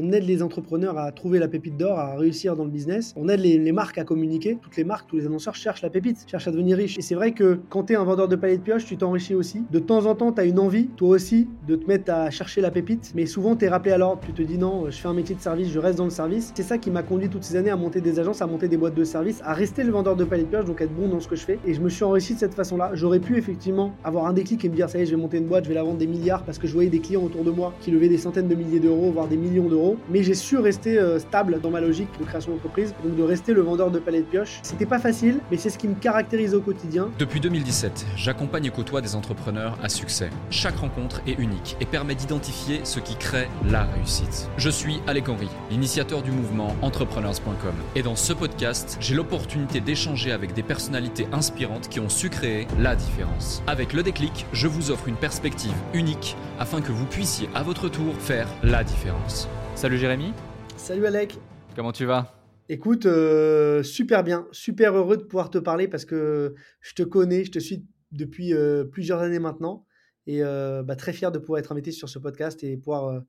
[0.00, 3.12] On aide les entrepreneurs à trouver la pépite d'or, à réussir dans le business.
[3.16, 4.56] On aide les, marques à communiquer.
[4.62, 6.96] Toutes les marques, tous les annonceurs cherchent la pépite, cherchent à devenir riches.
[6.96, 9.34] Et c'est vrai que quand tu es un vendeur de palais de pioche, tu t'enrichis
[9.34, 9.64] aussi.
[9.72, 12.60] De temps en temps, tu as une envie, toi aussi, de te mettre à chercher
[12.60, 13.10] la pépite.
[13.16, 14.20] Mais souvent, tu es rappelé à l'ordre.
[14.24, 16.52] Tu te dis non, je fais un métier de service, je reste dans le service.
[16.54, 18.76] C'est ça qui m'a conduit toutes ces années à monter des agences, à monter des
[18.76, 21.18] boîtes de service, à rester le vendeur de palais de pioche, donc être bon dans
[21.18, 21.58] ce que je fais.
[21.66, 22.92] Et je me suis enrichi de cette façon-là.
[22.94, 25.38] J'aurais pu effectivement avoir un déclic et me dire ça y est, je vais monter
[25.38, 27.42] une boîte, je vais la vendre des milliards parce que je voyais des clients autour
[27.42, 29.87] de moi qui levaient des centaines de milliers d'euros, voire des millions d'euros.
[30.08, 33.52] Mais j'ai su rester euh, stable dans ma logique de création d'entreprise, donc de rester
[33.52, 34.58] le vendeur de palais de pioche.
[34.62, 37.08] C'était pas facile, mais c'est ce qui me caractérise au quotidien.
[37.18, 40.30] Depuis 2017, j'accompagne et côtoie des entrepreneurs à succès.
[40.50, 44.48] Chaque rencontre est unique et permet d'identifier ce qui crée la réussite.
[44.56, 47.74] Je suis Alec Henry, l'initiateur du mouvement entrepreneurs.com.
[47.94, 52.66] Et dans ce podcast, j'ai l'opportunité d'échanger avec des personnalités inspirantes qui ont su créer
[52.78, 53.62] la différence.
[53.66, 57.88] Avec le déclic, je vous offre une perspective unique afin que vous puissiez à votre
[57.88, 59.48] tour faire la différence.
[59.78, 60.32] Salut Jérémy.
[60.76, 61.38] Salut Alec.
[61.76, 62.34] Comment tu vas?
[62.68, 67.44] Écoute, euh, super bien, super heureux de pouvoir te parler parce que je te connais,
[67.44, 69.86] je te suis depuis euh, plusieurs années maintenant
[70.26, 73.22] et euh, bah, très fier de pouvoir être invité sur ce podcast et pouvoir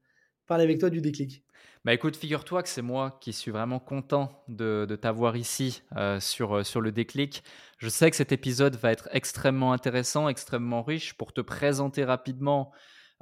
[0.47, 1.43] parler avec toi du déclic.
[1.85, 5.83] Bah écoute, figure-toi que c'est moi qui suis vraiment content de, t'avoir ici
[6.19, 7.43] sur, sur le déclic.
[7.77, 12.71] Je sais que cet épisode va être extrêmement intéressant, extrêmement riche pour te présenter rapidement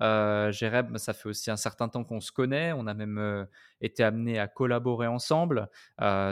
[0.01, 2.71] euh, ça fait aussi un certain temps qu'on se connaît.
[2.73, 3.47] On a même
[3.81, 5.69] été amené à collaborer ensemble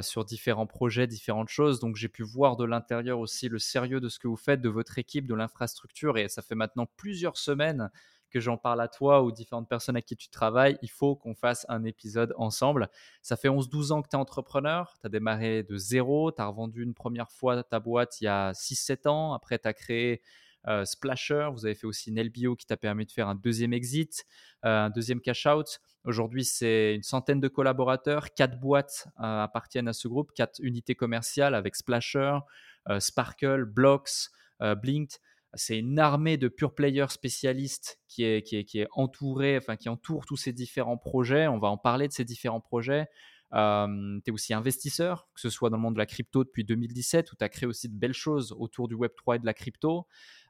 [0.01, 1.79] sur différents projets, différentes choses.
[1.79, 4.69] Donc j'ai pu voir de l'intérieur aussi le sérieux de ce que vous faites, de
[4.69, 6.17] votre équipe, de l'infrastructure.
[6.17, 7.89] Et ça fait maintenant plusieurs semaines
[8.35, 11.35] que j'en parle à toi ou différentes personnes à qui tu travailles, il faut qu'on
[11.35, 12.89] fasse un épisode ensemble.
[13.21, 16.45] Ça fait 11-12 ans que tu es entrepreneur, tu as démarré de zéro, tu as
[16.45, 20.21] revendu une première fois ta boîte il y a 6-7 ans, après tu as créé
[20.85, 21.49] Splasher.
[21.53, 24.25] Vous avez fait aussi une LBO qui t'a permis de faire un deuxième exit,
[24.65, 25.79] euh, un deuxième cash-out.
[26.03, 28.33] Aujourd'hui, c'est une centaine de collaborateurs.
[28.33, 32.39] Quatre boîtes euh, appartiennent à ce groupe, quatre unités commerciales avec Splasher,
[32.99, 35.19] Sparkle, Blocks, Blinked
[35.55, 40.53] c'est une armée de pure players spécialistes qui est, entourée, enfin qui entoure tous ces
[40.53, 41.47] différents projets.
[41.47, 43.07] On va en parler de ces différents projets.
[43.51, 47.31] tu es aussi investisseur, que ce soit dans le monde de la crypto depuis 2017,
[47.31, 50.07] où tu as créé aussi de belles choses autour du Web3 et de la crypto.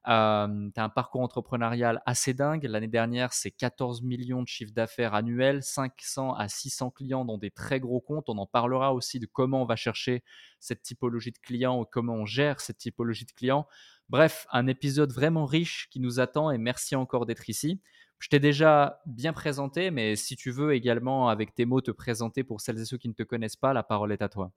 [0.08, 2.64] Euh, tu as un parcours entrepreneurial assez dingue.
[2.66, 7.50] L'année dernière, c'est 14 millions de chiffre d'affaires annuel, 500 à 600 clients dans des
[7.50, 8.30] très gros comptes.
[8.30, 10.24] On en parlera aussi de comment on va chercher
[10.60, 13.68] cette typologie de clients ou comment on gère cette typologie de clients.
[14.10, 17.82] Bref, un épisode vraiment riche qui nous attend et merci encore d'être ici.
[18.20, 22.44] Je t'ai déjà bien présenté, mais si tu veux également, avec tes mots, te présenter
[22.44, 24.52] pour celles et ceux qui ne te connaissent pas, la parole est à toi.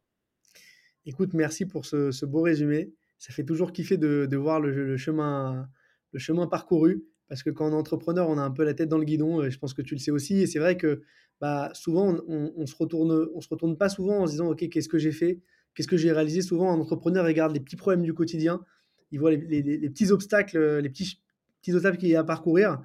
[1.06, 5.68] Écoute, merci pour ce beau résumé ça fait toujours kiffer de, voir le, chemin,
[6.12, 7.04] le chemin parcouru.
[7.28, 9.48] Parce que quand on est entrepreneur, on a un peu la tête dans le guidon.
[9.50, 10.40] Je pense que tu le sais aussi.
[10.40, 11.02] Et c'est vrai que
[11.40, 14.88] bah, souvent, on, on, se retourne, se retourne pas souvent en se disant, OK, qu'est-ce
[14.88, 15.40] que j'ai fait?
[15.74, 16.42] Qu'est-ce que j'ai réalisé?
[16.42, 18.60] Souvent, un entrepreneur regarde les petits problèmes du quotidien.
[19.10, 21.20] Il voit les, petits obstacles, les petits,
[21.60, 22.80] petits obstacles qu'il y a à parcourir.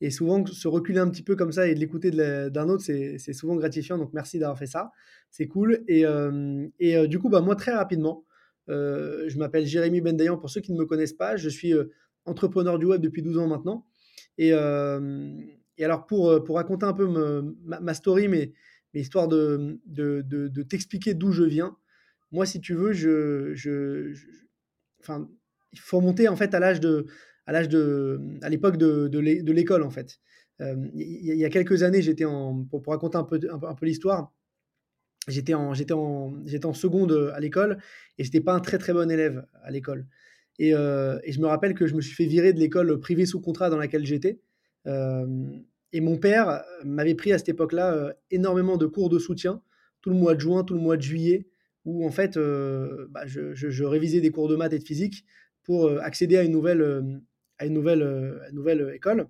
[0.00, 3.32] Et souvent, se reculer un petit peu comme ça et de l'écouter d'un autre, c'est
[3.32, 3.96] souvent gratifiant.
[3.96, 4.90] Donc, merci d'avoir fait ça.
[5.30, 5.82] C'est cool.
[5.88, 8.24] Et, euh, et euh, du coup, bah, moi, très rapidement,
[8.68, 11.36] euh, je m'appelle Jérémy Bendayan pour ceux qui ne me connaissent pas.
[11.36, 11.92] Je suis euh,
[12.24, 13.86] entrepreneur du web depuis 12 ans maintenant.
[14.38, 15.30] Et, euh,
[15.78, 17.06] alors, pour, pour raconter un peu
[17.64, 18.52] ma, story, mais,
[18.94, 21.76] histoire de, de, t'expliquer d'où je viens,
[22.30, 24.14] moi, si tu veux, je, je,
[25.72, 27.06] il faut monter en fait à l'âge de,
[27.46, 30.20] à l'âge de, à l'époque de, de l'école en fait.
[30.60, 34.32] il y a quelques années, j'étais en, pour, raconter un peu, un peu l'histoire,
[35.28, 37.78] j'étais en, j'étais en, j'étais en seconde euh, à l'école
[38.18, 40.06] et j'étais pas un très très bon élève à l'école.
[40.58, 43.26] Et, euh, et, je me rappelle que je me suis fait virer de l'école privée
[43.26, 44.40] sous contrat dans laquelle j'étais.
[44.86, 45.26] Euh,
[45.92, 49.62] et mon père m'avait pris à cette époque-là énormément de cours de soutien,
[50.00, 51.46] tout le mois de juin, tout le mois de juillet,
[51.84, 55.24] où en fait bah, je, je, révisais des cours de maths et de physique
[55.62, 57.22] pour accéder à une nouvelle,
[57.58, 59.28] à une nouvelle, à une nouvelle école.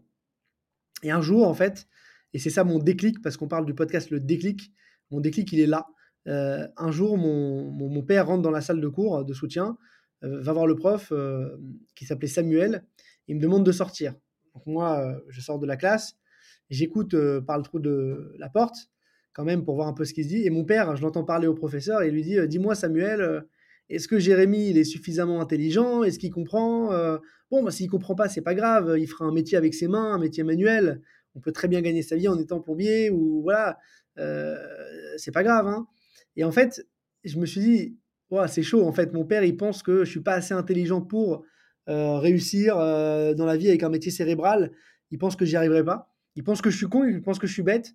[1.03, 1.87] Et un jour, en fait,
[2.33, 4.73] et c'est ça mon déclic, parce qu'on parle du podcast Le Déclic,
[5.11, 5.87] mon déclic, il est là.
[6.27, 9.77] Euh, un jour, mon, père rentre dans la salle de cours de soutien,
[10.23, 11.57] euh, va voir le prof euh,
[11.95, 12.85] qui s'appelait Samuel,
[13.29, 14.15] il me demande de sortir.
[14.67, 16.17] Moi, je sors de la classe,
[16.71, 18.89] j'écoute par le trou de la porte,
[19.33, 20.47] quand même, pour voir un peu ce qu'il se dit.
[20.47, 23.45] Et mon père, je l'entends parler au professeur et il lui dit Dis-moi, Samuel,
[23.89, 26.05] est-ce que Jérémy, il est suffisamment intelligent?
[26.05, 26.91] Est-ce qu'il comprend
[27.51, 30.15] Bon, bah, s'il comprend pas, c'est pas grave, il fera un métier avec ses mains,
[30.15, 31.01] un métier manuel.
[31.35, 33.79] On peut très bien gagner sa vie en étant plombier ou voilà.
[34.19, 34.57] Euh,
[35.17, 35.67] c'est pas grave.
[35.67, 35.87] Hein.
[36.37, 36.87] Et en fait,
[37.25, 37.99] je me suis dit,
[38.49, 38.85] c'est chaud.
[38.85, 41.45] En fait, mon père, il pense que je suis pas assez intelligent pour
[41.89, 44.73] euh, réussir euh, dans la vie avec un métier cérébral.
[45.11, 46.13] Il pense que j'y arriverai pas.
[46.37, 47.93] Il pense que je suis con, il pense que je suis bête.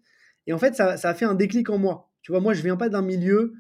[0.48, 2.10] Et en fait, ça, ça a fait un déclic en moi.
[2.22, 3.54] Tu vois, moi, je viens pas d'un milieu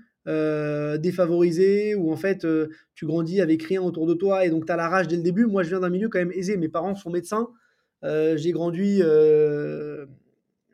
[0.99, 2.45] défavorisé où en fait
[2.93, 5.23] tu grandis avec rien autour de toi et donc tu as la rage dès le
[5.23, 5.47] début.
[5.47, 6.55] Moi, je viens d'un milieu quand même aisé.
[6.55, 7.49] Mes parents sont médecins.
[8.03, 9.01] Euh, j'ai grandi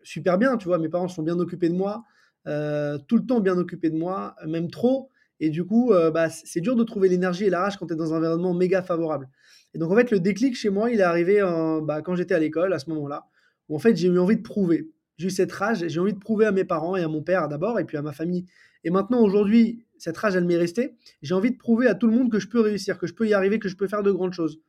[0.03, 0.77] super bien, tu vois.
[0.77, 2.03] Mes parents sont bien occupés de moi,
[2.45, 5.09] tout le temps bien occupés de moi, même trop.
[5.39, 7.97] Et du coup, bah, c'est dur de trouver l'énergie et la rage quand tu es
[7.97, 9.29] dans un environnement méga favorable.
[9.73, 11.41] Et donc, en fait, le déclic chez moi, il est arrivé
[11.83, 13.25] bah, quand j'étais à l'école, à ce moment-là,
[13.67, 14.91] où en fait, j'ai eu envie de prouver.
[15.17, 17.47] J'ai eu cette rage, j'ai envie de prouver à mes parents et à mon père
[17.47, 18.45] d'abord, et puis à ma famille
[18.85, 20.95] et maintenant, aujourd'hui, cette rage, elle m'est restée.
[21.23, 23.27] J'ai envie de prouver à tout le monde que je peux réussir, que je peux
[23.27, 24.61] y arriver, que je peux faire de grandes choses.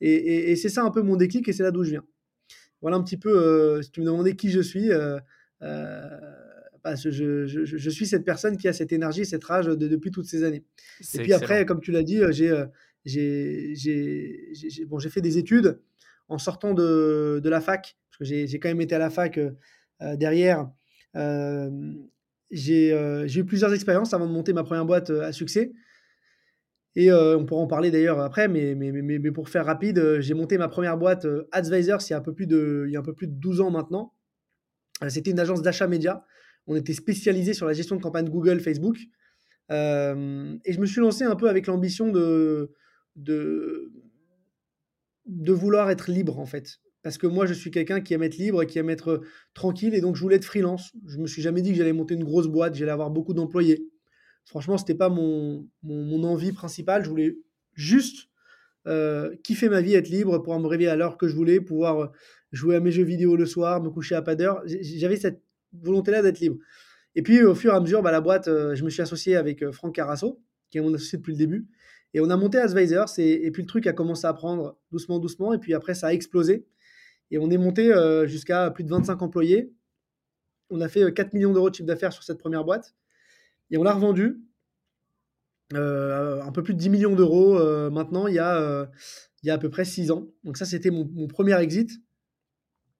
[0.00, 2.04] Et, c'est ça un peu mon déclic et c'est là d'où je viens.
[2.82, 5.18] Voilà un petit peu, euh, si tu me demandais qui je suis, euh,
[5.62, 6.08] euh,
[6.82, 10.64] bah, je, suis cette personne qui a cette énergie, cette rage depuis toutes ces années.
[11.14, 12.50] Et puis après, comme tu l'as dit, j'ai
[14.86, 15.80] bon, fait des études
[16.28, 19.40] en sortant de, de la fac, parce que j'ai quand même été à la fac
[20.00, 20.68] derrière.
[21.16, 21.70] Euh,
[22.50, 25.72] j'ai eu plusieurs expériences avant de monter ma première boîte à succès.
[26.96, 30.20] Et euh, on pourra en parler d'ailleurs après, mais, mais, mais, mais, pour faire rapide,
[30.20, 32.96] j'ai monté ma première boîte Advisors il y, a un peu plus de, il y
[32.96, 34.14] a un peu plus de 12 ans maintenant.
[35.08, 36.24] C'était une agence d'achat média.
[36.66, 38.96] On était spécialisé sur la gestion de campagne Google, Facebook.
[39.70, 42.72] et je me suis lancé un peu avec l'ambition de,
[43.16, 43.92] de,
[45.26, 48.38] de vouloir être libre, en fait parce que moi, je suis quelqu'un qui aime être
[48.38, 49.20] libre, qui aime être euh,
[49.52, 50.90] tranquille, et donc je voulais être freelance.
[51.06, 53.86] Je me suis jamais dit que j'allais monter une grosse boîte, j'allais avoir beaucoup d'employés.
[54.44, 57.04] Franchement, ce n'était pas mon, mon, envie principale.
[57.04, 57.38] Je voulais
[57.72, 58.28] juste
[58.86, 62.00] euh, kiffer ma vie, être libre, pouvoir me réveiller à l'heure que je voulais, pouvoir
[62.00, 62.06] euh,
[62.52, 64.62] jouer à mes jeux vidéo le soir, me coucher à pas d'heure.
[64.66, 65.42] J'avais cette
[65.72, 66.58] volonté-là d'être libre.
[67.14, 69.70] Et puis, au fur et à mesure, bah, la boîte, je me suis associé avec
[69.70, 71.68] Franck Carasso, qui est mon associé depuis le début.
[72.12, 75.18] Et on a monté Advisors, et, et puis le truc a commencé à prendre doucement,
[75.18, 76.66] doucement, et puis après, ça a explosé.
[77.30, 79.72] Et on est monté euh, jusqu'à plus de 25 employés.
[80.70, 82.94] On a fait 4 euh, millions d'euros de chiffre d'affaires sur cette première boîte.
[83.74, 84.40] Et on l'a revendu
[85.72, 87.58] euh, un peu plus de 10 millions d'euros
[87.90, 88.88] maintenant, il y, a,
[89.42, 90.28] il y a à peu près 6 ans.
[90.44, 91.90] Donc ça, c'était mon, premier exit.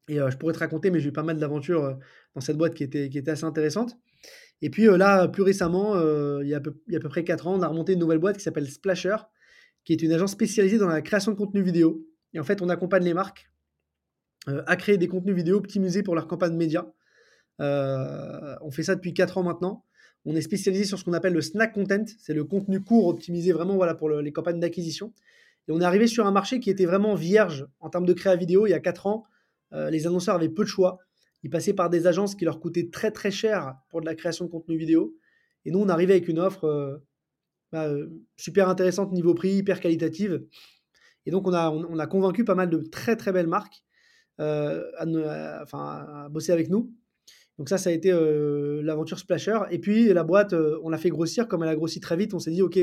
[0.09, 1.97] Et je pourrais te raconter, mais j'ai eu pas mal d'aventures
[2.35, 3.97] dans cette boîte qui était, qui était assez intéressante.
[4.63, 5.95] Et puis là, plus récemment,
[6.41, 7.93] il, y a peu, il y a à peu près 4 ans, on a remonté
[7.93, 9.17] une nouvelle boîte qui s'appelle Splasher,
[9.85, 12.05] qui est une agence spécialisée dans la création de contenu vidéo.
[12.33, 13.49] Et en fait, on accompagne les marques
[14.49, 16.93] euh, à créer des contenus vidéo optimisés pour leur campagne média.
[17.61, 19.85] Euh, on fait ça depuis 4 ans maintenant.
[20.25, 23.53] On est spécialisé sur ce qu'on appelle le snack content, c'est le contenu court optimisé
[23.53, 25.13] vraiment voilà, pour les campagnes d'acquisition.
[25.69, 28.37] Et on est arrivé sur un marché qui était vraiment vierge en termes de créa
[28.37, 28.67] vidéo.
[28.67, 29.25] Il y a 4 ans,
[29.73, 30.99] euh, les annonceurs avaient peu de choix.
[31.43, 34.47] Ils passaient par des agences qui leur coûtaient très très cher pour de la création
[34.47, 35.15] de contenu vidéo.
[35.65, 37.03] Et nous, on arrivait avec une offre
[37.73, 37.89] bah,
[38.37, 40.47] super intéressante niveau prix, hyper qualitative.
[41.27, 43.85] Et donc, on a, on a convaincu pas mal de très très belles marques
[44.41, 46.93] euh, à, bosser avec nous.
[47.59, 49.59] Donc ça, ça a été euh, l'aventure Splasher.
[49.71, 51.47] Et puis la boîte, euh, on l'a fait grossir.
[51.47, 52.79] Comme elle a grossi très vite, on s'est dit, OK,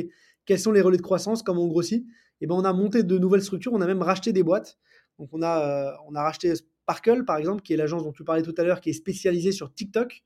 [0.46, 1.44] quels sont les relais de croissance?
[1.44, 2.06] Comment on grossit?
[2.40, 3.74] Et ben on a monté de nouvelles structures.
[3.74, 4.78] On a même racheté des boîtes.
[5.20, 8.56] Donc on a, a racheté Sparkle, par exemple, qui est l'agence dont tu parlais tout
[8.58, 10.24] à l'heure, qui est spécialisée sur TikTok.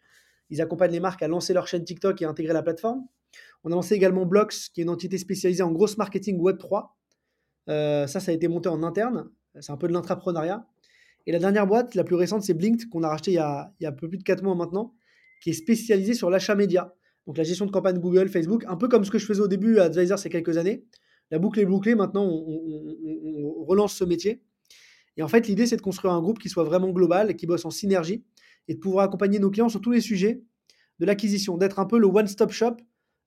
[0.51, 3.01] Ils accompagnent les marques à lancer leur chaîne TikTok et intégrer la plateforme.
[3.63, 6.95] On a lancé également Blocks, qui est une entité spécialisée en grosse marketing Web 3.
[7.68, 9.30] ça, ça a été monté en interne.
[9.59, 10.65] C'est un peu de l'intrapreneuriat.
[11.27, 13.72] Et la dernière boîte, la plus récente, c'est Blinked, qu'on a racheté il y a,
[13.83, 14.94] un peu plus de 4 mois maintenant,
[15.42, 16.94] qui est spécialisée sur l'achat média.
[17.25, 19.48] Donc la gestion de campagne Google, Facebook, un peu comme ce que je faisais au
[19.48, 20.86] début à Advisor ces quelques années.
[21.32, 24.44] La boucle est bouclée, maintenant on, relance ce métier.
[25.17, 27.65] Et en fait, l'idée, c'est de construire un groupe qui soit vraiment global qui bosse
[27.65, 28.24] en synergie
[28.67, 30.44] et de pouvoir accompagner nos clients sur tous les sujets
[31.00, 32.77] de l'acquisition, d'être un peu le one-stop shop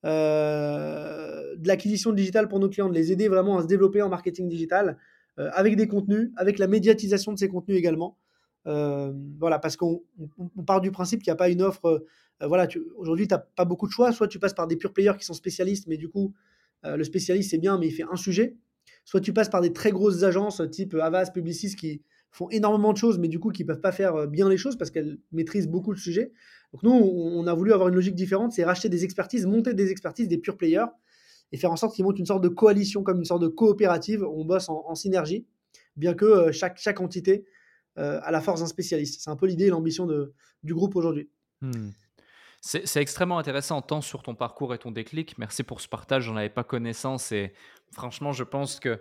[0.04, 4.08] euh, de l'acquisition digitale pour nos clients, de les aider vraiment à se développer en
[4.08, 4.96] marketing digital,
[5.52, 8.16] avec des contenus, avec la médiatisation de ces contenus également.
[8.66, 10.02] Euh, voilà, parce qu'on
[10.66, 12.04] part du principe qu'il n'y a pas une offre.
[12.42, 14.12] Euh, voilà, aujourd'hui, tu n'as pas beaucoup de choix.
[14.12, 16.34] Soit tu passes par des pure players qui sont spécialistes, mais du coup,
[16.84, 18.56] le spécialiste, c'est bien, mais il fait un sujet.
[19.04, 22.98] Soit tu passes par des très grosses agences type Avas, Publicis, qui font énormément de
[22.98, 25.66] choses, mais du coup, qui ne peuvent pas faire bien les choses parce qu'elles maîtrisent
[25.66, 26.30] beaucoup le sujet.
[26.72, 29.90] Donc nous, on a voulu avoir une logique différente, c'est racheter des expertises, monter des
[29.90, 30.86] expertises, des pure players,
[31.52, 34.22] et faire en sorte qu'ils montent une sorte de coalition, comme une sorte de coopérative.
[34.24, 35.46] On bosse en, synergie,
[35.96, 37.44] bien que euh, chaque, chaque entité
[37.98, 39.20] euh, a la force d'un spécialiste.
[39.22, 40.06] C'est un peu l'idée et l'ambition
[40.62, 41.30] du groupe aujourd'hui.
[41.60, 41.90] Hmm.
[42.60, 45.38] C'est extrêmement intéressant, tant sur ton parcours et ton déclic.
[45.38, 47.52] Merci pour ce partage, j'en avais pas connaissance et
[47.92, 49.00] franchement, je pense que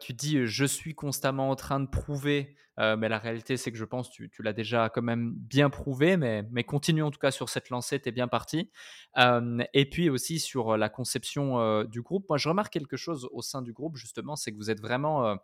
[0.00, 3.84] tu dis je suis constamment en train de prouver, mais la réalité c'est que je
[3.84, 7.48] pense tu, tu l'as déjà quand même bien prouvé, mais, continue en tout cas sur
[7.48, 8.70] cette lancée, tu es bien parti.
[9.74, 13.62] Et puis aussi sur la conception du groupe, moi je remarque quelque chose au sein
[13.62, 15.36] du groupe justement, c'est que vous êtes vraiment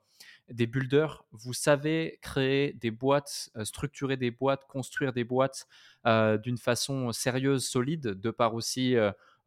[0.50, 5.66] des builders, vous savez créer des boîtes, structurer des boîtes, construire des boîtes
[6.04, 8.94] d'une façon sérieuse, solide, de par aussi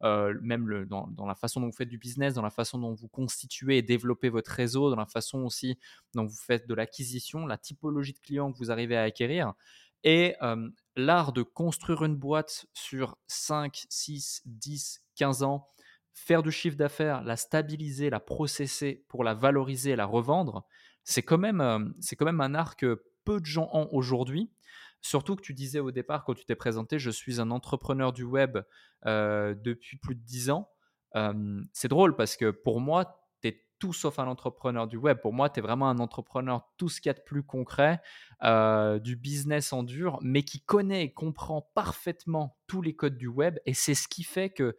[0.02, 3.08] euh, même dans, la façon dont vous faites du business, dans la façon dont vous
[3.08, 5.78] constituez et développez votre réseau, dans la façon aussi
[6.14, 9.52] dont vous faites de l'acquisition, la typologie de clients que vous arrivez à acquérir.
[10.04, 10.34] Et
[10.96, 15.68] l'art de construire une boîte sur 5, 6, 10, 15 ans,
[16.12, 20.66] faire du chiffre d'affaires, la stabiliser, la processer pour la valoriser, la revendre,
[21.04, 21.40] c'est quand,
[22.00, 24.50] c'est quand même un art que peu de gens ont aujourd'hui.
[25.02, 28.24] Surtout que tu disais au départ, quand tu t'es présenté, je suis un entrepreneur du
[28.24, 28.58] web
[29.04, 30.70] depuis plus de 10 ans.
[31.72, 33.22] c'est drôle parce que pour moi,
[33.82, 35.18] tout sauf un entrepreneur du web.
[35.18, 38.00] Pour moi, tu es vraiment un entrepreneur, tout ce qu'il y a de plus concret,
[38.44, 43.26] euh, du business en dur, mais qui connaît et comprend parfaitement tous les codes du
[43.26, 43.58] web.
[43.66, 44.76] Et c'est ce qui fait que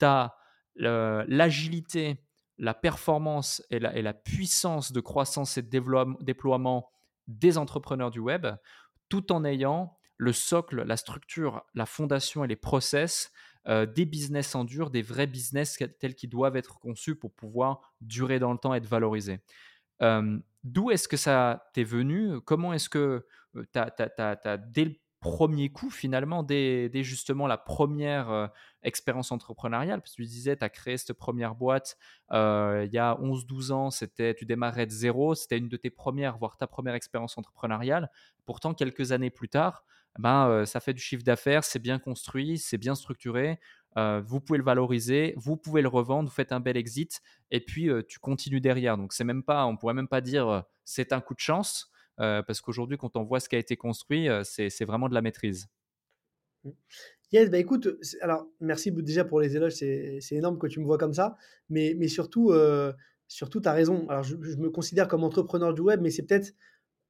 [0.00, 0.34] tu as
[0.74, 2.24] l'agilité,
[2.58, 6.90] la performance et la, et la, puissance de croissance et de déploiement
[7.28, 8.48] des entrepreneurs du web,
[9.10, 13.30] tout en ayant le socle, la structure, la fondation et les process
[13.68, 17.94] euh, des business en dur, des vrais business tels qu'ils doivent être conçus pour pouvoir
[18.00, 19.40] durer dans le temps et être valorisés.
[20.00, 22.40] Euh, d'où est-ce que ça t'est venu?
[22.40, 28.50] Comment est-ce que tu as, dès le premier coup, finalement, dès, justement la première
[28.82, 31.96] expérience entrepreneuriale, parce que tu disais, tu as créé cette première boîte
[32.30, 36.38] il y a 11-12 ans, c'était, tu démarrais de zéro, c'était une de tes premières,
[36.38, 38.10] voire ta première expérience entrepreneuriale.
[38.46, 39.84] Pourtant, quelques années plus tard,
[40.18, 43.60] ben, ça fait du chiffre d'affaires, c'est bien construit, c'est bien structuré.
[43.96, 47.88] vous pouvez le valoriser, vous pouvez le revendre, vous faites un bel exit, et puis
[48.08, 48.96] tu continues derrière.
[48.96, 51.89] Donc c'est même pas, on pourrait même pas dire c'est un coup de chance,
[52.46, 55.68] parce qu'aujourd'hui quand on voit ce qui a été construit, c'est vraiment de la maîtrise.
[56.64, 56.70] Mmh.
[57.32, 57.88] Yes, bah écoute,
[58.22, 61.36] alors merci déjà pour les éloges, c'est énorme que tu me vois comme ça,
[61.68, 62.52] mais, surtout,
[63.28, 64.06] surtout tu as raison.
[64.08, 66.52] Alors je, me considère comme entrepreneur du web, mais c'est peut-être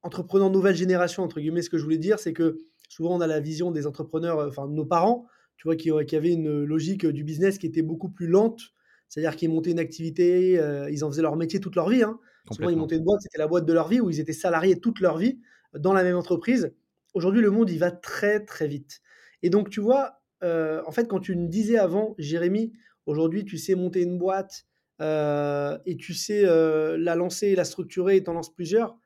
[0.03, 3.27] entrepreneur nouvelle génération, entre guillemets, ce que je voulais dire, c'est que souvent on a
[3.27, 5.27] la vision des entrepreneurs, euh, enfin de nos parents,
[5.57, 8.61] tu vois, qui, qui, avaient une logique du business qui était beaucoup plus lente,
[9.09, 12.03] c'est-à-dire qu'ils montaient une activité, euh, ils en faisaient leur métier toute leur vie.
[12.03, 12.19] Hein.
[12.51, 14.81] Souvent ils montaient une boîte, c'était la boîte de leur vie, où ils étaient salariés
[14.81, 15.41] toute leur vie
[15.75, 16.73] dans la même entreprise.
[17.15, 19.01] Aujourd'hui, le monde, il va très très vite.
[19.43, 22.73] Et donc, tu vois, euh, en fait, quand tu me disais avant, Jérémy,
[23.07, 24.67] aujourd'hui, tu sais monter une boîte
[25.01, 28.99] et tu sais la lancer, la structurer et t'en lances plusieurs,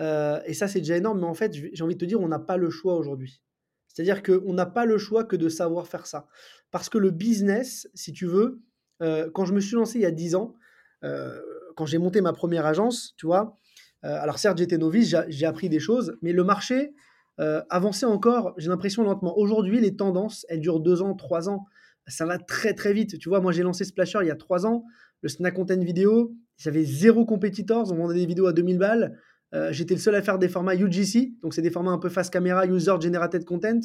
[0.00, 2.28] euh, et ça, c'est déjà énorme, mais en fait, j'ai envie de te dire, on
[2.28, 3.42] n'a pas le choix aujourd'hui.
[3.88, 6.26] C'est-à-dire qu'on n'a pas le choix que de savoir faire ça.
[6.70, 8.60] Parce que le business, si tu veux,
[9.02, 10.54] euh, quand je me suis lancé il y a 10 ans,
[11.04, 11.40] euh,
[11.76, 13.54] quand j'ai monté ma première agence, tu vois,
[14.02, 16.92] alors certes, j'étais novice, j'ai appris des choses, mais le marché
[17.38, 19.36] avançait encore, j'ai l'impression, lentement.
[19.36, 21.66] Aujourd'hui, les tendances, elles durent 2 ans, 3 ans.
[22.06, 23.18] Ça va très, très vite.
[23.18, 24.84] Tu vois, moi, j'ai lancé Splasher il y a 3 ans.
[25.22, 27.90] Le Snack Content Vidéo, j'avais zéro compétitors.
[27.92, 29.18] On vendait des vidéos à 2000 balles.
[29.54, 32.08] Euh, j'étais le seul à faire des formats UGC, donc c'est des formats un peu
[32.08, 33.80] face caméra, User Generated Content,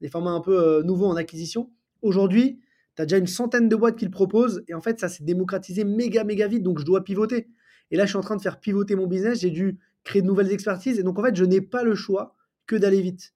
[0.00, 1.70] des formats un peu euh, nouveaux en acquisition.
[2.02, 2.60] Aujourd'hui,
[2.96, 5.24] tu as déjà une centaine de boîtes qui le proposent, et en fait, ça s'est
[5.24, 7.48] démocratisé méga, méga vite, donc je dois pivoter.
[7.90, 10.26] Et là, je suis en train de faire pivoter mon business, j'ai dû créer de
[10.26, 12.34] nouvelles expertises, et donc en fait, je n'ai pas le choix
[12.66, 13.32] que d'aller vite.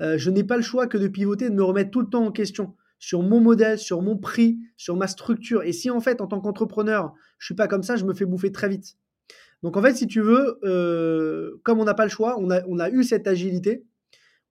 [0.00, 2.24] Euh, je n'ai pas le choix que de pivoter, de me remettre tout le temps
[2.24, 5.62] en question sur mon modèle, sur mon prix, sur ma structure.
[5.62, 8.26] Et si en fait, en tant qu'entrepreneur, je suis pas comme ça, je me fais
[8.26, 8.96] bouffer très vite.
[9.62, 12.62] Donc en fait, si tu veux, euh, comme on n'a pas le choix, on a,
[12.66, 13.84] on a eu cette agilité.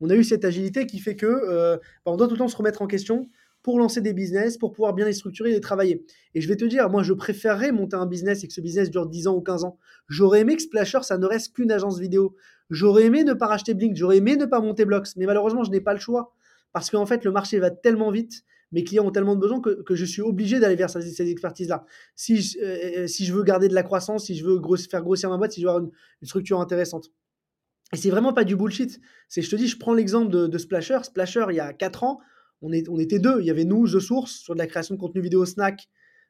[0.01, 2.48] On a eu cette agilité qui fait que euh, bah, on doit tout le temps
[2.48, 3.30] se remettre en question
[3.69, 6.03] pour lancer des business, pour pouvoir bien les structurer et les travailler.
[6.33, 8.89] Et je vais te dire, moi, je préférerais monter un business et que ce business
[8.89, 9.77] dure 10 ans ou 15 ans.
[10.07, 12.35] J'aurais aimé que Splasher, ça ne reste qu'une agence vidéo.
[12.71, 15.09] J'aurais aimé ne pas racheter Blink, j'aurais aimé ne pas monter Blocks.
[15.17, 16.33] Mais malheureusement, je n'ai pas le choix.
[16.73, 19.95] Parce qu'en fait, le marché va tellement vite mes clients ont tellement de besoins que,
[19.95, 21.85] je suis obligé d'aller vers ces, expertises-là.
[22.15, 25.29] Si, je, euh, si je veux garder de la croissance, si je veux faire grossir
[25.29, 27.11] ma boîte, si je veux avoir une, structure intéressante.
[27.93, 28.99] Et c'est vraiment pas du bullshit.
[29.27, 30.99] C'est, je te dis, je prends l'exemple de, Splasher.
[31.03, 32.19] Splasher, il y a 4 ans,
[32.62, 33.39] on, est, on était deux.
[33.39, 35.88] Il y avait nous, The Source, sur de la création de contenu vidéo snack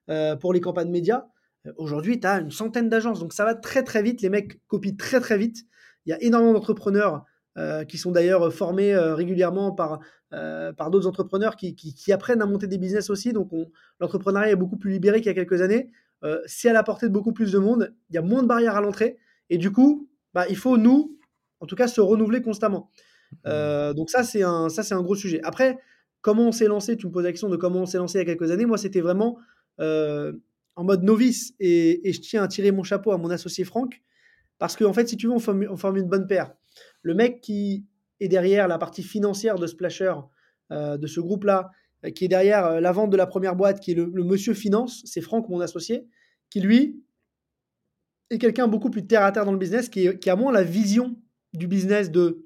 [0.10, 1.26] euh, pour les campagnes médias.
[1.66, 3.20] Euh, aujourd'hui, tu as une centaine d'agences.
[3.20, 4.22] Donc ça va très très vite.
[4.22, 5.66] Les mecs copient très très vite.
[6.06, 7.26] Il y a énormément d'entrepreneurs
[7.58, 10.00] euh, qui sont d'ailleurs formés euh, régulièrement par,
[10.34, 13.34] euh, par d'autres entrepreneurs qui, qui, apprennent à monter des business aussi.
[13.34, 13.50] Donc
[14.00, 15.92] l'entrepreneuriat est beaucoup plus libéré qu'il y a quelques années.
[16.46, 17.94] c'est à la portée de beaucoup plus de monde.
[18.12, 19.18] Il y a moins de barrières à l'entrée.
[19.50, 21.18] Et du coup, bah, il faut, nous,
[21.60, 22.92] en tout cas, se renouveler constamment.
[23.46, 23.94] Mmh.
[23.94, 25.42] donc ça, c'est un, ça, c'est un gros sujet.
[25.44, 25.80] Après,
[26.22, 28.22] comment on s'est lancé Tu me poses la question de comment on s'est lancé il
[28.22, 28.66] y a quelques années.
[28.66, 29.38] Moi, c'était vraiment
[30.80, 31.54] en mode novice.
[31.60, 34.02] Et, je tiens à tirer mon chapeau à mon associé Franck.
[34.58, 36.54] Parce qu'en en fait, si tu veux, on forme, une bonne paire.
[37.02, 37.86] Le mec qui
[38.22, 40.14] est derrière la partie financière de Splasher,
[40.72, 41.72] euh, de ce groupe-là,
[42.06, 44.54] euh, qui est derrière euh, la vente de la première boîte, qui est le, monsieur
[44.54, 46.08] finance, c'est Franck, mon associé,
[46.50, 47.04] qui lui
[48.30, 51.18] et quelqu'un beaucoup plus terre à terre dans le business qui a moins la vision
[51.54, 52.46] du business de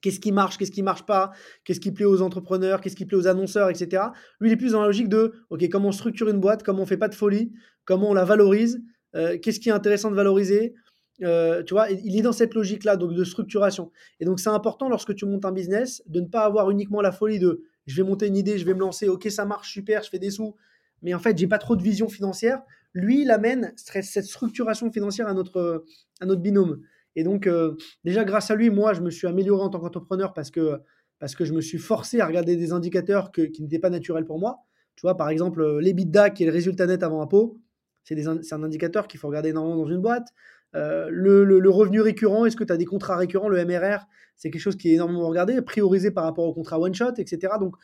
[0.00, 1.32] qu'est-ce qui marche, qu'est-ce qui marche pas,
[1.64, 4.04] qu'est-ce qui plaît aux entrepreneurs, qu'est-ce qui plaît aux annonceurs, etc.
[4.40, 6.82] Lui, il est plus dans la logique de, OK, comment on structure une boîte, comment
[6.82, 7.52] on fait pas de folie,
[7.84, 8.82] comment on la valorise,
[9.14, 10.74] euh, qu'est-ce qui est intéressant de valoriser?
[11.22, 13.90] Euh, tu vois, il est dans cette logique-là, donc de structuration.
[14.20, 17.12] Et donc, c'est important lorsque tu montes un business de ne pas avoir uniquement la
[17.12, 20.02] folie de je vais monter une idée, je vais me lancer, ok, ça marche, super,
[20.02, 20.56] je fais des sous,
[21.02, 22.62] mais en fait, j'ai pas trop de vision financière.
[22.92, 25.84] Lui, il amène cette structuration financière à notre,
[26.20, 26.80] à notre binôme.
[27.16, 30.34] Et donc, euh, déjà, grâce à lui, moi, je me suis amélioré en tant qu'entrepreneur
[30.34, 30.78] parce que,
[31.18, 34.38] parce que je me suis forcé à regarder des indicateurs qui n'étaient pas naturels pour
[34.38, 34.58] moi.
[34.96, 37.58] Tu vois, par exemple, euh, l'EBITDA, qui est le résultat net avant impôt,
[38.04, 40.28] c'est un indicateur qu'il faut regarder énormément dans une boîte.
[40.74, 44.06] Euh, le, revenu récurrent, est-ce que tu as des contrats récurrents Le MRR,
[44.36, 47.54] c'est quelque chose qui est énormément regardé, priorisé par rapport au contrat one-shot, etc.
[47.58, 47.74] Donc,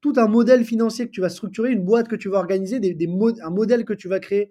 [0.00, 3.08] tout un modèle financier que tu vas structurer, une boîte que tu vas organiser, des,
[3.42, 4.50] un modèle que tu vas créer.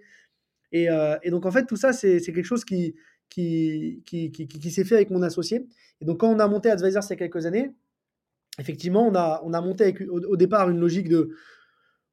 [0.72, 0.88] Et,
[1.24, 2.96] et, donc, en fait, tout ça, c'est quelque chose qui,
[3.30, 5.68] qui, qui, qui, s'est fait avec mon associé.
[6.02, 7.72] Et donc, quand on a monté Advisors il y a quelques années,
[8.60, 11.32] effectivement, on a, on a monté avec, au, départ une logique de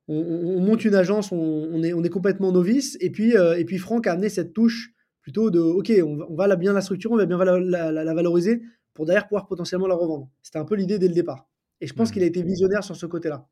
[0.09, 2.97] on, monte une agence, on, est, on est complètement novice.
[3.01, 6.47] Et puis, euh, et puis, Franck a amené cette touche plutôt de OK, on va,
[6.47, 8.63] la bien la structurer, on va bien la, la, valoriser
[8.95, 10.31] pour derrière pouvoir potentiellement la revendre.
[10.43, 11.49] C'était un peu l'idée dès le départ.
[11.81, 12.13] Et je pense mmh.
[12.13, 13.49] qu'il a été visionnaire sur ce côté-là.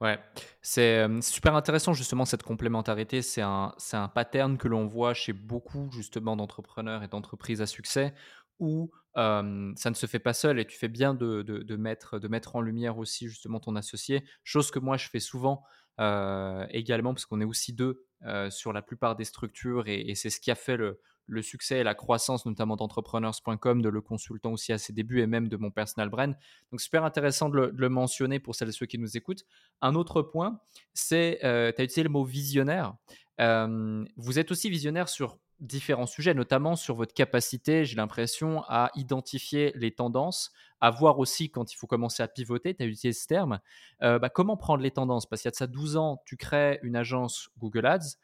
[0.00, 0.18] Ouais,
[0.62, 3.20] c'est super intéressant justement cette complémentarité.
[3.20, 7.66] C'est un, c'est un pattern que l'on voit chez beaucoup justement d'entrepreneurs et d'entreprises à
[7.66, 8.14] succès
[8.58, 12.56] où ça ne se fait pas seul et tu fais bien de, mettre, de mettre
[12.56, 15.64] en lumière aussi justement ton associé, chose que moi je fais souvent
[15.98, 18.06] également parce qu'on est aussi deux
[18.50, 21.00] sur la plupart des structures et c'est ce qui a fait le,
[21.30, 25.26] le succès et la croissance, notamment d'entrepreneurs.com, de le consultant aussi à ses débuts et
[25.26, 26.36] même de mon personal brand.
[26.70, 29.44] Donc, super intéressant de le, mentionner pour celles et ceux qui nous écoutent.
[29.80, 30.60] Un autre point,
[30.92, 32.94] c'est, euh, tu as utilisé le mot visionnaire.
[33.40, 38.90] Euh, vous êtes aussi visionnaire sur différents sujets, notamment sur votre capacité, j'ai l'impression, à
[38.94, 43.12] identifier les tendances, à voir aussi quand il faut commencer à pivoter, tu as utilisé
[43.12, 43.60] ce terme.
[44.02, 45.26] Euh, bah, comment prendre les tendances?
[45.26, 48.16] Parce qu'il y a de ça 12 ans, tu crées une agence Google Ads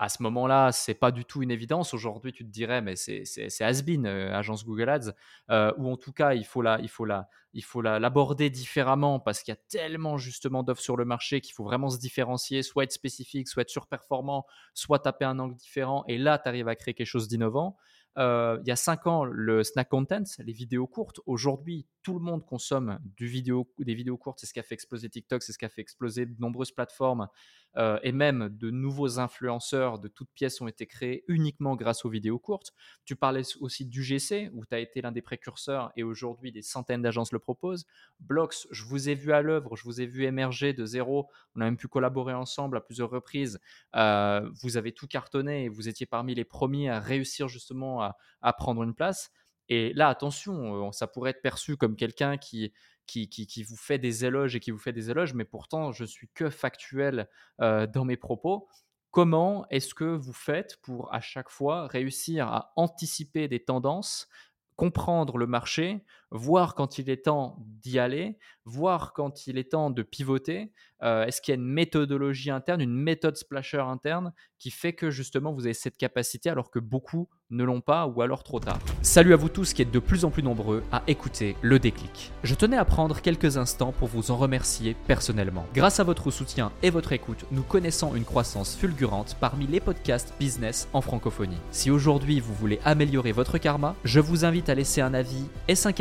[0.00, 1.92] à ce moment-là, c'est pas du tout une évidence.
[1.92, 3.22] Aujourd'hui, tu te dirais, mais c'est
[3.60, 5.12] has-been, euh, agence Google Ads,
[5.50, 9.60] euh, ou en tout cas, il faut la, la, l'aborder différemment parce qu'il y a
[9.68, 13.60] tellement justement d'offres sur le marché qu'il faut vraiment se différencier, soit être spécifique, soit
[13.60, 16.04] être surperformant, soit taper un angle différent.
[16.08, 17.76] Et là, tu arrives à créer quelque chose d'innovant.
[18.18, 21.20] Euh, il y a cinq ans, le snack content, les vidéos courtes.
[21.26, 24.40] Aujourd'hui, tout le monde consomme du vidéo, des vidéos courtes.
[24.40, 26.72] C'est ce qui a fait exploser TikTok, c'est ce qui a fait exploser de nombreuses
[26.72, 27.28] plateformes.
[27.76, 32.08] Euh, et même de nouveaux influenceurs de toutes pièces ont été créés uniquement grâce aux
[32.08, 32.72] vidéos courtes.
[33.04, 36.62] Tu parlais aussi du GC, où tu as été l'un des précurseurs et aujourd'hui des
[36.62, 37.86] centaines d'agences le proposent.
[38.18, 41.28] Blox, je vous ai vu à l'œuvre, je vous ai vu émerger de zéro.
[41.54, 43.60] On a même pu collaborer ensemble à plusieurs reprises.
[43.94, 48.52] Euh, vous avez tout cartonné et vous étiez parmi les premiers à réussir justement à,
[48.52, 49.30] prendre une place.
[49.68, 52.72] Et là, attention, euh, ça pourrait être perçu comme quelqu'un qui,
[53.10, 56.28] qui, vous fait des éloges et qui vous fait des éloges, mais pourtant, je suis
[56.34, 57.28] que factuel
[57.60, 58.68] euh, dans mes propos.
[59.10, 64.28] Comment est-ce que vous faites pour à chaque fois réussir à anticiper des tendances,
[64.76, 69.90] comprendre le marché, voir quand il est temps d'y aller, voir quand il est temps
[69.90, 70.72] de pivoter.
[71.02, 75.10] Euh, est-ce qu'il y a une méthodologie interne, une méthode splasher interne qui fait que
[75.10, 78.78] justement vous avez cette capacité alors que beaucoup ne l'ont pas ou alors trop tard?
[79.02, 82.32] Salut à vous tous qui êtes de plus en plus nombreux à écouter le déclic.
[82.44, 85.66] Je tenais à prendre quelques instants pour vous en remercier personnellement.
[85.74, 90.34] Grâce à votre soutien et votre écoute, nous connaissons une croissance fulgurante parmi les podcasts
[90.38, 91.56] business en francophonie.
[91.70, 95.74] Si aujourd'hui vous voulez améliorer votre karma, je vous invite à laisser un avis et
[95.74, 95.98] 5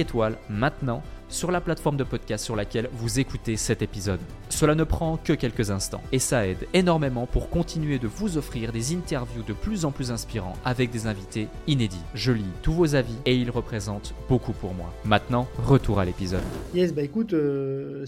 [0.50, 4.20] maintenant sur la plateforme de podcast sur laquelle vous écoutez cet épisode.
[4.50, 8.72] Cela ne prend que quelques instants et ça aide énormément pour continuer de vous offrir
[8.72, 12.02] des interviews de plus en plus inspirants avec des invités inédits.
[12.16, 14.92] Je lis tous vos avis et ils représentent beaucoup pour moi.
[15.06, 16.42] Maintenant, retour à l'épisode.
[16.74, 18.06] Yes, bah écoute, euh,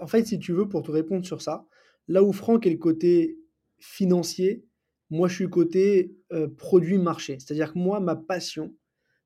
[0.00, 1.66] en fait, si tu veux, pour te répondre sur ça,
[2.08, 3.38] là où Franck est le côté
[3.78, 4.64] financier,
[5.10, 7.38] moi je suis côté euh, produit marché.
[7.38, 8.74] C'est-à-dire que moi, ma passion,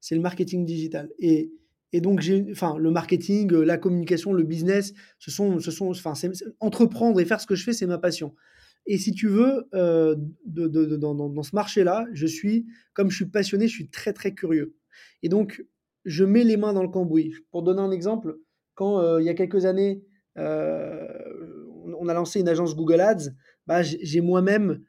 [0.01, 1.11] c'est le marketing digital.
[1.19, 1.51] Et
[1.93, 6.13] et donc, enfin, le marketing, euh, la communication, le business, ce sont, ce sont, enfin,
[6.61, 8.35] entreprendre et faire ce que je fais, c'est ma passion.
[8.87, 13.17] Et si tu veux, euh, de, de, dans, dans, ce marché-là, je suis, comme je
[13.17, 14.75] suis passionné, je suis très très curieux.
[15.23, 15.65] Et donc,
[16.05, 17.35] je mets les mains dans le cambouis.
[17.51, 18.37] Pour donner un exemple,
[18.75, 20.03] quand euh, il y a quelques années,
[20.37, 23.31] on a lancé une agence Google Ads,
[23.67, 24.85] bah, j'ai moi-même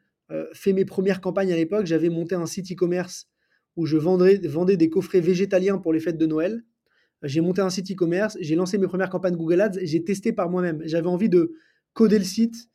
[0.52, 1.86] fait mes premières campagnes à l'époque.
[1.86, 3.28] J'avais monté un site e-commerce
[3.74, 6.62] où je vendais, vendais des coffrets végétaliens pour les fêtes de Noël
[7.22, 10.48] j'ai monté un site e-commerce, j'ai lancé mes premières campagnes Google Ads, j'ai testé par
[10.48, 10.80] moi-même.
[10.84, 11.52] J'avais envie de
[11.92, 12.68] coder le site,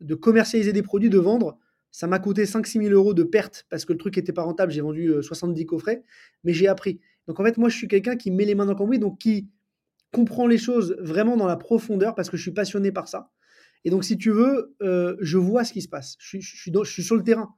[0.00, 1.58] de commercialiser des produits, de vendre
[1.92, 4.72] Ça m'a coûté 5-6 000 euros de perte parce que le truc n'était pas rentable.
[4.72, 6.02] J'ai vendu 70 coffrets,
[6.42, 7.00] mais j'ai appris.
[7.28, 9.18] Donc en fait, moi, je suis quelqu'un qui met les mains dans le cambouis, donc
[9.18, 9.48] qui
[10.10, 13.30] comprend les choses vraiment dans la profondeur parce que je suis passionné par ça.
[13.84, 16.16] Et donc, si tu veux, je vois ce qui se passe.
[16.18, 17.54] Je, suis, sur le terrain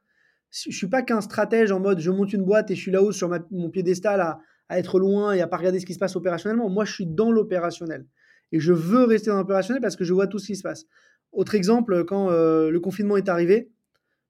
[0.50, 3.11] je suis pas qu'un stratège en mode je monte une boîte et je suis là-haut
[3.11, 6.16] sur mon piédestal à, à être loin et à pas regarder ce qui se passe
[6.16, 6.68] opérationnellement.
[6.68, 8.07] Moi, je suis dans l'opérationnel.
[8.53, 10.87] Et je veux rester dans l'opérationnel parce que je vois tout ce qui se passe.
[11.33, 13.70] Autre exemple, quand euh, le confinement est arrivé,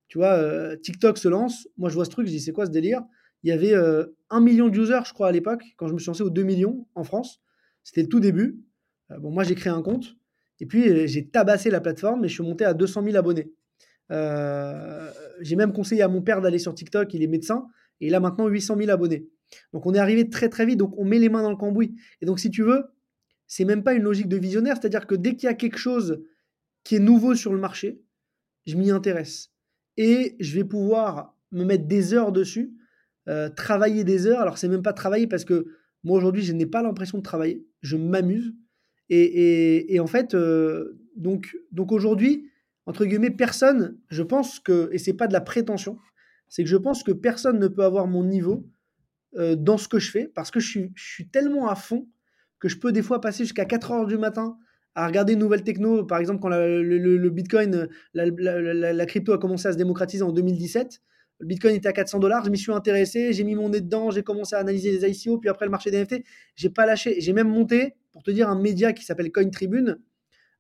[0.09, 1.69] tu vois, euh, TikTok se lance.
[1.77, 3.03] Moi, je vois ce truc, je dis, c'est quoi ce délire?
[3.43, 5.99] Il y avait euh, un million de users, je crois, à l'époque, quand je me
[5.99, 7.43] suis lancé aux 2 millions en France.
[7.83, 8.59] C'était le tout début.
[9.19, 10.17] bon, moi, j'ai créé un compte.
[10.61, 13.53] Et puis, j'ai tabassé la plateforme et je suis monté à 200 000 abonnés.
[14.09, 17.67] j'ai même conseillé à mon père d'aller sur TikTok, il est médecin,
[18.01, 19.27] et il a maintenant 800 000 abonnés.
[19.73, 21.95] Donc on est arrivé très très vite, donc on met les mains dans le cambouis.
[22.21, 22.85] Et donc si tu veux,
[23.47, 26.23] c'est même pas une logique de visionnaire, c'est-à-dire que dès qu'il y a quelque chose
[26.83, 28.03] qui est nouveau sur le marché,
[28.67, 29.51] je m'y intéresse.
[29.97, 32.75] Et je vais pouvoir me mettre des heures dessus,
[33.29, 34.41] euh, travailler des heures.
[34.41, 35.67] Alors c'est même pas travailler parce que
[36.03, 38.55] moi aujourd'hui je n'ai pas l'impression de travailler, je m'amuse.
[39.11, 42.51] Et, en fait, euh, donc, donc aujourd'hui,
[42.87, 45.99] entre guillemets, personne, je pense que, et c'est pas de la prétention,
[46.49, 48.67] c'est que je pense que personne ne peut avoir mon niveau
[49.37, 52.07] euh, dans ce que je fais parce que je suis, tellement à fond
[52.61, 54.57] que je peux des fois passer jusqu'à 4 heures du matin
[54.95, 56.05] à regarder une nouvelle techno.
[56.05, 61.01] Par exemple, quand le, Bitcoin, la, crypto a commencé à se démocratiser en 2017,
[61.41, 64.11] le Bitcoin était à 400 dollars, je m'y suis intéressé, j'ai mis mon nez dedans,
[64.11, 66.23] j'ai commencé à analyser les ICO, puis après le marché des NFT,
[66.55, 67.21] j'ai pas lâché.
[67.21, 69.99] J'ai même monté, pour te dire, un média qui s'appelle Coin Tribune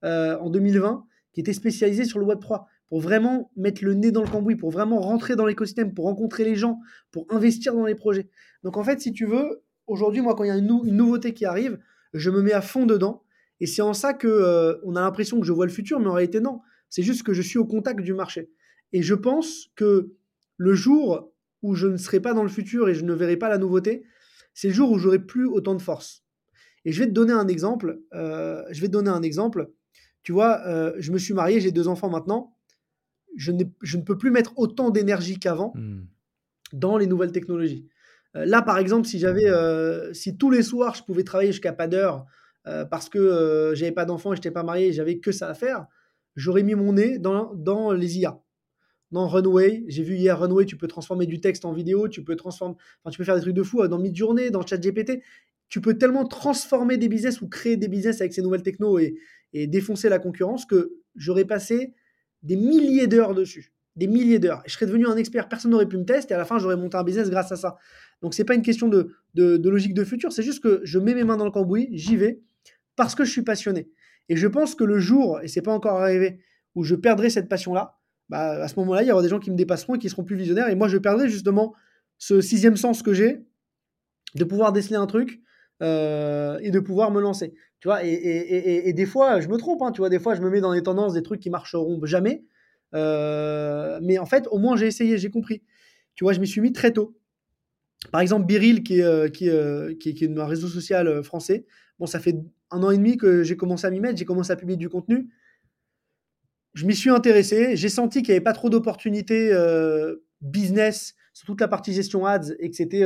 [0.02, 4.11] euh, en 2020, qui était spécialisé sur le Web 3 pour vraiment mettre le nez
[4.11, 7.87] dans le cambouis, pour vraiment rentrer dans l'écosystème, pour rencontrer les gens, pour investir dans
[7.87, 8.29] les projets.
[8.62, 11.44] Donc en fait, si tu veux, aujourd'hui, moi, quand il y a une, nouveauté qui
[11.44, 11.79] arrive,
[12.12, 13.23] je me mets à fond dedans.
[13.61, 16.09] Et c'est en ça que euh, on a l'impression que je vois le futur, mais
[16.09, 16.61] en réalité non.
[16.88, 18.51] C'est juste que je suis au contact du marché.
[18.92, 20.12] Et je pense que
[20.57, 23.49] le jour où je ne serai pas dans le futur et je ne verrai pas
[23.49, 24.05] la nouveauté,
[24.53, 26.25] c'est le jour où j'aurai plus autant de force.
[26.85, 28.01] Et je vais te donner un exemple.
[28.12, 29.70] Euh, je vais te donner un exemple.
[30.23, 32.53] Tu vois, euh, je me suis marié, j'ai deux enfants maintenant
[33.37, 36.07] je, ne peux plus mettre autant d'énergie qu'avant hmm.
[36.73, 37.88] dans les nouvelles technologies.
[38.37, 41.73] Euh, là, par exemple, si j'avais, euh, si tous les soirs je pouvais travailler jusqu'à
[41.73, 42.27] pas d'heure
[42.66, 45.55] euh, parce que j'avais pas d'enfant et je n'étais pas marié, j'avais que ça à
[45.55, 45.87] faire,
[46.37, 48.40] j'aurais mis mon nez dans, dans les IA.
[49.11, 52.35] Dans Runway, j'ai vu hier Runway, tu peux transformer du texte en vidéo, tu peux
[52.35, 55.23] transformer, enfin, tu peux faire des trucs de fou dans Midjourney, dans ChatGPT.
[55.68, 59.14] Tu peux tellement transformer des business ou créer des business avec ces nouvelles techno et,
[59.53, 61.94] et défoncer la concurrence que j'aurais passé
[62.44, 63.72] des milliers d'heures dessus.
[63.96, 64.62] Des milliers d'heures.
[64.66, 66.76] Je serais devenu un expert, personne n'aurait pu me tester et à la fin, j'aurais
[66.76, 67.76] monté un business grâce à ça.
[68.22, 71.14] Donc, c'est pas une question de, de, logique de futur, c'est juste que je mets
[71.14, 72.40] mes mains dans le cambouis, j'y vais,
[72.96, 73.88] parce que je suis passionné.
[74.28, 76.40] Et je pense que le jour, et c'est pas encore arrivé,
[76.74, 79.50] où je perdrai cette passion-là, bah, à ce moment-là, il y aura des gens qui
[79.50, 80.68] me dépasseront et qui seront plus visionnaires.
[80.68, 81.74] Et moi, je perdrai justement
[82.18, 83.44] ce sixième sens que j'ai
[84.35, 85.40] de pouvoir déceler un truc
[85.83, 87.54] euh, et de pouvoir me lancer.
[87.85, 90.49] Tu vois, et, des fois, je me trompe, hein, tu vois, des fois, je me
[90.49, 92.42] mets dans des tendances, des trucs qui marcheront jamais.
[92.94, 95.61] Euh, mais en fait, au moins, j'ai essayé, j'ai compris.
[96.14, 97.14] Tu vois, je m'y suis mis très tôt.
[98.11, 101.66] Par exemple, Biril, qui est, euh, qui, qui, est, un réseau social français,
[101.99, 102.35] bon, ça fait
[102.70, 104.88] un an et demi que j'ai commencé à m'y mettre, j'ai commencé à publier du
[104.88, 105.29] contenu.
[106.73, 109.53] Je m'y suis intéressé, j'ai senti qu'il n'y avait pas trop d'opportunités
[110.40, 113.05] business sur toute la partie gestion ads et que c'était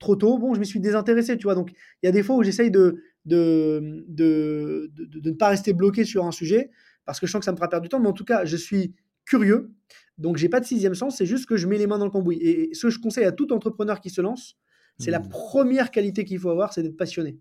[0.00, 1.54] trop tôt, bon, je me suis désintéressé, tu vois.
[1.54, 1.70] Donc,
[2.02, 6.04] il y a des fois où j'essaye de de, de, de, ne pas rester bloqué
[6.04, 6.70] sur un sujet
[7.04, 8.00] parce que je sens que ça me fera perdre du temps.
[8.00, 9.70] Mais en tout cas, je suis curieux.
[10.16, 11.16] Donc, j'ai pas de sixième sens.
[11.18, 12.38] C'est juste que je mets les mains dans le cambouis.
[12.40, 14.56] Et ce que je conseille à tout entrepreneur qui se lance,
[14.98, 15.28] c'est la mmh.
[15.28, 17.38] première qualité qu'il faut avoir, c'est d'être passionné.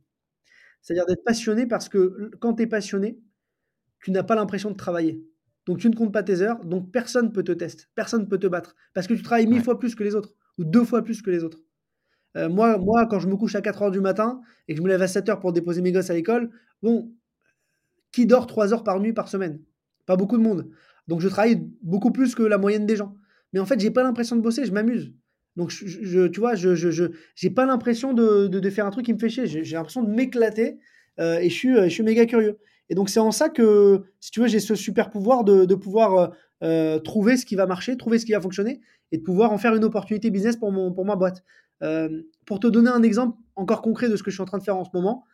[0.81, 3.17] C'est-à-dire d'être passionné parce que quand tu es passionné,
[4.03, 5.23] tu n'as pas l'impression de travailler.
[5.65, 6.63] Donc, tu ne comptes pas tes heures.
[6.65, 7.85] Donc, personne ne peut te tester.
[7.95, 8.75] Personne ne peut te battre.
[8.93, 11.31] Parce que tu travailles mille fois plus que les autres ou deux fois plus que
[11.31, 11.64] les autres.
[12.35, 14.83] Euh, moi, moi, quand je me couche à 4 heures du matin et que je
[14.83, 16.49] me lève à 7 heures pour déposer mes gosses à l'école,
[16.81, 17.11] bon,
[18.11, 19.61] qui dort 3 heures par nuit par semaine?
[20.05, 20.69] Pas beaucoup de monde.
[21.07, 23.15] Donc je travaille beaucoup plus que la moyenne des gens.
[23.53, 25.13] Mais en fait, j'ai pas l'impression de bosser, je m'amuse.
[25.55, 29.19] Donc je, tu vois, je je j'ai pas l'impression de, faire un truc qui me
[29.19, 29.47] fait chier.
[29.47, 30.79] J'ai l'impression de m'éclater
[31.19, 32.57] euh, et je suis je suis méga curieux.
[32.89, 35.75] Et donc c'est en ça que, si tu veux, j'ai ce super pouvoir de, de
[35.75, 39.51] pouvoir euh, trouver ce qui va marcher, trouver ce qui va fonctionner et de pouvoir
[39.51, 41.43] en faire une opportunité business pour mon pour ma boîte.
[41.83, 44.57] Euh, pour te donner un exemple encore concret de ce que je suis en train
[44.57, 45.25] de faire en ce moment,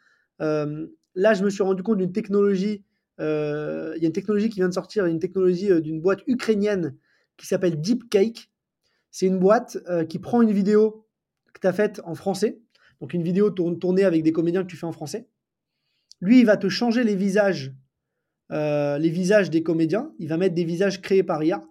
[0.42, 2.84] euh, là, je me suis rendu compte d'une technologie.
[3.20, 6.96] Euh, il y a une technologie qui vient de sortir, une technologie d'une boîte ukrainienne
[7.38, 8.50] qui s'appelle Deepcake.
[9.12, 9.78] C'est une boîte
[10.08, 11.06] qui prend une vidéo
[11.54, 12.62] que tu as faite en français,
[13.02, 15.28] donc une vidéo tournée avec des comédiens que tu fais en français.
[16.22, 17.74] Lui, il va te changer les visages,
[18.50, 20.14] les visages des comédiens.
[20.18, 21.62] Il va mettre des visages créés par IA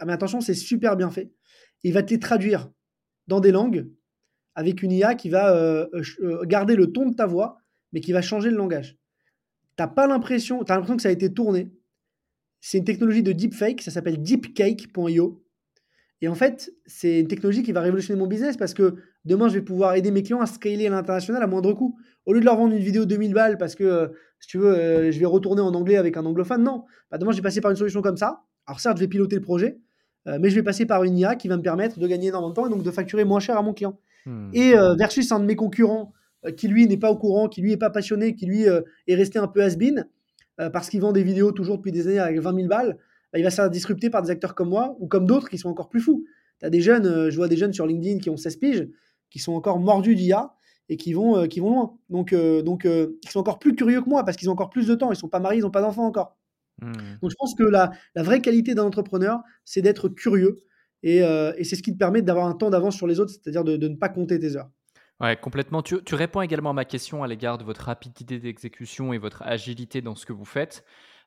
[0.00, 1.32] ah, mais attention, c'est super bien fait.
[1.82, 2.70] il va te les traduire
[3.26, 3.88] dans des langues
[4.54, 5.86] avec une IA qui va euh,
[6.20, 7.58] euh, garder le ton de ta voix,
[7.92, 8.96] mais qui va changer le langage.
[9.76, 11.72] T'as pas l'impression, as l'impression que ça a été tourné.
[12.60, 15.40] C'est une technologie de deepfake, ça s'appelle deepcake.io.
[16.20, 19.54] Et en fait, c'est une technologie qui va révolutionner mon business parce que demain, je
[19.54, 21.98] vais pouvoir aider mes clients à scaler à l'international à moindre coût.
[22.24, 24.08] Au lieu de leur vendre une vidéo 2000 balles parce que, euh,
[24.40, 26.84] si tu veux, je vais retourner en anglais avec un anglophone, non.
[27.10, 28.44] Bah, demain, je vais passer par une solution comme ça.
[28.66, 29.78] Alors certes, je vais piloter le projet,
[30.26, 32.54] mais je vais passer par une IA qui va me permettre de gagner énormément de
[32.54, 33.98] temps et donc de facturer moins cher à mon client.
[34.26, 34.50] Hmm.
[34.52, 36.12] Et euh, versus un de mes concurrents
[36.46, 38.80] euh, qui lui n'est pas au courant, qui lui est pas passionné, qui lui euh,
[39.06, 40.06] est resté un peu has-been
[40.72, 42.96] parce qu'il vend des vidéos toujours depuis des années avec 20 000 balles,
[43.34, 45.68] il va se faire disrupter par des acteurs comme moi ou comme d'autres qui sont
[45.68, 46.24] encore plus fous.
[46.60, 48.88] Tu as des jeunes, je vois des jeunes sur LinkedIn qui ont 16 piges,
[49.30, 50.54] qui sont encore mordus d'IA
[50.88, 51.96] et qui vont, qui vont loin.
[52.08, 54.94] Donc, donc ils sont encore plus curieux que moi parce qu'ils ont encore plus de
[54.94, 55.10] temps.
[55.10, 56.36] Ils sont pas mariés, ils n'ont pas d'enfants encore.
[56.80, 56.92] Hmm.
[57.22, 60.56] Donc je pense que la, la vraie qualité d'un entrepreneur, c'est d'être curieux
[61.04, 63.64] euh, et, c'est ce qui te permet d'avoir un temps d'avance sur les autres, c'est-à-dire
[63.64, 64.70] de, ne pas compter tes heures.
[65.20, 65.82] Ouais, complètement.
[65.82, 70.02] Tu, réponds également à ma question à l'égard de votre rapidité d'exécution et votre agilité
[70.02, 70.84] dans ce que vous faites.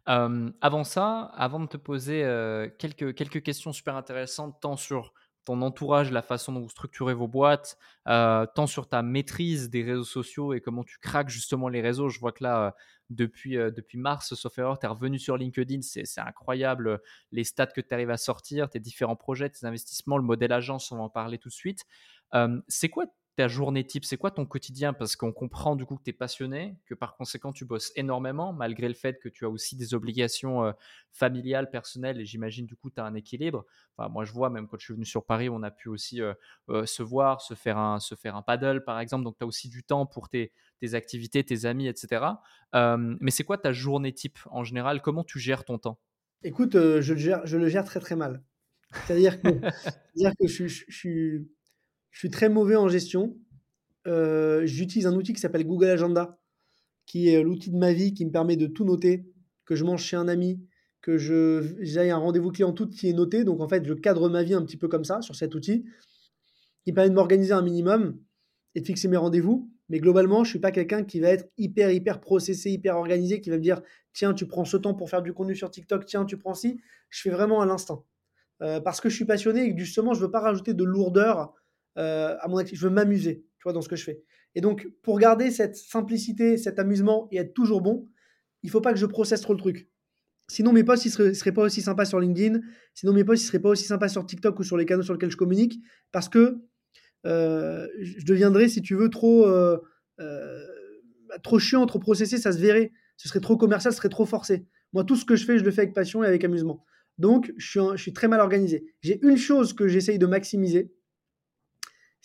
[0.09, 5.13] Euh, avant ça, avant de te poser euh, quelques, quelques questions super intéressantes, tant sur
[5.47, 10.03] ton entourage, la façon dont vous structurez vos boîtes, tant sur ta maîtrise des réseaux
[10.03, 12.09] sociaux et comment tu craques justement les réseaux.
[12.09, 12.75] Je vois que là,
[13.09, 15.81] depuis, euh, depuis mars, sauf erreur, tu es revenu sur LinkedIn.
[15.81, 16.97] C'est incroyable euh,
[17.31, 20.91] les stats que tu arrives à sortir, tes différents projets, tes investissements, le modèle agence,
[20.91, 21.85] on va en parler tout de suite.
[22.33, 23.05] Euh, c'est quoi
[23.37, 24.93] ta journée type C'est quoi ton quotidien?
[24.93, 28.51] Parce qu'on comprend du coup que tu es passionné, que par conséquent tu bosses énormément,
[28.51, 30.71] malgré le fait que tu as aussi des obligations euh,
[31.11, 33.63] familiales, personnelles, et j'imagine du coup tu as un équilibre.
[33.95, 36.19] Enfin, moi je vois, même quand je suis venu sur Paris, on a pu aussi
[36.19, 36.33] euh,
[36.69, 39.47] euh, se voir, se faire, un, se faire un paddle par exemple, donc tu as
[39.47, 42.25] aussi du temps pour tes, tes activités, tes amis, etc.
[42.73, 45.03] mais c'est quoi ta journée type en général?
[45.03, 45.99] Comment tu gères ton temps?
[46.41, 48.43] Écoute, je, le gère, je le gère très très mal.
[49.05, 49.49] C'est-à-dire que,
[50.39, 51.47] que je, je, je suis
[52.11, 53.37] je suis très mauvais en gestion.
[54.07, 56.39] Euh, j'utilise un outil qui s'appelle Google Agenda,
[57.05, 59.25] qui est l'outil de ma vie qui me permet de tout noter,
[59.65, 60.59] que je mange chez un ami,
[61.01, 61.17] que
[61.81, 63.43] j'aille un rendez-vous client, tout qui est noté.
[63.43, 65.85] Donc en fait, je cadre ma vie un petit peu comme ça sur cet outil,
[66.83, 68.19] qui permet de m'organiser un minimum
[68.75, 69.71] et de fixer mes rendez-vous.
[69.89, 73.39] Mais globalement, je ne suis pas quelqu'un qui va être hyper, hyper processé, hyper organisé,
[73.39, 76.05] qui va me dire tiens, tu prends ce temps pour faire du contenu sur TikTok,
[76.05, 76.81] tiens, tu prends ci.
[77.09, 78.05] Je fais vraiment à l'instant.
[78.61, 80.83] Euh, parce que je suis passionné et que justement, je ne veux pas rajouter de
[80.83, 81.53] lourdeur
[81.97, 82.79] euh, à mon activité.
[82.79, 84.23] Je veux m'amuser, tu vois, dans ce que je fais.
[84.55, 88.07] Et donc, pour garder cette simplicité, cet amusement et être toujours bon,
[88.63, 89.89] il faut pas que je processe trop le truc.
[90.49, 92.61] Sinon, mes posts, ne seraient, pas aussi sympas sur LinkedIn.
[92.93, 95.13] Sinon, mes posts, ne seraient pas aussi sympas sur TikTok ou sur les canaux sur
[95.13, 95.79] lesquels je communique.
[96.11, 96.59] Parce que
[97.25, 99.77] euh, je deviendrais, si tu veux, trop, euh,
[101.43, 102.91] trop chiant, trop processé, ça se verrait.
[103.17, 104.65] Ce serait trop commercial, ce serait trop forcé.
[104.93, 106.85] Moi, tout ce que je fais, je le fais avec passion et avec amusement.
[107.17, 108.85] Donc, je suis, je suis très mal organisé.
[109.01, 110.93] J'ai une chose que j'essaye de maximiser,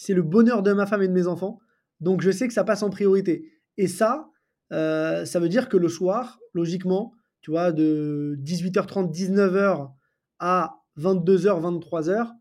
[0.02, 1.60] c'est le bonheur de ma femme et de mes enfants.
[2.00, 3.52] Donc je sais que ça passe en priorité.
[3.76, 4.28] Et ça,
[4.72, 9.92] euh, ça veut dire que le soir, logiquement, tu vois, de 18h30, 19h
[10.40, 12.32] à 22h, 23h,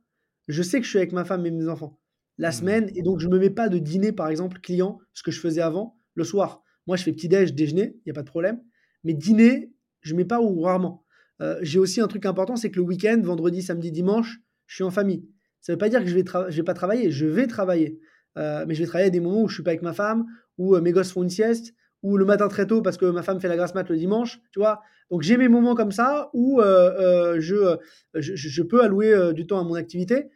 [0.47, 2.00] je sais que je suis avec ma femme et mes enfants
[2.39, 2.54] la mmh.
[2.54, 2.91] semaine.
[2.95, 5.39] Et donc je ne me mets pas de dîner, par exemple, client, ce que je
[5.39, 6.63] faisais avant, le soir.
[6.88, 8.60] Moi, je fais petit-déj, déjeuner, il n'y a pas de problème.
[9.04, 9.71] Mais dîner,
[10.02, 11.06] je ne mets pas ou rarement.
[11.41, 14.84] Euh, j'ai aussi un truc important, c'est que le week-end, vendredi, samedi, dimanche, je suis
[14.84, 15.28] en famille.
[15.62, 18.00] Ça ne veut pas dire que je ne vais, vais pas travailler, je vais travailler.
[18.38, 19.93] Euh, mais je vais travailler à des moments où je ne suis pas avec ma
[19.93, 20.26] femme,
[20.58, 23.21] où euh, mes gosses font une sieste, ou le matin très tôt parce que ma
[23.21, 24.82] femme fait la grasse mat le dimanche, tu vois.
[25.12, 27.78] Donc j'ai mes moments comme ça où euh, je,
[28.15, 30.30] je, peux allouer du temps à mon activité.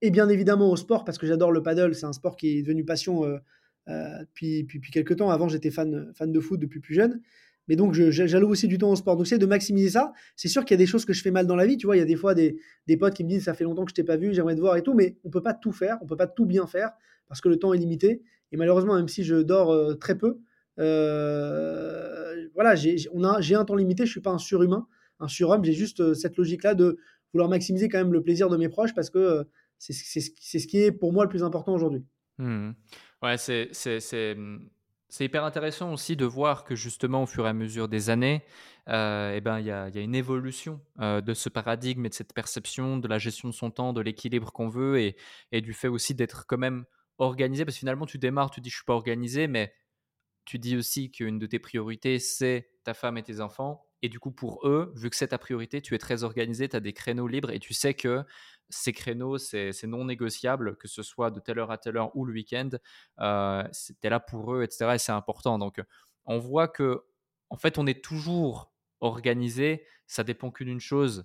[0.00, 2.62] Et bien évidemment au sport, parce que j'adore le paddle, c'est un sport qui est
[2.62, 3.24] devenu passion
[3.86, 5.30] depuis, depuis, quelques temps.
[5.30, 7.20] Avant, j'étais fan, fan de foot depuis plus jeune.
[7.68, 9.16] Mais donc, j'alloue aussi du temps au sport.
[9.16, 10.12] Donc, c'est de maximiser ça.
[10.34, 11.76] C'est sûr qu'il y a des choses que je fais mal dans la vie.
[11.76, 13.64] Tu vois, il y a des fois des, des potes qui me disent Ça fait
[13.64, 14.94] longtemps que je t'ai pas vu, j'aimerais te voir et tout.
[14.94, 15.98] Mais on peut pas tout faire.
[16.02, 16.90] On peut pas tout bien faire
[17.28, 18.22] parce que le temps est limité.
[18.52, 20.38] Et malheureusement, même si je dors euh, très peu,
[20.78, 23.08] euh, voilà, j'ai
[23.54, 24.06] un temps limité.
[24.06, 24.86] Je suis pas un surhumain,
[25.20, 25.64] un surhomme.
[25.64, 26.98] J'ai juste euh, cette logique-là de
[27.32, 29.46] vouloir maximiser quand même le plaisir de mes proches parce que
[29.78, 32.04] c'est ce qui est pour moi le plus important aujourd'hui.
[32.38, 32.72] Mmh.
[33.22, 33.70] Ouais, c'est
[35.12, 38.42] c'est hyper intéressant aussi de voir que justement au fur et à mesure des années,
[38.88, 42.32] euh, eh ben, il y, a, une évolution euh, de ce paradigme et de cette
[42.32, 46.14] perception de la gestion de son temps, de l'équilibre qu'on veut et, du fait aussi
[46.14, 46.86] d'être quand même
[47.18, 47.66] organisé.
[47.66, 49.74] Parce que finalement, tu démarres, tu dis je suis pas organisé, mais
[50.46, 53.84] tu dis aussi qu'une de tes priorités, c'est ta femme et tes enfants.
[54.00, 56.76] Et du coup, pour eux, vu que c'est ta priorité, tu es très organisé, tu
[56.76, 58.24] as des créneaux libres et tu sais que
[58.68, 62.24] ces créneaux, c'est non négociable, que ce soit de telle heure à telle heure ou
[62.24, 62.70] le week-end.
[63.20, 63.62] Euh,
[64.02, 64.92] es là pour eux, etc.
[64.94, 65.58] Et c'est important.
[65.58, 65.82] Donc,
[66.24, 67.04] on voit que,
[67.50, 69.86] en fait, on est toujours organisé.
[70.06, 71.24] Ça dépend qu'une chose,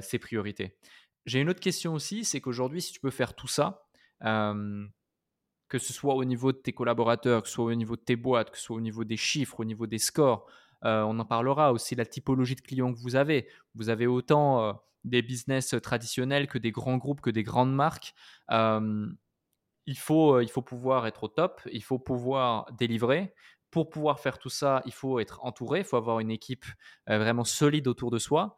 [0.00, 0.76] ses priorités.
[1.24, 3.88] J'ai une autre question aussi, c'est qu'aujourd'hui, si tu peux faire tout ça,
[4.20, 8.16] que ce soit au niveau de tes collaborateurs, que ce soit au niveau de tes
[8.16, 10.46] boîtes, que ce soit au niveau des chiffres, au niveau des scores,
[10.82, 13.48] on en parlera aussi, la typologie de clients que vous avez.
[13.74, 18.14] Vous avez autant des business traditionnels que des grands groupes, que des grandes marques.
[18.50, 23.34] il, faut, il faut pouvoir être au top, il faut pouvoir délivrer.
[23.70, 26.64] Pour pouvoir faire tout ça, il faut être entouré, il faut avoir une équipe
[27.06, 28.56] vraiment solide autour de soi.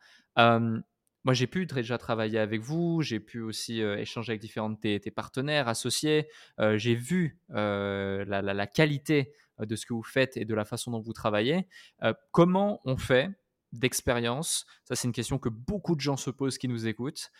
[1.25, 5.11] Moi, j'ai pu déjà travailler avec vous, j'ai pu aussi échanger avec différents de tes,
[5.11, 6.29] partenaires, associés.
[6.77, 11.13] j'ai vu la, qualité de ce que vous faites et de la façon dont vous
[11.13, 11.69] travaillez.
[12.31, 13.38] comment on fait
[13.73, 17.31] d'expérience Ça, c'est une question que beaucoup de gens se posent qui nous écoutent.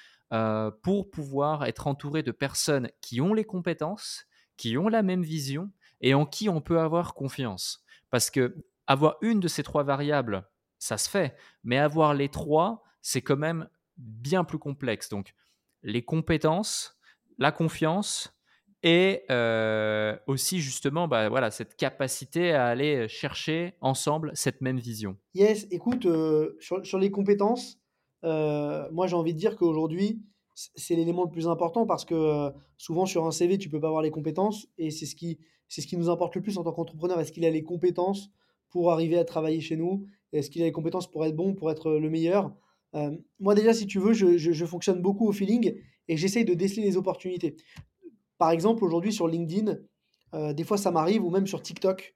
[0.83, 5.71] pour pouvoir être entouré de personnes qui ont les compétences, qui ont la même vision
[6.01, 7.85] et en qui on peut avoir confiance.
[8.11, 12.83] Parce que avoir une de ces trois variables, ça se fait, mais avoir les trois,
[13.03, 15.09] c'est quand même bien plus complexe.
[15.09, 15.35] Donc,
[15.83, 16.99] les compétences,
[17.39, 18.38] la confiance
[18.83, 25.17] et euh, aussi justement bah, voilà, cette capacité à aller chercher ensemble cette même vision.
[25.35, 27.79] Yes, écoute, euh, sur, les compétences,
[28.25, 30.23] euh, moi j'ai envie de dire qu'aujourd'hui,
[30.55, 34.03] c'est l'élément le plus important parce que souvent sur un CV, tu peux pas avoir
[34.03, 35.39] les compétences et c'est ce qui,
[35.69, 37.21] ce qui nous importe le plus en tant qu'entrepreneur.
[37.21, 38.31] Est-ce qu'il a les compétences
[38.71, 40.07] pour arriver à travailler chez nous?
[40.33, 42.53] Est-ce qu'il a les compétences pour être bon, pour être le meilleur?
[43.39, 46.97] Moi déjà, si tu veux, je, fonctionne beaucoup au feeling et j'essaye de déceler les
[46.97, 47.55] opportunités.
[48.39, 49.77] Par exemple, aujourd'hui sur LinkedIn,
[50.35, 52.15] euh, des fois ça m'arrive, ou même sur TikTok,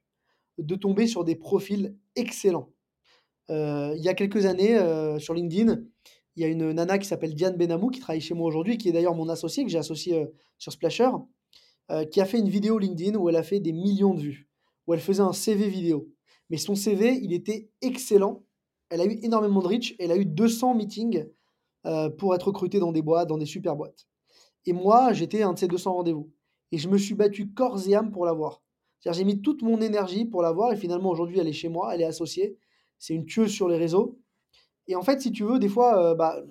[0.57, 2.69] de tomber sur des profils excellents.
[3.49, 4.79] Euh, il y a quelques années,
[5.19, 5.81] sur LinkedIn,
[6.35, 8.89] il y a une nana qui s'appelle Diane Benamou, qui travaille chez moi aujourd'hui, qui
[8.89, 10.25] est d'ailleurs mon associé, que j'ai associé
[10.57, 11.09] sur Splasher,
[12.11, 14.47] qui a fait une vidéo LinkedIn où elle a fait des millions de vues,
[14.87, 16.07] où elle faisait un CV vidéo.
[16.49, 18.43] Mais son CV, il était excellent
[18.93, 19.95] elle a eu énormément de reach.
[19.97, 21.25] Elle a eu 200 meetings
[21.87, 24.07] euh, pour être recrutée dans des boîtes, dans des super boîtes.
[24.65, 26.29] Et moi, j'étais un de ces 200 rendez-vous.
[26.71, 28.61] Et je me suis battu corps et âme pour l'avoir.
[29.05, 30.71] J'ai mis toute mon énergie pour l'avoir.
[30.71, 31.93] Et finalement, aujourd'hui, elle est chez moi.
[31.93, 32.57] Elle est associée.
[32.97, 34.17] C'est une tueuse sur les réseaux.
[34.87, 36.41] Et en fait, si tu veux, des fois, euh, bah,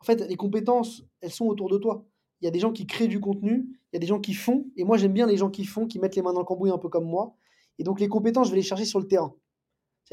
[0.00, 2.04] en fait, les compétences, elles sont autour de toi.
[2.40, 4.32] Il y a des gens qui créent du contenu, il y a des gens qui
[4.32, 4.66] font.
[4.76, 6.70] Et moi, j'aime bien les gens qui font, qui mettent les mains dans le cambouis
[6.70, 7.34] un peu comme moi.
[7.78, 9.34] Et donc, les compétences, je vais les chercher sur le terrain.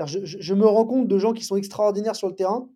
[0.06, 2.68] Je, me rends compte de gens qui sont extraordinaires sur le terrain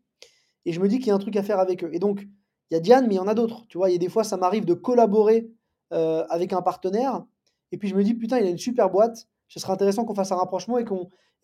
[0.66, 1.90] et je me dis qu'il y a un truc à faire avec eux.
[1.94, 2.26] Et donc,
[2.72, 3.66] il y a Diane, mais il y en a d'autres.
[3.68, 5.50] Tu vois, il y a des fois, ça m'arrive de collaborer
[5.94, 7.24] euh, avec un partenaire
[7.72, 9.28] et puis je me dis, putain, il a une super boîte.
[9.48, 10.86] Ce serait intéressant qu'on fasse un rapprochement et,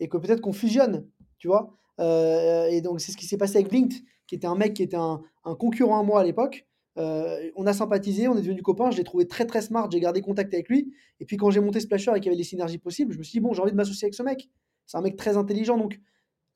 [0.00, 1.08] et que peut-être qu'on fusionne.
[1.38, 4.54] Tu vois euh, Et donc, c'est ce qui s'est passé avec Blinked, qui était un
[4.54, 5.22] mec qui était un,
[5.58, 6.66] concurrent à moi à l'époque.
[6.98, 8.90] Euh, on a sympathisé, on est devenu copains.
[8.90, 9.88] Je l'ai trouvé très très smart.
[9.90, 10.92] J'ai gardé contact avec lui.
[11.20, 13.22] Et puis quand j'ai monté Splasher et qu'il y avait des synergies possibles, je me
[13.22, 14.48] suis dit, bon, j'ai envie de m'associer avec ce mec.
[14.86, 15.76] C'est un mec très intelligent.
[15.76, 16.00] Donc,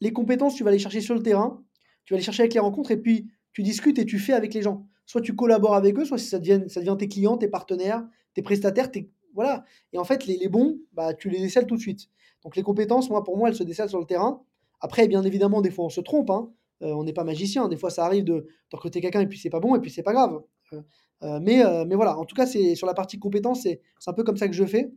[0.01, 1.63] les compétences, tu vas les chercher sur le terrain,
[2.05, 4.55] tu vas les chercher avec les rencontres, et puis tu discutes et tu fais avec
[4.55, 4.87] les gens.
[5.07, 8.43] Soit tu collabores avec eux, soit ça devient, ça devient tes clients, tes partenaires, tes
[8.43, 9.65] prestataires, tes, voilà.
[9.93, 12.09] Et en fait, les, bons, bah, tu les décèles tout de suite.
[12.45, 14.43] Donc les compétences, moi, pour moi, elles se décèlent sur le terrain.
[14.81, 16.31] Après, bien évidemment, des fois, on se trompe.
[16.31, 16.51] Hein.
[16.83, 17.69] Euh, on n'est pas magicien.
[17.69, 20.03] Des fois, ça arrive de, recruter quelqu'un et puis c'est pas bon et puis c'est
[20.03, 20.43] pas grave.
[20.73, 20.83] Euh,
[21.23, 24.25] euh, mais, mais voilà, en tout cas, c'est sur la partie compétences, c'est un peu
[24.25, 24.91] comme ça que je fais.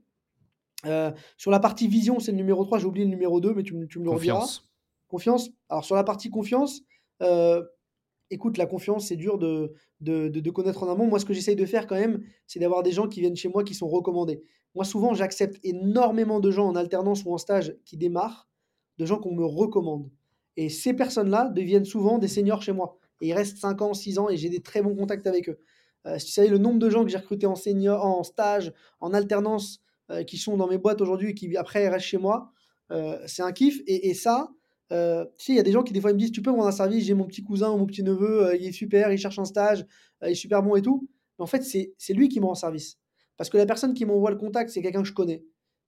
[1.38, 3.74] Sur la partie vision, c'est le numéro 3, j'ai oublié le numéro 2, mais tu,
[3.74, 4.62] me le rediras.
[5.10, 5.52] Confiance.
[5.70, 6.84] Alors sur la partie confiance,
[8.30, 11.08] écoute, la confiance, c'est dur de, de, connaître en amont.
[11.08, 13.50] Moi, ce que j'essaye de faire quand même, c'est d'avoir des gens qui viennent chez
[13.50, 14.44] moi qui sont recommandés.
[14.76, 18.48] Moi, souvent, j'accepte énormément de gens en alternance ou en stage qui démarrent,
[18.98, 20.10] de gens qu'on me recommande.
[20.58, 22.98] Et ces personnes-là deviennent souvent des seniors chez moi.
[23.22, 25.60] Et ils restent 5 ans, 6 ans, et j'ai des très bons contacts avec eux.
[26.06, 29.14] Euh, si tu savais le nombre de gens que j'ai recrutés en en stage, en
[29.14, 29.80] alternance,
[30.12, 32.52] euh, qui sont dans mes boîtes aujourd'hui et qui après restent chez moi,
[32.92, 33.82] euh, c'est un kiff.
[33.88, 34.50] Et, ça,
[34.92, 36.68] euh, il y a des gens qui des fois me disent Tu peux me rendre
[36.68, 39.40] un service J'ai mon petit cousin ou mon petit neveu, il est super, il cherche
[39.40, 39.86] un stage,
[40.22, 41.08] il est super bon et tout.
[41.38, 42.98] Mais en fait, c'est lui qui me rend service.
[43.38, 45.44] Parce que la personne qui m'envoie le contact, c'est quelqu'un que je connais,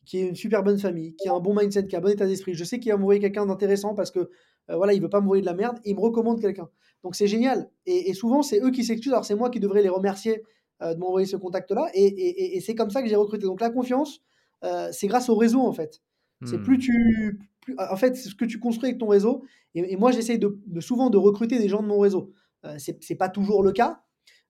[0.05, 2.09] qui est une super bonne famille, qui a un bon mindset, qui a un bon
[2.09, 2.55] état d'esprit.
[2.55, 4.29] Je sais qu'il va m'envoyer quelqu'un d'intéressant parce que
[4.67, 6.69] voilà, il veut pas m'envoyer de la merde et il me recommande quelqu'un.
[7.05, 7.69] Donc c'est génial.
[7.85, 9.13] Et, souvent, c'est eux qui s'excusent.
[9.13, 10.41] Alors c'est moi qui devrais les remercier
[10.81, 11.91] euh, de m'envoyer ce contact-là.
[11.93, 13.45] Et, c'est comme ça que j'ai recruté.
[13.45, 14.21] Donc la confiance,
[14.63, 16.01] euh, c'est grâce au réseau en fait.
[16.43, 17.37] C'est plus hmm.
[17.77, 19.43] En fait, ce que tu construis avec ton réseau.
[19.73, 22.33] Et, moi, j'essaye de, souvent de recruter des gens de mon réseau.
[22.65, 24.01] Euh, c'est pas toujours le cas,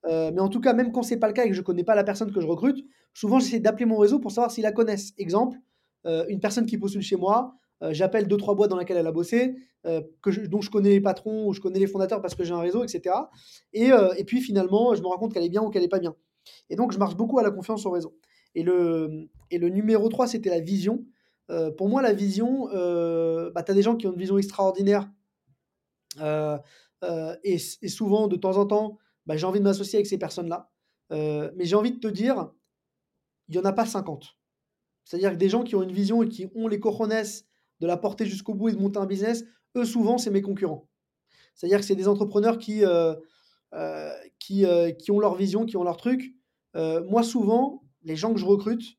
[0.07, 1.95] mais en tout cas, même quand c'est pas le cas et que je connais pas
[1.95, 5.13] la personne que je recrute, souvent j'essaie d'appeler mon réseau pour savoir s'ils la connaissent.
[5.18, 5.57] Exemple,
[6.05, 7.55] une personne qui postule chez moi,
[7.89, 11.47] j'appelle deux trois boîtes dans lesquelles elle a bossé, que dont je connais les patrons
[11.47, 13.16] ou je connais les fondateurs parce que j'ai un réseau, etc.
[13.74, 15.99] Et, et, puis finalement, je me rends compte qu'elle est bien ou qu'elle est pas
[15.99, 16.16] bien.
[16.70, 18.16] Et donc, je marche beaucoup à la confiance au réseau.
[18.53, 21.05] Et le, et le numéro 3, c'était la vision.
[21.78, 22.66] Pour moi, la vision,
[23.54, 25.10] bah, tu as des gens qui ont une vision extraordinaire.
[26.20, 30.72] et et, souvent, de temps en temps, bah, j'ai envie de m'associer avec ces personnes-là.
[31.10, 32.52] mais j'ai envie de te dire,
[33.48, 34.38] il n'y en a pas 50.
[35.04, 37.24] C'est-à-dire que des gens qui ont une vision et qui ont les cojones
[37.80, 40.89] de la porter jusqu'au bout et de monter un business, eux, souvent, c'est mes concurrents.
[41.54, 42.84] C'est-à-dire que c'est des entrepreneurs qui,
[44.39, 44.66] qui,
[44.98, 46.34] qui ont leur vision, qui ont leur truc.
[46.74, 48.98] moi, souvent, les gens que je recrute,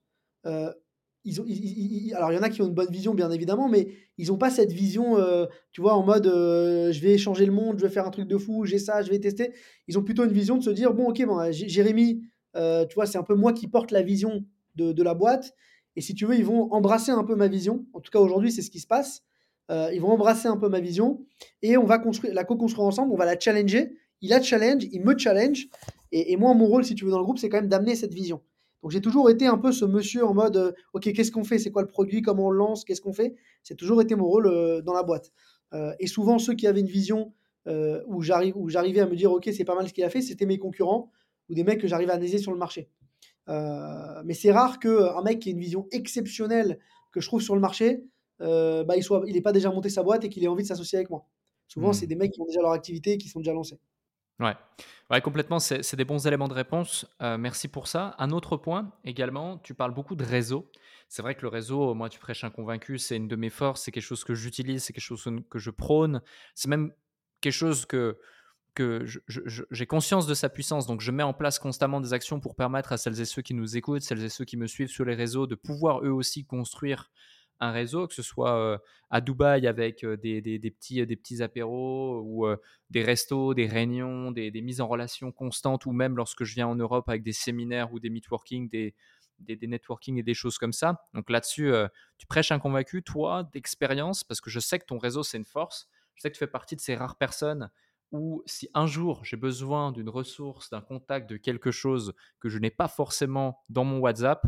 [2.15, 4.39] alors il y en a qui ont une bonne vision, bien évidemment, mais ils n'ont
[4.39, 7.87] pas cette vision, euh, tu vois, en mode euh, je vais changer le monde, je
[7.87, 9.53] vais faire un truc de fou, j'ai ça, je vais tester.
[9.89, 12.23] Ils ont plutôt une vision de se dire bon, ok, bon, Jérémy,
[12.55, 14.45] euh, tu vois, c'est un peu moi qui porte la vision
[14.77, 15.55] de, la boîte.
[15.97, 17.87] Et si tu veux, ils vont embrasser un peu ma vision.
[17.95, 19.23] En tout cas, aujourd'hui, c'est ce qui se passe.
[19.71, 21.25] ils vont embrasser un peu ma vision
[21.63, 23.93] et on va construire, la co-construire ensemble, on va la challenger.
[24.21, 25.67] Il la challenge, il me challenge.
[26.13, 27.95] Et, et moi, mon rôle, si tu veux, dans le groupe, c'est quand même d'amener
[27.95, 28.43] cette vision.
[28.87, 31.59] Donc j'ai toujours été un peu ce monsieur en mode euh, ok qu'est-ce qu'on fait,
[31.59, 33.35] c'est quoi le produit, comment on le lance, qu'est-ce qu'on fait?
[33.65, 35.33] C'est toujours été mon rôle euh, dans la boîte.
[35.75, 37.35] Euh, et souvent ceux qui avaient une vision
[37.67, 40.59] où j'arrivais à me dire ok c'est pas mal ce qu'il a fait, c'était mes
[40.59, 41.11] concurrents
[41.49, 42.89] ou des mecs que j'arrivais à analyser sur le marché.
[43.49, 46.79] mais c'est rare qu'un mec qui ait une vision exceptionnelle
[47.11, 48.05] que je trouve sur le marché,
[48.39, 50.99] bah, il soit, il pas déjà monté sa boîte et qu'il ait envie de s'associer
[50.99, 51.27] avec moi.
[51.67, 51.95] Souvent, mmh.
[51.95, 53.81] c'est des mecs qui ont déjà leur activité et qui sont déjà lancés.
[54.41, 54.55] Ouais.
[55.11, 57.07] Ouais, complètement, c'est des bons éléments de réponse.
[57.23, 58.17] Euh, merci pour ça.
[58.19, 60.71] Un autre point également, tu parles beaucoup de réseau.
[61.09, 63.83] C'est vrai que le réseau, moi, tu prêches un convaincu, c'est une de mes forces,
[63.83, 66.21] c'est quelque chose que j'utilise, c'est quelque chose que je prône.
[66.57, 66.93] C'est même
[67.41, 68.19] quelque chose que,
[68.75, 69.07] que
[69.71, 70.87] j'ai conscience de sa puissance.
[70.87, 73.55] Donc, je mets en place constamment des actions pour permettre à celles et ceux qui
[73.55, 76.45] nous écoutent, celles et ceux qui me suivent sur les réseaux, de pouvoir eux aussi
[76.45, 77.11] construire
[77.61, 78.81] un réseau, que ce soit
[79.11, 80.41] à Dubaï avec des,
[80.71, 82.47] petits, apéros ou
[82.91, 86.77] des restos, des réunions, des, mises en relation constantes, ou même lorsque je viens en
[86.77, 88.95] Europe avec des séminaires ou des networking, des,
[89.39, 91.07] des, networking et des choses comme ça.
[91.15, 91.73] Donc là-dessus,
[92.19, 95.45] tu prêches un convaincu, toi, d'expérience, parce que je sais que ton réseau, c'est une
[95.45, 95.89] force.
[96.15, 97.71] Je sais que tu fais partie de ces rares personnes
[98.13, 102.59] où si un jour j'ai besoin d'une ressource, d'un contact, de quelque chose que je
[102.59, 104.47] n'ai pas forcément dans mon WhatsApp,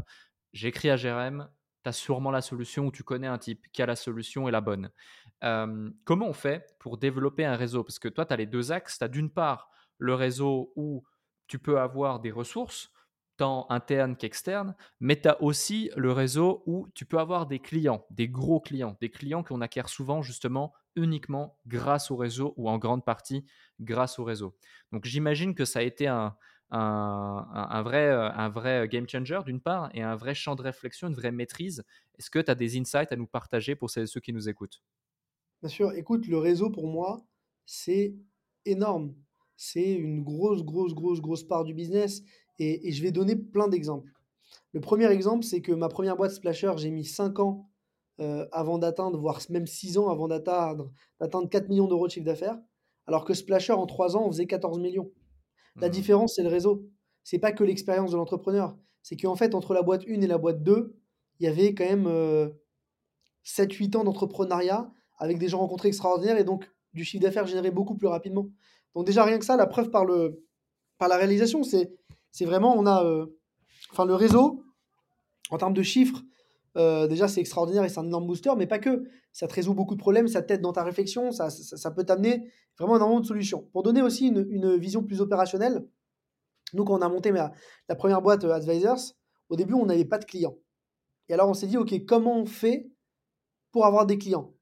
[0.53, 1.49] j'écris à Jérém,
[1.93, 4.91] sûrement la solution ou tu connais un type qui a la solution et la bonne.
[5.41, 7.85] comment on fait pour développer un réseau?
[7.85, 8.99] Parce que toi, tu as les deux axes.
[8.99, 11.05] Tu as d'une part le réseau où
[11.47, 12.93] tu peux avoir des ressources,
[13.37, 18.05] tant internes qu'externes, mais tu as aussi le réseau où tu peux avoir des clients,
[18.11, 22.79] des gros clients, des clients qu'on acquiert souvent justement uniquement grâce au réseau ou en
[22.79, 23.47] grande partie
[23.81, 24.57] grâce au réseau.
[24.93, 26.37] Donc j'imagine que ça a été un,
[26.71, 31.09] un, vrai, euh, un vrai game changer d'une part et un vrai champ de réflexion,
[31.09, 31.85] une vraie maîtrise.
[32.19, 34.83] Est-ce que tu as des insights à nous partager pour ceux qui nous écoutent?
[35.63, 37.25] Bien sûr, écoute, le réseau pour moi,
[37.67, 38.15] c'est
[38.65, 39.15] énorme.
[39.57, 42.23] C'est une grosse, grosse, grosse, grosse part du business
[42.59, 44.11] et, je vais donner plein d'exemples.
[44.73, 47.69] Le premier exemple, c'est que ma première boîte Splasher, j'ai mis 5 ans
[48.21, 52.27] euh, avant d'atteindre, voire même 6 ans avant d'atteindre, d'atteindre 4 millions d'euros de chiffre
[52.27, 52.59] d'affaires,
[53.07, 55.11] alors que Splasher, en 3 ans, on faisait 14 millions.
[55.81, 55.91] La mmh.
[55.91, 56.87] différence, c'est le réseau.
[57.25, 58.77] C'est pas que l'expérience de l'entrepreneur.
[59.03, 60.97] C'est qu'en fait, entre la boîte 1 et la boîte 2,
[61.41, 62.07] il y avait quand même
[63.45, 67.71] 7-8 euh, ans d'entrepreneuriat avec des gens rencontrés extraordinaires et donc du chiffre d'affaires généré
[67.71, 68.49] beaucoup plus rapidement.
[68.95, 70.45] Donc déjà, rien que ça, la preuve par, le,
[70.99, 71.93] par la réalisation, c'est,
[72.31, 73.05] c'est vraiment, on a...
[73.05, 73.27] Euh,
[73.93, 74.65] enfin, le réseau,
[75.51, 76.23] en termes de chiffres,
[76.79, 79.05] euh, déjà, c'est extraordinaire et c'est un énorme booster, mais pas que.
[79.33, 82.51] Ça te résout beaucoup de problèmes, ça t'aide dans ta réflexion, ça, ça, peut t'amener
[82.79, 83.69] vraiment énormément de solutions.
[83.73, 85.87] Pour donner aussi une, vision plus opérationnelle,
[86.75, 89.15] nous, quand on a monté la première boîte euh, Advisors,
[89.49, 90.57] au début, on n'avait pas de clients.
[91.29, 92.91] Et alors, on s'est dit, OK, comment on fait
[93.71, 94.55] pour avoir des clients?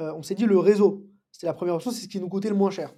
[0.00, 1.06] Euh, On s'est dit, le réseau.
[1.32, 2.94] C'était la première option, c'est ce qui nous coûtait le moins cher.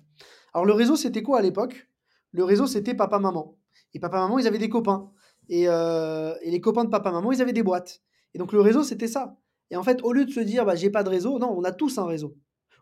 [0.54, 1.88] Alors, le réseau, c'était quoi à l'époque?
[2.32, 3.56] Le réseau, c'était papa-maman.
[3.94, 5.10] Et papa-maman, ils avaient des copains.
[5.48, 8.02] Et, et les copains de papa-maman, ils avaient des boîtes.
[8.34, 9.36] Et donc le réseau, c'était ça.
[9.70, 11.64] Et en fait, au lieu de se dire, bah, j'ai pas de réseau, non, on
[11.64, 12.36] a tous un réseau.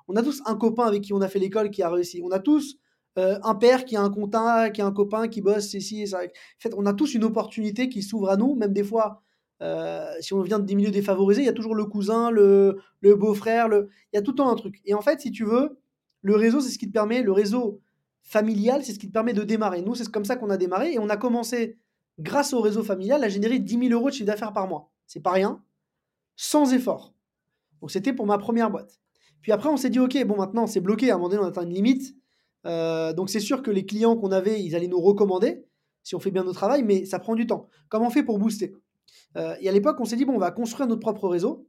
[0.09, 2.21] On a tous un copain avec qui on a fait l'école qui a réussi.
[2.23, 2.79] On a tous
[3.19, 6.07] euh, un père qui a un comptable, qui a un copain qui bosse ici et
[6.07, 6.19] ça.
[6.19, 9.23] En fait, on a tous une opportunité qui s'ouvre à nous, même des fois.
[9.63, 13.69] Euh, si on vient des milieux défavorisés, il y a toujours le cousin, le, beau-frère,
[13.69, 13.89] le...
[14.13, 14.83] il y a tout le temps un truc.
[14.85, 15.79] Et en fait, si tu veux,
[16.21, 17.81] le réseau, c'est ce qui te permet, le réseau
[18.23, 19.81] familial, c'est ce qui te permet de démarrer.
[19.81, 21.79] Nous, c'est comme ça qu'on a démarré et on a commencé,
[22.19, 25.21] grâce au réseau familial, à générer 10 000 euros de chiffre d'affaires par mois c'est
[25.21, 25.63] pas rien,
[26.37, 27.15] sans effort.
[27.81, 29.01] Donc c'était pour ma première boîte.
[29.43, 31.11] Puis après, on s'est dit, OK, bon, maintenant, c'est bloqué.
[31.11, 32.17] À un moment donné, on atteint une limite.
[32.67, 35.65] Euh, donc c'est sûr que les clients qu'on avait, ils allaient nous recommander
[36.03, 37.69] si on fait bien notre travail, mais ça prend du temps.
[37.89, 38.75] Comment on fait pour booster?
[39.37, 41.69] Euh, Et à l'époque, on s'est dit, bon, on va construire notre propre réseau.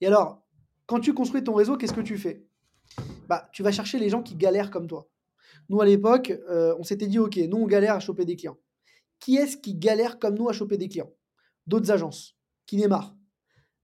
[0.00, 0.42] Et alors,
[0.86, 2.44] quand tu construis ton réseau, qu'est-ce que tu fais?
[3.28, 5.08] Bah, Tu vas chercher les gens qui galèrent comme toi.
[5.68, 8.58] Nous, à l'époque, euh, on s'était dit, OK, nous, on galère à choper des clients.
[9.20, 11.10] Qui est-ce qui galère comme nous à choper des clients?
[11.66, 12.36] D'autres agences
[12.72, 13.14] qui démarrent.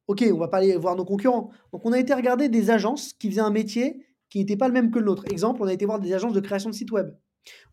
[0.07, 1.51] Ok, on va pas aller voir nos concurrents.
[1.75, 4.73] Donc on a été regarder des agences qui faisaient un métier qui n'était pas le
[4.73, 5.27] même que le nôtre.
[5.31, 7.15] Exemple, on a été voir des agences de création de sites web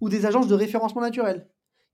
[0.01, 1.47] ou des agences de référencement naturel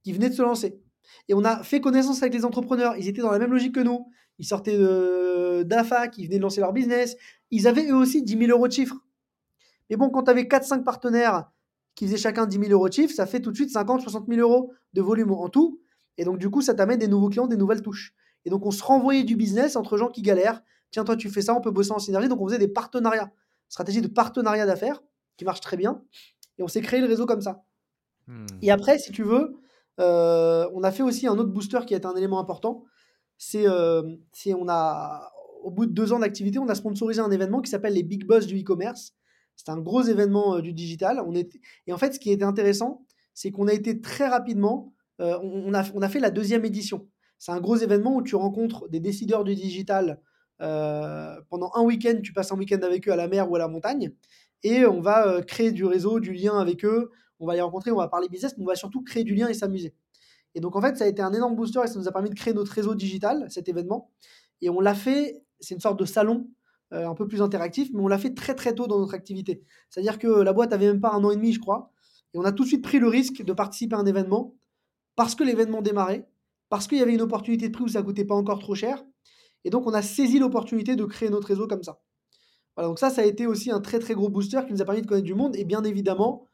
[0.04, 0.82] qui venaient de se lancer.
[1.28, 2.96] Et on a fait connaissance avec les entrepreneurs.
[2.98, 4.08] Ils étaient dans la même logique que nous.
[4.40, 4.76] Ils sortaient
[5.66, 7.16] d'AFA, qui venaient de lancer leur business.
[7.52, 8.96] Ils avaient eux aussi 10 000 euros de chiffre.
[9.92, 11.52] Mais bon, quand tu avais 4-5 partenaires
[11.94, 14.42] qui faisaient chacun 10 000 euros de chiffre, ça fait tout de suite 50-60 000
[14.42, 15.80] euros de volume en tout.
[16.18, 18.16] Et donc, du coup, ça t'amène des nouveaux clients, des nouvelles touches.
[18.46, 20.62] Et donc, on se renvoyait du business entre gens qui galèrent.
[20.92, 22.28] Tiens, toi, tu fais ça, on peut bosser en synergie.
[22.28, 23.32] Donc, on faisait des partenariats.
[23.70, 25.02] Stratégie de partenariat d'affaires
[25.38, 26.04] qui marche très bien.
[26.58, 27.64] Et on s'est créé le réseau comme ça.
[28.28, 28.46] Hmm.
[28.62, 29.62] Et après, si tu veux,
[30.00, 32.84] euh, on a fait aussi un autre booster qui est un élément important.
[33.38, 34.04] C'est euh,
[34.48, 35.32] on a,
[35.64, 38.26] au bout de deux ans d'activité, on a sponsorisé un événement qui s'appelle les Big
[38.26, 39.14] Boss du e-commerce.
[39.56, 41.22] C'est un gros événement euh, du digital.
[41.26, 41.50] On est,
[41.88, 45.84] et en fait, ce qui était intéressant, c'est qu'on a été très rapidement, on, a,
[45.94, 47.08] on a fait la deuxième édition.
[47.42, 50.22] C'est un gros événement où tu rencontres des décideurs du digital
[50.60, 52.20] pendant un week-end.
[52.22, 54.12] Tu passes un week-end avec eux à la mer ou à la montagne.
[54.62, 57.10] Et on va créer du réseau, du lien avec eux
[57.42, 59.48] on va les rencontrer, on va parler business, mais on va surtout créer du lien
[59.48, 59.94] et s'amuser.
[60.54, 62.30] Et donc, en fait, ça a été un énorme booster et ça nous a permis
[62.30, 64.12] de créer notre réseau digital, cet événement.
[64.62, 66.48] Et on l'a fait, c'est une sorte de salon
[66.94, 69.64] euh, un peu plus interactif, mais on l'a fait très très tôt dans notre activité.
[69.90, 71.92] C'est-à-dire que la boîte avait même pas un an et demi, je crois.
[72.34, 74.56] Et on a tout de suite pris le risque de participer à un événement
[75.16, 76.30] parce que l'événement démarrait,
[76.72, 79.04] parce qu'il y avait une opportunité de prix où ça coûtait pas encore trop cher.
[79.66, 82.00] Et donc, on a saisi l'opportunité de créer notre réseau comme ça.
[82.78, 84.86] Voilà, donc ça, ça a été aussi un très très gros booster qui nous a
[84.86, 85.54] permis de connaître du monde.
[85.58, 86.46] Et bien évidemment,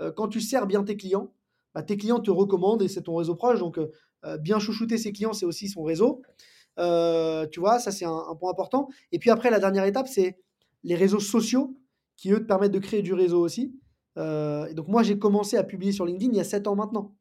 [0.00, 1.32] euh, quand tu sers bien tes clients,
[1.74, 3.58] bah, tes clients te recommandent et c'est ton réseau proche.
[3.58, 3.90] Donc, euh,
[4.24, 6.22] euh, bien chouchouter ses clients, c'est aussi son réseau.
[6.78, 8.88] tu vois, ça, c'est un, point important.
[9.10, 10.38] Et puis après, la dernière étape, c'est
[10.84, 11.76] les réseaux sociaux
[12.16, 13.74] qui, eux, te permettent de créer du réseau aussi.
[14.18, 17.16] et donc, moi, j'ai commencé à publier sur LinkedIn il y a 7 ans maintenant.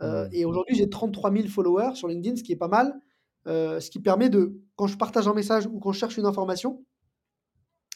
[0.00, 0.28] Mmh.
[0.32, 3.00] et aujourd'hui, j'ai 33 000 followers sur LinkedIn, ce qui est pas mal.
[3.46, 6.84] ce qui permet de, quand je partage un message ou quand je cherche une information,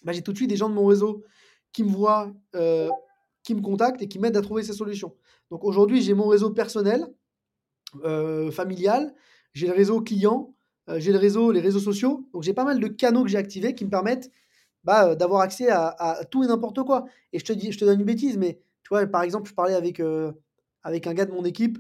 [0.04, 1.24] bah, j'ai tout de suite des gens de mon réseau
[1.72, 2.32] qui me voient
[3.44, 5.14] qui me contactent et qui m'aident à trouver ces solutions.
[5.50, 7.06] Donc aujourd'hui, j'ai mon réseau personnel,
[8.02, 9.14] euh, familial,
[9.52, 10.54] j'ai le réseau client,
[10.88, 12.26] euh, j'ai le réseau, les réseaux sociaux.
[12.32, 14.30] Donc j'ai pas mal de canaux que j'ai activés qui me permettent
[14.82, 17.04] bah, euh, d'avoir accès à, tout et n'importe quoi.
[17.32, 19.54] Et je te dis, je te donne une bêtise, mais tu vois, par exemple, je
[19.54, 20.02] parlais avec,
[20.82, 21.78] avec un gars de mon équipe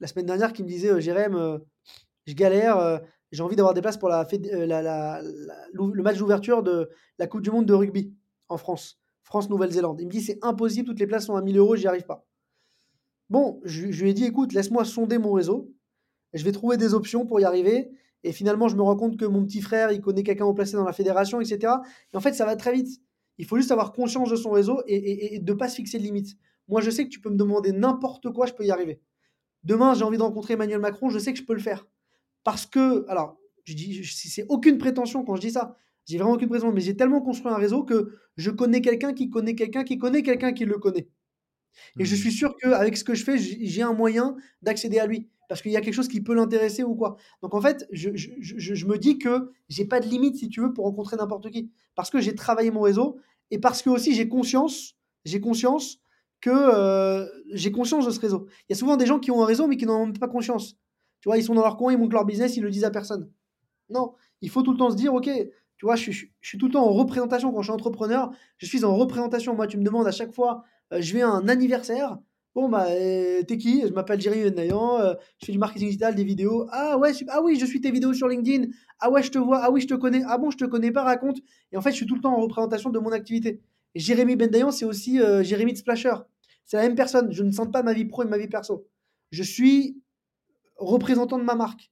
[0.00, 1.60] la semaine dernière qui me disait, Jérém,
[2.26, 3.00] je galère,
[3.32, 5.22] j'ai envie d'avoir des places pour la, la,
[5.72, 8.14] le match d'ouverture de la Coupe du Monde de rugby
[8.48, 9.00] en France.
[9.22, 10.00] France-Nouvelle-Zélande.
[10.00, 12.26] Il me dit c'est impossible, toutes les places sont à 1000 euros, j'y arrive pas.
[13.28, 15.72] Bon, je, lui ai dit écoute, laisse-moi sonder mon réseau,
[16.32, 17.90] je vais trouver des options pour y arriver.
[18.22, 20.76] Et finalement, je me rends compte que mon petit frère, il connaît quelqu'un au placé
[20.76, 21.74] dans la fédération, etc.
[22.12, 23.00] Et en fait, ça va très vite.
[23.38, 26.02] Il faut juste avoir conscience de son réseau et, de ne pas se fixer de
[26.02, 26.36] limites.
[26.68, 29.00] Moi, je sais que tu peux me demander n'importe quoi, je peux y arriver.
[29.64, 31.86] Demain, j'ai envie de rencontrer Emmanuel Macron, je sais que je peux le faire.
[32.44, 35.76] Parce que, alors, je dis, c'est aucune prétention quand je dis ça.
[36.06, 39.30] J'ai vraiment aucune prétention, mais j'ai tellement construit un réseau que je connais quelqu'un qui
[39.30, 41.08] connaît quelqu'un qui connaît quelqu'un qui le connaît.
[41.98, 42.18] Et je mmh.
[42.18, 45.28] suis sûr qu'avec ce que je fais, j'ai un moyen d'accéder à lui.
[45.48, 47.16] Parce qu'il y a quelque chose qui peut l'intéresser ou quoi.
[47.42, 48.08] Donc en fait, je,
[48.86, 51.72] me dis que j'ai pas de limite, si tu veux, pour rencontrer n'importe qui.
[51.96, 53.18] Parce que j'ai travaillé mon réseau
[53.50, 54.94] et parce que aussi j'ai conscience,
[55.24, 56.00] j'ai conscience
[56.40, 58.46] que euh, j'ai conscience de ce réseau.
[58.68, 60.28] Il y a souvent des gens qui ont un réseau mais qui n'en ont pas
[60.28, 60.76] conscience.
[61.20, 62.90] Tu vois, ils sont dans leur coin, ils montent leur business, ils le disent à
[62.90, 63.30] personne.
[63.90, 65.28] Non, il faut tout le temps se dire, ok,
[65.76, 68.30] tu vois, je, suis tout le temps en représentation quand je suis entrepreneur.
[68.58, 69.54] Je suis en représentation.
[69.54, 72.18] Moi, tu me demandes à chaque fois, euh, je vais à un anniversaire.
[72.54, 73.82] Bon, bah, euh, t'es qui?
[73.86, 74.98] Je m'appelle Jérémy Nayan,
[75.38, 76.66] je fais du marketing digital, des vidéos.
[76.72, 78.68] Ah ouais, ah oui, je suis tes vidéos sur LinkedIn.
[78.98, 79.60] Ah ouais, je te vois.
[79.62, 80.22] Ah oui, je te connais.
[80.26, 81.38] Ah bon, je te connais pas, raconte.
[81.72, 83.60] Et en fait, je suis tout le temps en représentation de mon activité.
[83.94, 86.14] Jérémy Bendayan, c'est aussi Jérémy de Splasher.
[86.64, 87.32] C'est la même personne.
[87.32, 88.86] Je ne sens pas ma vie pro et ma vie perso.
[89.32, 90.00] Je suis
[90.76, 91.90] représentant de ma marque.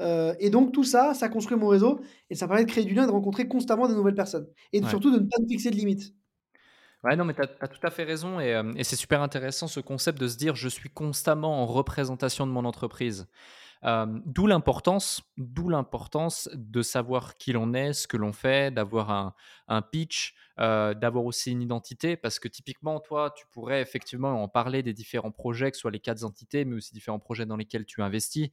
[0.00, 2.94] Euh, et donc tout ça, ça construit mon réseau et ça permet de créer du
[2.94, 5.76] lien, de rencontrer constamment de nouvelles personnes et surtout de ne pas me fixer de
[5.76, 6.12] limites.
[7.04, 9.68] Ouais, non, mais tu as, tout à fait raison et, euh, et c'est super intéressant
[9.68, 13.26] ce concept de se dire je suis constamment en représentation de mon entreprise.
[13.84, 19.34] D'où l'importance, d'où l'importance de savoir qui l'on est, ce que l'on fait, d'avoir
[19.68, 24.82] un, pitch, d'avoir aussi une identité, parce que typiquement, toi, tu pourrais effectivement en parler
[24.82, 27.84] des différents projets, que ce soit les quatre entités, mais aussi différents projets dans lesquels
[27.84, 28.50] tu investis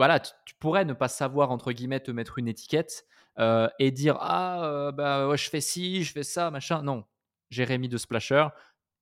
[0.00, 3.04] voilà, tu, pourrais ne pas savoir, entre guillemets, te mettre une étiquette
[3.78, 6.82] et dire Ah, bah, je fais ci, je fais ça, machin.
[6.82, 7.04] Non,
[7.50, 8.46] Jérémy de Splasher.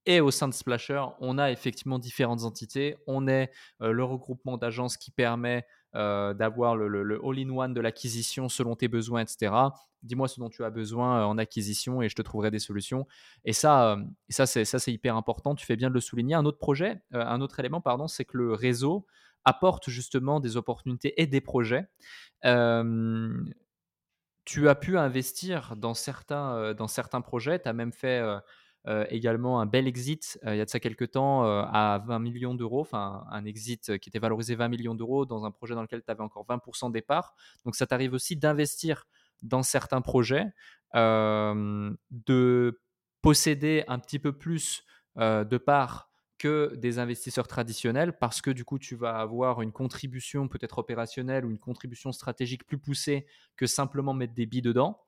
[0.09, 2.97] Et au sein de Splasher, on a effectivement différentes entités.
[3.07, 3.53] On est
[3.83, 9.53] euh, le regroupement d'agences qui permet d'avoir le, all-in-one de l'acquisition selon tes besoins, etc.
[10.03, 13.07] Dis-moi ce dont tu as besoin en acquisition et je te trouverai des solutions.
[13.45, 13.97] Et ça,
[14.29, 15.55] ça c'est hyper important.
[15.55, 16.35] Tu fais bien de le souligner.
[16.35, 19.07] Un autre projet, un autre élément, pardon, c'est que le réseau
[19.45, 21.89] apporte justement des opportunités et des projets.
[24.45, 27.59] tu as pu investir dans certains, dans certains projets.
[27.61, 28.23] Tu as même fait,
[29.11, 32.19] également un bel exit, heu, il y a de ça quelque temps, heu, à 20
[32.21, 35.83] 000 000 Enfin, un exit qui était valorisé 20 000 000 dans un projet dans
[35.83, 37.35] lequel tu avais encore 20 de départ.
[37.65, 39.07] Donc ça t'arrive aussi d'investir
[39.43, 40.47] dans certains projets,
[40.95, 42.81] de
[43.23, 44.85] posséder un petit peu plus,
[45.17, 50.47] de parts que des investisseurs traditionnels parce que du coup, tu vas avoir une contribution
[50.47, 53.27] peut-être opérationnelle ou une contribution stratégique plus poussée
[53.57, 55.01] que simplement mettre des billes dedans.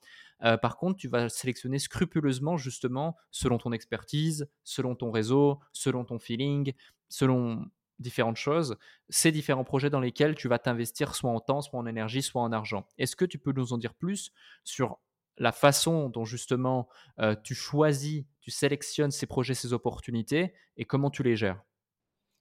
[0.44, 6.04] Euh, par contre, tu vas sélectionner scrupuleusement justement selon ton expertise, selon ton réseau, selon
[6.04, 6.72] ton feeling,
[7.08, 7.66] selon
[7.98, 8.76] différentes choses,
[9.10, 12.42] ces différents projets dans lesquels tu vas t'investir soit en temps, soit en énergie, soit
[12.42, 12.86] en argent.
[12.98, 14.32] Est-ce que tu peux nous en dire plus
[14.64, 14.98] sur
[15.36, 16.88] la façon dont justement
[17.18, 21.62] euh, tu choisis, tu sélectionnes ces projets, ces opportunités et comment tu les gères?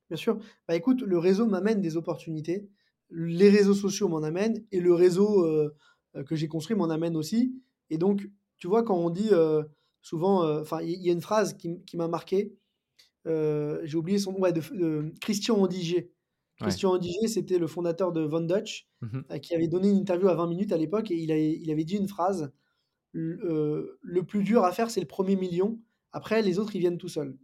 [0.10, 0.39] Bien sûr.
[0.68, 2.70] Bah écoute, le réseau m'amène des opportunités,
[3.10, 5.76] les réseaux sociaux m'en amènent et le réseau euh,
[6.26, 7.62] que j'ai construit m'en amène aussi.
[7.89, 9.63] Et donc, tu vois, quand on dit euh,
[10.01, 12.55] souvent, enfin, il y, a une phrase qui, qui m'a marqué,
[13.25, 16.11] j'ai oublié son nom, ouais, de, Christian Andiger.
[16.59, 20.35] Christian Andiger, c'était le fondateur de Von Dutch, mmh qui avait donné une interview à
[20.35, 22.51] 20 minutes à l'époque et il, il avait dit une phrase
[23.13, 25.79] le plus dur à faire, c'est le premier million.
[26.11, 27.37] Après, les autres, ils viennent tout seuls.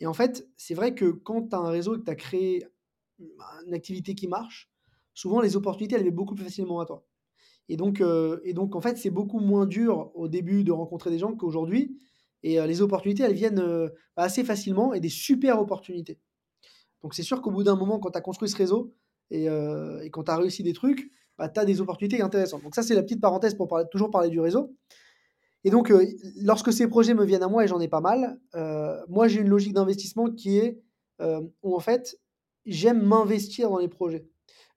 [0.00, 2.16] Et en fait, c'est vrai que quand tu as un réseau et que tu as
[2.16, 2.66] créé
[3.66, 4.70] une activité qui marche,
[5.14, 7.06] souvent les opportunités, elles viennent beaucoup plus facilement à toi.
[7.68, 8.02] Et donc,
[8.44, 11.98] et donc en fait, c'est beaucoup moins dur au début de rencontrer des gens qu'aujourd'hui.
[12.42, 13.62] Et les opportunités, elles viennent
[14.16, 16.18] assez facilement et des super opportunités.
[17.02, 18.92] Donc c'est sûr qu'au bout d'un moment, quand tu as construit ce réseau
[19.30, 19.46] et,
[20.10, 22.62] quand tu as réussi des trucs, bah, tu as des opportunités intéressantes.
[22.62, 24.74] Donc ça, c'est la petite parenthèse pour parler, toujours parler du réseau.
[25.64, 26.06] Et donc, euh,
[26.42, 29.40] lorsque ces projets me viennent à moi, et j'en ai pas mal, euh, moi, j'ai
[29.40, 30.80] une logique d'investissement qui est
[31.20, 32.18] euh, où, en fait,
[32.64, 34.26] j'aime m'investir dans les projets.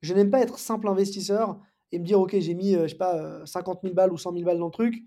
[0.01, 1.59] Je n'aime pas être simple investisseur
[1.93, 4.43] et me dire, OK, j'ai mis, je sais pas, 50 000 balles ou 100 000
[4.43, 5.01] balles dans le truc,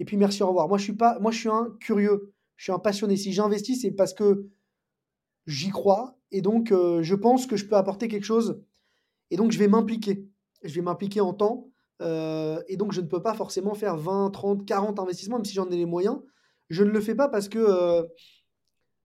[0.00, 0.68] et puis merci, au revoir.
[0.68, 3.16] Moi, je suis, moi, je un curieux, je suis un passionné.
[3.16, 4.48] Si j'investis, c'est parce que
[5.46, 8.62] j'y crois, et donc, je pense que je peux apporter quelque chose,
[9.30, 10.28] et donc, je vais m'impliquer
[10.64, 11.68] je vais m'impliquer en temps.
[12.02, 15.54] Euh, et donc, je ne peux pas forcément faire 20, 30, 40 investissements, même si
[15.54, 16.18] j'en ai les moyens.
[16.70, 17.58] Je ne le fais pas parce que.
[17.58, 18.02] Euh,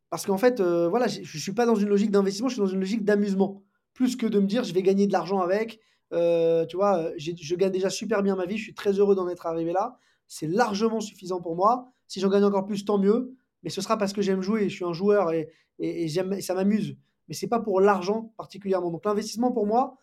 [0.09, 2.61] parce qu'en fait, euh, voilà, je ne suis pas dans une logique d'investissement, je suis
[2.61, 3.63] dans une logique d'amusement.
[3.93, 5.79] Plus que de me dire, je vais gagner de l'argent avec.
[6.11, 9.45] Tu vois, je gagne déjà super bien ma vie, je suis très heureux d'en être
[9.45, 9.97] arrivé là.
[10.27, 11.91] C'est largement suffisant pour moi.
[12.07, 13.35] Si j'en gagne encore plus, tant mieux.
[13.63, 15.49] Mais ce sera parce que j'aime jouer, je suis un joueur et,
[15.79, 16.97] et, ça m'amuse.
[17.27, 18.91] Mais c'est pas pour l'argent particulièrement.
[18.91, 19.97] Donc l'investissement pour moi,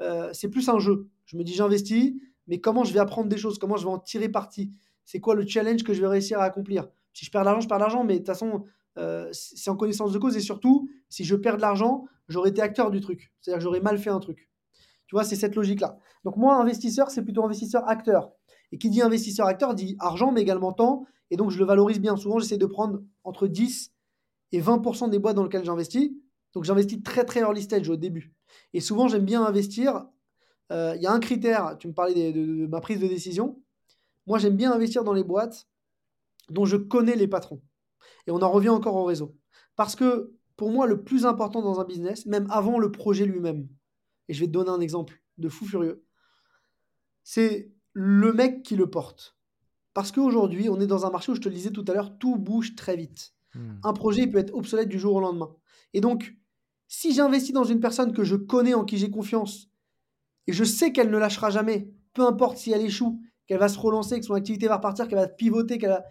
[0.00, 1.08] euh, c'est plus un jeu.
[1.26, 2.14] Je me dis, j'investis,
[2.48, 3.58] mais comment je vais apprendre des choses?
[3.58, 4.72] Comment je vais en tirer parti?
[5.04, 6.88] C'est quoi le challenge que je vais réussir à accomplir?
[7.12, 8.64] Si je perds de l'argent, je perds de l'argent, mais de toute façon,
[8.98, 10.36] euh, c'est en connaissance de cause.
[10.36, 13.32] Et surtout, si je perds de l'argent, j'aurais été acteur du truc.
[13.40, 14.48] C'est-à-dire que j'aurais mal fait un truc.
[15.12, 15.98] Tu vois, c'est cette logique-là.
[16.24, 18.32] Donc moi, investisseur, c'est plutôt investisseur-acteur.
[18.72, 21.04] Et qui dit investisseur-acteur dit argent, mais également temps.
[21.30, 22.16] Et donc, je le valorise bien.
[22.16, 23.92] Souvent, j'essaie de prendre entre 10
[24.52, 26.12] et 20% des boîtes dans lesquelles j'investis.
[26.54, 28.32] Donc, j'investis très, très early stage au début.
[28.72, 30.06] Et souvent, j'aime bien investir.
[30.72, 33.60] Euh, il y a un critère, tu me parlais de, ma prise de décision.
[34.26, 35.68] Moi, j'aime bien investir dans les boîtes
[36.48, 37.60] dont je connais les patrons.
[38.26, 39.36] Et on en revient encore au réseau.
[39.76, 43.68] Parce que pour moi, le plus important dans un business, même avant le projet lui-même,
[44.28, 46.04] et je vais te donner un exemple de fou furieux,
[47.22, 49.36] c'est le mec qui le porte.
[49.94, 52.16] Parce qu'aujourd'hui, on est dans un marché où je te le disais tout à l'heure,
[52.18, 53.34] tout bouge très vite.
[53.54, 53.74] Hmm.
[53.82, 55.54] Un projet peut être obsolète du jour au lendemain.
[55.92, 56.34] Et donc,
[56.88, 59.68] si j'investis dans une personne que je connais, en qui j'ai confiance,
[60.46, 63.78] et je sais qu'elle ne lâchera jamais, peu importe si elle échoue, qu'elle va se
[63.78, 66.04] relancer, que son activité va repartir, qu'elle va pivoter, qu'elle va...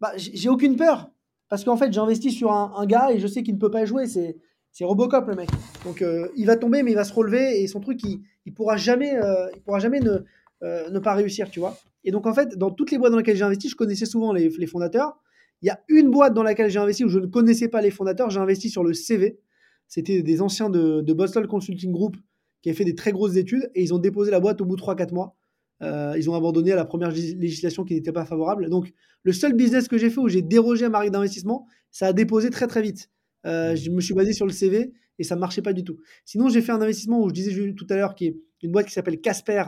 [0.00, 1.10] Bah, j'ai aucune peur.
[1.48, 4.06] Parce qu'en fait, j'investis sur un, gars et je sais qu'il ne peut pas jouer.
[4.06, 4.38] C'est,
[4.74, 5.48] c'est Robocop, le mec.
[5.84, 8.52] Donc, euh, il va tomber, mais il va se relever et son truc, il, il
[8.52, 10.18] pourra jamais, euh, il pourra jamais ne,
[10.64, 11.78] euh, ne pas réussir, tu vois.
[12.02, 14.32] Et donc, en fait, dans toutes les boîtes dans lesquelles j'ai investi, je connaissais souvent
[14.32, 15.16] les, les fondateurs.
[15.62, 17.92] Il y a une boîte dans laquelle j'ai investi où je ne connaissais pas les
[17.92, 18.30] fondateurs.
[18.30, 19.38] J'ai investi sur le CV.
[19.86, 22.16] C'était des anciens de, Boston Consulting Group
[22.60, 24.74] qui avaient fait des très grosses études et ils ont déposé la boîte au bout
[24.74, 25.36] de 3-4 mois.
[25.80, 28.68] Ils ont abandonné à la première législation qui n'était pas favorable.
[28.70, 32.08] Donc, le seul business que j'ai fait où j'ai dérogé à ma règle d'investissement, ça
[32.08, 33.10] a déposé très très vite.
[33.46, 35.98] Euh, je me suis basé sur le CV et ça ne marchait pas du tout.
[36.24, 38.86] Sinon, j'ai fait un investissement où je disais tout à l'heure, qui est une boîte
[38.86, 39.64] qui s'appelle Casper,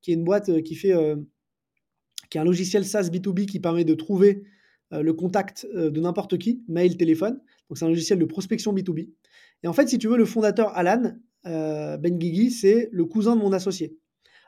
[0.00, 0.94] qui est une boîte euh, qui fait,
[2.30, 4.42] qui est un logiciel SaaS B2B qui permet de trouver
[4.90, 7.40] le contact de n'importe qui, mail, téléphone.
[7.68, 9.08] Donc, c'est un logiciel de prospection B2B.
[9.62, 11.14] Et en fait, si tu veux, le fondateur Alan
[11.46, 13.96] euh, Ben Guigui, c'est le cousin de mon associé.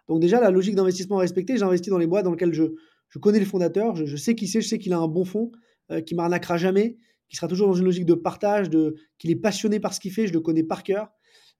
[0.08, 2.64] Donc déjà, la logique d'investissement respectée, j'investis dans les boîtes dans lesquelles je,
[3.08, 5.50] je connais le fondateur, je, sais qui c'est, je sais qu'il a un bon fond,
[5.90, 6.98] euh, qui m'arnaquera jamais,
[7.28, 10.12] qui sera toujours dans une logique de partage, de, qu'il est passionné par ce qu'il
[10.12, 11.08] fait, je le connais par cœur.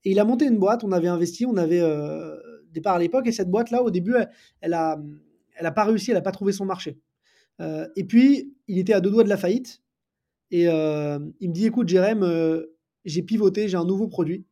[0.05, 2.37] Et il a monté une boîte, on avait investi, on avait euh,
[2.75, 4.15] départ à l'époque, et cette boîte-là, au début,
[4.61, 5.01] elle, a,
[5.57, 6.99] elle n'a pas réussi, elle n'a pas trouvé son marché.
[7.61, 9.81] Euh, et puis, il était à deux doigts de la faillite.
[10.51, 12.67] Et euh, il me dit écoute, Jérém, euh,
[13.05, 14.47] j'ai pivoté, j'ai un nouveau produit,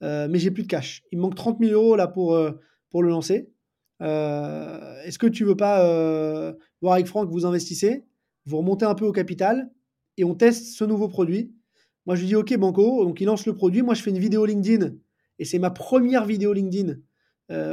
[0.00, 1.02] mais j'ai plus de cash.
[1.12, 2.38] Il me manque 30 000 euros là pour,
[2.90, 3.50] pour le lancer.
[4.00, 6.52] Est-ce que tu veux pas
[6.82, 8.04] voir avec Franck, vous investissez,
[8.44, 9.70] vous remontez un peu au capital
[10.16, 11.54] et on teste ce nouveau produit
[12.06, 13.04] Moi, je lui dis ok, Banco.
[13.04, 13.82] Donc, il lance le produit.
[13.82, 14.94] Moi, je fais une vidéo LinkedIn
[15.38, 16.96] et c'est ma première vidéo LinkedIn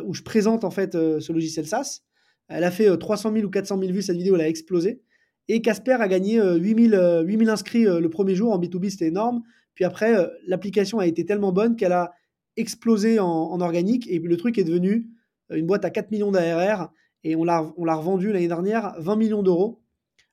[0.06, 2.02] où je présente en fait ce logiciel SaaS.
[2.50, 5.02] Elle a fait 300 000 ou 400 000 vues, cette vidéo, elle a explosé.
[5.48, 8.54] Et Casper a gagné 8000, euh, 8000 euh, inscrits euh, le premier jour.
[8.54, 9.42] En B2B, c'était énorme.
[9.74, 12.14] Puis après, l'application a été tellement bonne qu'elle a
[12.58, 14.08] explosé en, organique.
[14.10, 15.08] Et le truc est devenu
[15.50, 16.92] une boîte à 4 millions d'ARR.
[17.24, 19.81] Et on l'a, on l'a revendu l'année dernière 20 millions d'euros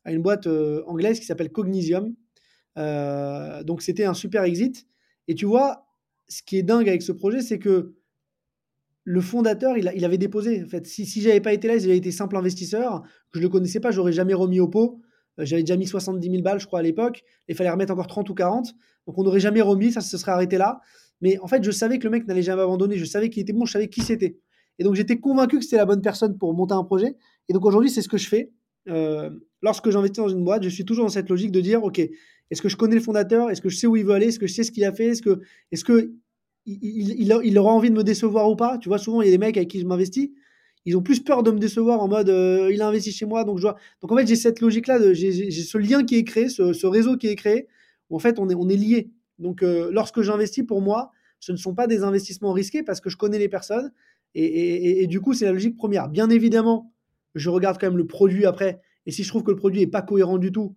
[0.09, 0.47] à une boîte
[0.87, 2.15] anglaise qui s'appelle Cognisium.
[2.77, 4.87] donc c'était un super exit.
[5.29, 5.87] Et tu vois,
[6.29, 7.95] ce qui est dingue avec ce projet, c'est que
[9.05, 10.63] le fondateur, il, avait déposé.
[10.65, 13.43] En fait, si, si j'avais pas été là, il avait été simple investisseur, que je
[13.43, 15.01] le connaissais pas, j'aurais jamais remis au pot.
[15.39, 17.23] Euh, j'avais déjà mis 70 000 balles, je crois, à l'époque.
[17.49, 18.75] Il fallait remettre encore 30 ou 40.
[19.07, 20.81] Donc, on n'aurait jamais remis, ça se serait arrêté là.
[21.23, 22.99] Mais en fait, je savais que le mec n'allait jamais abandonner.
[22.99, 24.39] Je savais qu'il était bon, je savais qui c'était.
[24.79, 27.17] Et donc, j'étais convaincu que c'était la bonne personne pour monter un projet.
[27.49, 28.53] Et donc, aujourd'hui, c'est ce que je fais.
[28.89, 29.31] Euh,
[29.63, 32.63] lorsque j'investis dans une boîte, je suis toujours dans cette logique de dire, OK, est-ce
[32.63, 33.51] que je connais le fondateur?
[33.51, 34.29] Est-ce que je sais où il veut aller?
[34.29, 35.09] Est-ce que je sais ce qu'il a fait?
[35.09, 35.41] Est-ce que,
[35.73, 36.13] est-ce que
[36.67, 38.79] il, aura envie de me décevoir ou pas?
[38.79, 40.31] Tu vois, souvent, il y a des mecs avec qui je m'investis.
[40.85, 43.45] Ils ont plus peur de me décevoir en mode euh, il a investi chez moi,
[43.45, 43.77] donc je vois.
[44.01, 47.27] Donc en fait, j'ai cette logique-là, j'ai ce lien qui est créé, ce, réseau qui
[47.27, 47.67] est créé,
[48.09, 49.11] où en fait, on est, on est lié.
[49.39, 51.11] Donc euh, lorsque j'investis, pour moi,
[51.41, 53.93] ce ne sont pas des investissements risqués parce que je connais les personnes.
[54.35, 56.09] Et, du coup, c'est la logique première.
[56.09, 56.93] Bien évidemment,
[57.35, 58.81] je regarde quand même le produit après.
[59.07, 60.77] Et si je trouve que le produit n'est pas cohérent du tout,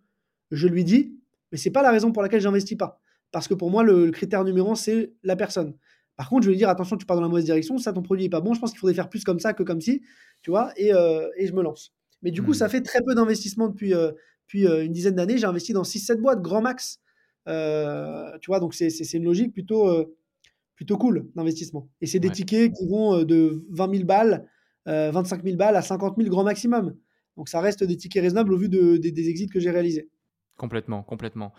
[0.52, 1.18] je lui dis.
[1.52, 3.02] Mais c'est pas la raison pour laquelle j'investis pas.
[3.32, 5.76] Parce que pour moi, le, critère numéro un, c'est la personne.
[6.18, 8.02] Par contre, je vais lui dire, attention, tu pars dans la mauvaise direction, ça, ton
[8.02, 10.02] produit n'est pas bon, je pense qu'il faudrait faire plus comme ça que comme si,
[10.42, 11.94] tu vois, et, euh, je me lance.
[12.22, 12.70] Mais du coup, ça hmm.
[12.70, 14.12] fait très peu d'investissement depuis, euh,
[14.56, 15.38] euh, une dizaine d'années.
[15.38, 17.00] J'ai investi dans 6-7 boîtes, grand max.
[17.48, 19.90] tu vois, donc c'est une logique plutôt,
[20.76, 21.90] plutôt cool d'investissement.
[22.02, 24.48] Et c'est des tickets qui vont de 20 000 balles,
[24.86, 26.96] 25 000 balles à 50 000 grand maximum.
[27.38, 30.10] Donc ça reste des tickets raisonnables au vu des exits que j'ai réalisés.
[30.58, 31.54] Complètement, complètement.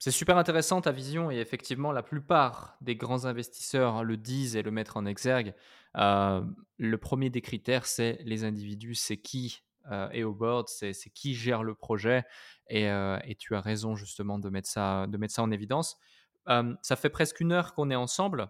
[0.00, 4.62] C'est super intéressant ta vision et effectivement, la plupart des grands investisseurs le disent et
[4.62, 5.54] le mettent en exergue.
[5.98, 6.42] Euh,
[6.78, 9.60] le premier des critères, c'est les individus, c'est qui
[9.90, 12.24] euh, est au board, c'est qui gère le projet.
[12.72, 15.98] Euh, et, tu as raison justement de mettre ça, de mettre ça en évidence.
[16.46, 18.48] ça fait presque une heure qu'on est ensemble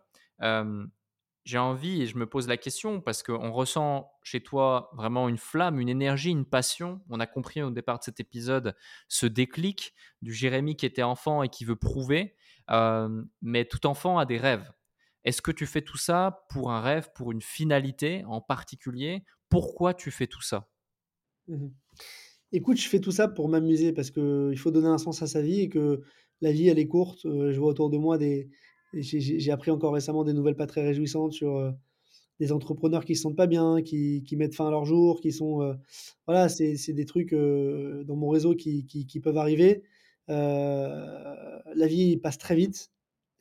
[1.44, 5.38] j'ai envie et je me pose la question parce qu'on ressent chez toi vraiment une
[5.38, 7.00] flamme, une énergie, une passion.
[7.08, 8.76] On a compris au départ de cet épisode
[9.08, 12.34] ce déclic du Jérémy qui était enfant et qui veut prouver,
[12.70, 14.70] euh, mais tout enfant a des rêves.
[15.24, 19.24] Est-ce que tu fais tout ça pour un rêve, pour une finalité en particulier?
[19.48, 20.68] Pourquoi tu fais tout ça?
[21.48, 21.68] Mmh
[22.52, 25.40] Écoute, je fais tout ça pour m'amuser parce qu'il faut donner un sens à sa
[25.40, 26.02] vie et que
[26.40, 27.24] la vie, elle est courte.
[27.24, 28.50] Euh, je vois autour de moi des,
[28.92, 31.70] j'ai appris encore récemment des nouvelles pas très réjouissantes sur euh,
[32.40, 35.62] des entrepreneurs qui se sentent pas bien, qui, mettent fin à leur jour, qui sont.
[35.62, 35.74] Euh,
[36.26, 39.82] voilà, c'est des trucs euh, dans mon réseau qui, peuvent arriver.
[40.28, 42.90] la vie passe très vite.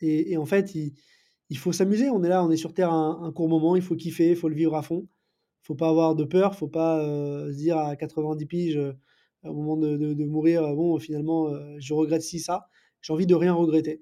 [0.02, 2.10] Et, en fait, il, faut s'amuser.
[2.10, 4.50] On est là, on est sur Terre un, court moment, il faut kiffer, il faut
[4.50, 5.08] le vivre à fond.
[5.64, 8.80] Il faut pas avoir de peur, il faut pas se dire à 90 piges,
[9.44, 12.68] au moment de, de, de mourir, bon, finalement, je regrette si ça.
[13.02, 14.02] J'ai envie de rien regretter.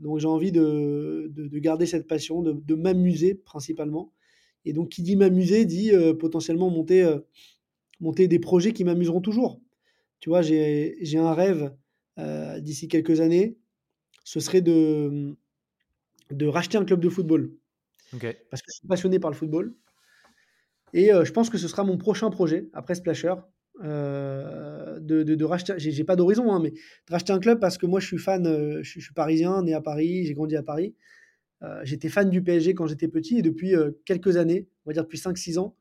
[0.00, 4.12] Donc j'ai envie de, de, garder cette passion, de, de m'amuser principalement.
[4.64, 7.18] Et donc qui dit m'amuser dit euh, potentiellement monter, euh,
[8.00, 9.60] monter des projets qui m'amuseront toujours.
[10.20, 11.72] Tu vois, j'ai un rêve
[12.18, 13.56] euh, d'ici quelques années,
[14.24, 15.36] ce serait de,
[16.30, 17.52] de racheter un club de football.
[18.50, 19.74] Parce que je suis passionné par le football.
[20.92, 23.34] Et je pense que ce sera mon prochain projet après Splasher.
[25.10, 28.00] Euh, de, racheter, j'ai pas d'horizon, hein, mais de racheter un club parce que moi
[28.00, 30.94] je suis fan, euh, je, suis parisien, né à Paris, j'ai grandi à Paris.
[31.62, 35.04] Euh, j'étais fan du PSG quand j'étais petit et depuis quelques années, on va dire
[35.04, 35.76] depuis 5-6 ans,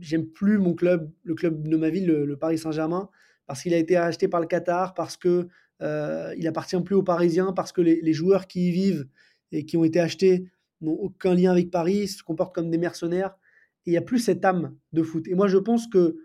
[0.00, 3.08] j'aime plus mon club, le club de ma ville, le, Paris Saint-Germain,
[3.46, 5.48] parce qu'il a été racheté par le Qatar, parce que
[5.80, 9.06] il appartient plus aux Parisiens, parce que les, joueurs qui y vivent
[9.52, 10.50] et qui ont été achetés
[10.80, 13.36] n'ont aucun lien avec Paris, se comportent comme des mercenaires.
[13.84, 15.28] Il n'y a plus cette âme de foot.
[15.28, 16.16] Et moi, je pense que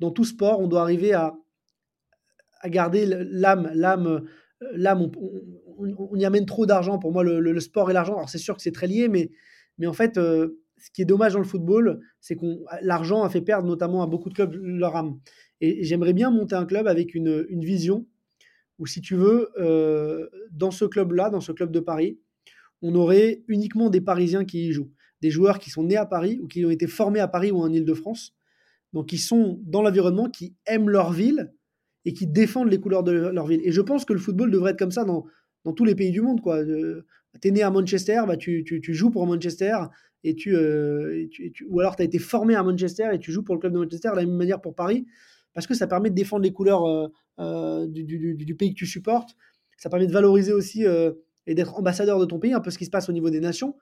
[0.00, 1.34] dans tout sport, on doit arriver à,
[2.64, 3.70] à garder l'âme.
[3.74, 4.20] L'âme, euh,
[4.72, 5.10] l'âme
[5.78, 6.98] on, y amène trop d'argent.
[6.98, 9.30] Pour moi, le, sport et l'argent, alors c'est sûr que c'est très lié, mais,
[9.78, 12.46] mais en fait, euh, ce qui est dommage dans le football, c'est que
[12.82, 15.18] l'argent a fait perdre notamment à beaucoup de clubs leur âme.
[15.60, 18.06] Et j'aimerais bien monter un club avec une, une vision
[18.78, 22.18] où, si tu veux, euh, dans ce club-là, dans ce club de Paris,
[22.82, 24.90] on aurait uniquement des Parisiens qui y jouent.
[25.22, 27.58] Des joueurs qui sont nés à Paris ou qui ont été formés à Paris ou
[27.58, 28.34] en Ile-de-France
[28.94, 31.52] donc qui sont dans l'environnement, qui aiment leur ville
[32.04, 33.60] et qui défendent les couleurs de leur ville.
[33.64, 35.24] Et je pense que le football devrait être comme ça dans,
[35.64, 36.40] dans tous les pays du monde.
[36.40, 36.58] quoi.
[36.58, 37.04] Euh,
[37.40, 39.76] tu es né à Manchester, bah tu, tu, joues pour Manchester,
[40.22, 41.26] et tu, euh,
[41.68, 43.78] ou alors tu as été formé à Manchester et tu joues pour le club de
[43.78, 45.06] Manchester, de la même manière pour Paris,
[45.52, 46.84] parce que ça permet de défendre les couleurs
[47.40, 49.36] euh, du, du, du, pays que tu supportes.
[49.78, 50.84] Ça permet de valoriser aussi
[51.46, 53.40] et d'être ambassadeur de ton pays, un peu ce qui se passe au niveau des
[53.40, 53.76] nations.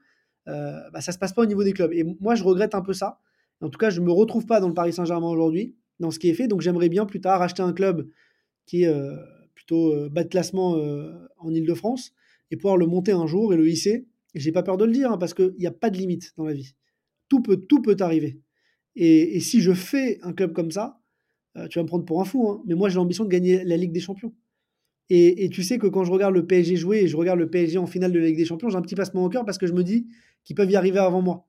[0.46, 1.92] bah, ça se passe pas au niveau des clubs.
[1.92, 3.20] Et moi, je regrette un peu ça.
[3.60, 6.18] En tout cas, je ne me retrouve pas dans le Paris Saint-Germain aujourd'hui, dans ce
[6.18, 6.48] qui est fait.
[6.48, 8.08] Donc, j'aimerais bien plus tard acheter un club
[8.66, 9.16] qui est euh,
[9.54, 12.12] plutôt euh, bas de classement euh, en Ile-de-France
[12.50, 14.06] et pouvoir le monter un jour et le hisser.
[14.34, 16.32] Et j'ai pas peur de le dire, hein, parce qu'il n'y a pas de limite
[16.36, 16.74] dans la vie.
[17.28, 18.40] Tout peut, tout peut arriver.
[18.94, 21.00] Et, si je fais un club comme ça,
[21.70, 23.76] tu vas me prendre pour un fou, hein, mais moi j'ai l'ambition de gagner la
[23.76, 24.34] Ligue des Champions.
[25.08, 27.78] Et, tu sais que quand je regarde le PSG jouer et je regarde le PSG
[27.78, 29.66] en finale de la Ligue des Champions, j'ai un petit passement au cœur parce que
[29.66, 30.06] je me dis
[30.44, 31.46] qu'ils peuvent y arriver avant moi.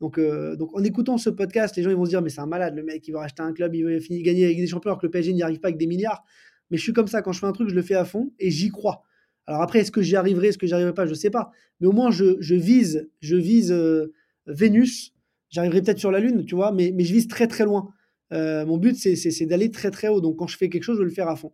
[0.00, 2.40] Donc, euh, donc en écoutant ce podcast, les gens ils vont se dire mais c'est
[2.40, 4.66] un malade, le mec il va racheter un club, il va finir gagner avec des
[4.66, 6.24] champions alors que le PSG n'y arrive pas avec des milliards.
[6.70, 8.32] Mais je suis comme ça, quand je fais un truc, je le fais à fond
[8.38, 9.04] et j'y crois.
[9.46, 11.50] Alors après, est-ce que j'y arriverai, est-ce que j'y arriverai pas, je sais pas.
[11.80, 14.12] Mais au moins je, je vise, je vise euh,
[14.46, 15.14] Vénus.
[15.48, 17.88] J'arriverai peut-être sur la Lune, tu vois, mais, mais je vise très très loin.
[18.32, 20.20] Euh, mon but c'est d'aller très très haut.
[20.20, 21.52] Donc quand je fais quelque chose, je le faire à fond.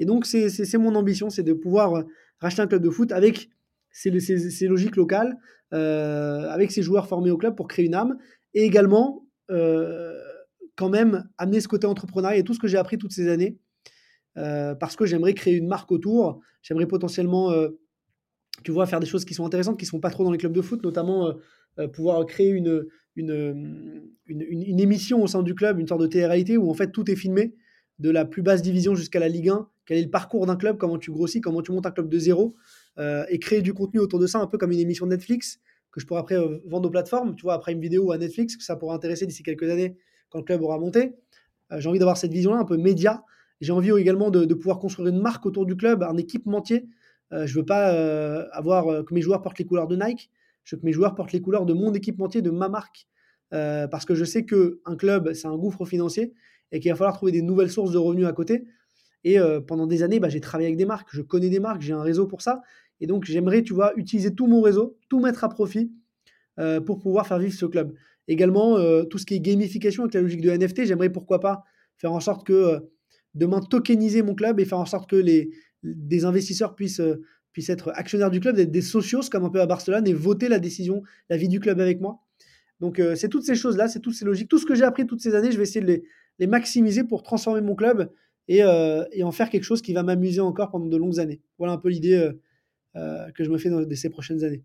[0.00, 2.04] Et donc c'est mon ambition, c'est de pouvoir
[2.40, 3.50] racheter un club de foot avec
[3.98, 5.36] ces logiques locales,
[5.74, 8.16] euh, avec ses joueurs formés au club pour créer une âme
[8.54, 10.14] et également euh,
[10.76, 13.58] quand même amener ce côté entrepreneurial et tout ce que j'ai appris toutes ces années
[14.36, 16.40] euh, parce que j'aimerais créer une marque autour.
[16.62, 17.52] J'aimerais potentiellement,
[18.64, 20.38] tu vois, faire des choses qui sont intéressantes, qui ne sont pas trop dans les
[20.38, 21.34] clubs de foot, notamment
[21.92, 22.84] pouvoir créer une,
[23.14, 26.90] une, une, une, émission au sein du club, une sorte de télé-réalité où en fait
[26.90, 27.54] tout est filmé,
[27.98, 29.68] de la plus basse division jusqu'à la Ligue 1.
[29.86, 32.18] Quel est le parcours d'un club, comment tu grossis, comment tu montes un club de
[32.18, 32.56] zéro?
[32.98, 35.60] Euh, et créer du contenu autour de ça, un peu comme une émission Netflix
[35.92, 38.56] que je pourrais après euh, vendre aux plateformes, tu vois, après une vidéo à Netflix,
[38.56, 39.96] que ça pourra intéresser d'ici quelques années
[40.30, 41.14] quand le club aura monté.
[41.72, 43.24] Euh, j'ai envie d'avoir cette vision-là, un peu média.
[43.60, 46.86] J'ai envie également de, pouvoir construire une marque autour du club, un équipementier.
[47.32, 47.88] je ne veux pas
[48.52, 50.30] avoir que mes joueurs portent les couleurs de Nike.
[50.62, 53.08] Je veux que mes joueurs portent les couleurs de mon équipementier, de ma marque.
[53.50, 56.34] parce que je sais qu'un club, c'est un gouffre financier
[56.70, 58.64] et qu'il va falloir trouver des nouvelles sources de revenus à côté.
[59.24, 61.94] Et pendant des années, bah, j'ai travaillé avec des marques, je connais des marques, j'ai
[61.94, 62.62] un réseau pour ça.
[63.00, 65.92] Et donc, j'aimerais, tu vois, utiliser tout mon réseau, tout mettre à profit
[66.58, 67.94] euh, pour pouvoir faire vivre ce club.
[68.26, 71.62] Également, euh, tout ce qui est gamification avec la logique de NFT, j'aimerais pourquoi pas
[71.96, 72.80] faire en sorte que euh,
[73.34, 75.50] demain tokeniser mon club et faire en sorte que les,
[75.84, 77.02] des investisseurs puissent,
[77.52, 80.48] puissent être actionnaires du club, d'être des socios comme un peu à Barcelone et voter
[80.48, 82.18] la décision, la vie du club avec moi.
[82.80, 84.48] Donc, c'est toutes ces choses-là, c'est toutes ces logiques.
[84.48, 86.04] Tout ce que j'ai appris toutes ces années, je vais essayer de les,
[86.38, 88.12] les maximiser pour transformer mon club
[88.46, 88.58] et,
[89.12, 91.40] et, en faire quelque chose qui va m'amuser encore pendant de longues années.
[91.58, 92.32] Voilà un peu l'idée
[93.34, 94.64] que je me fais dans ces prochaines années.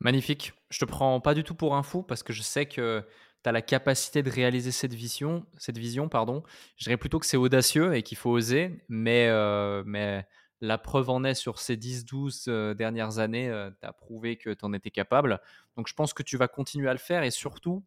[0.00, 0.52] Magnifique.
[0.70, 3.04] Je te prends pas du tout pour un fou parce que je sais que
[3.44, 6.42] tu as la capacité de réaliser cette vision, cette vision pardon.
[6.76, 10.26] Je dirais plutôt que c'est audacieux et qu'il faut oser, mais, euh, mais
[10.60, 13.48] la preuve en est sur ces 10-12 euh, dernières années,
[13.80, 15.40] tu as prouvé que tu en étais capable.
[15.76, 17.84] Donc je pense que tu vas continuer à le faire et surtout,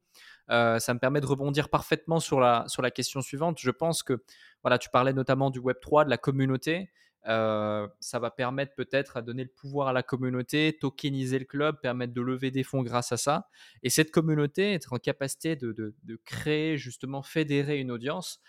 [0.47, 3.57] ça me permet de rebondir parfaitement sur la, sur la question suivante.
[3.59, 4.23] Je pense que
[4.63, 6.89] voilà, tu parlais notamment du Web3, de la communauté.
[7.27, 11.79] Euh, ça va permettre peut-être à donner le pouvoir à la communauté, tokeniser le club,
[11.81, 13.47] permettre de lever des fonds grâce à ça.
[13.83, 15.93] Et cette communauté, être en capacité de,
[16.25, 18.39] créer, justement, fédérer une audience,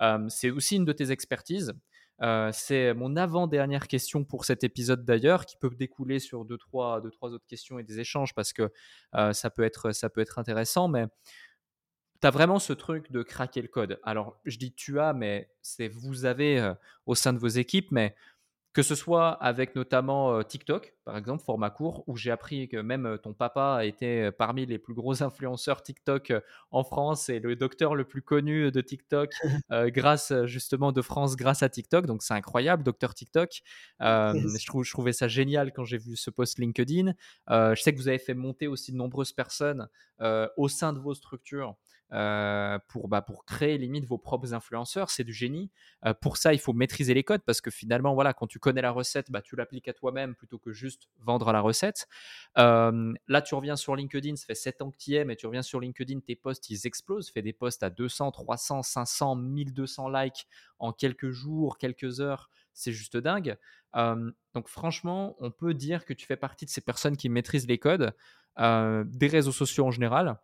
[0.00, 1.72] euh, c'est aussi une de tes expertises.
[2.22, 7.00] Euh, c'est mon avant-dernière question pour cet épisode d'ailleurs, qui peut découler sur deux trois,
[7.00, 8.70] deux, trois autres questions et des échanges parce que
[9.32, 10.88] ça, peut être, ça peut être intéressant.
[10.88, 11.06] Mais
[12.22, 13.98] tu as vraiment ce truc de craquer le code.
[14.04, 16.72] Alors, je dis tu as, mais c'est vous avez euh,
[17.04, 18.14] au sein de vos équipes, mais
[18.72, 22.76] que ce soit avec notamment euh, TikTok, par exemple, format court, où j'ai appris que
[22.76, 26.32] même euh, ton papa été parmi les plus gros influenceurs TikTok
[26.70, 29.32] en France et le docteur le plus connu de TikTok
[29.88, 32.06] grâce justement de France grâce à TikTok.
[32.06, 33.62] Donc c'est incroyable, docteur TikTok.
[34.00, 37.14] je, trouve, je trouvais ça génial quand j'ai vu ce post LinkedIn.
[37.48, 39.88] je sais que vous avez fait monter aussi de nombreuses personnes
[40.56, 41.76] au sein de vos structures
[42.12, 45.08] euh, pour, bah, pour créer limite vos propres influenceurs.
[45.08, 45.70] C'est du génie.
[46.04, 48.82] Euh, pour ça, il faut maîtriser les codes parce que finalement, voilà, quand tu connais
[48.82, 52.08] la recette, bah, tu l'appliques à toi-même plutôt que juste vendre la recette.
[52.58, 55.36] Euh, là, tu reviens sur LinkedIn, ça fait 7 ans que tu y es, mais
[55.36, 57.30] tu reviens sur LinkedIn, tes posts, ils explosent.
[57.30, 60.46] Fais des posts à 200, 300, 500, 1200 likes
[60.78, 62.50] en quelques jours, quelques heures.
[62.74, 63.56] C'est juste dingue.
[63.94, 67.78] donc franchement, on peut dire que tu fais partie de ces personnes qui maîtrisent les
[67.78, 68.14] codes
[68.58, 70.38] des réseaux sociaux en général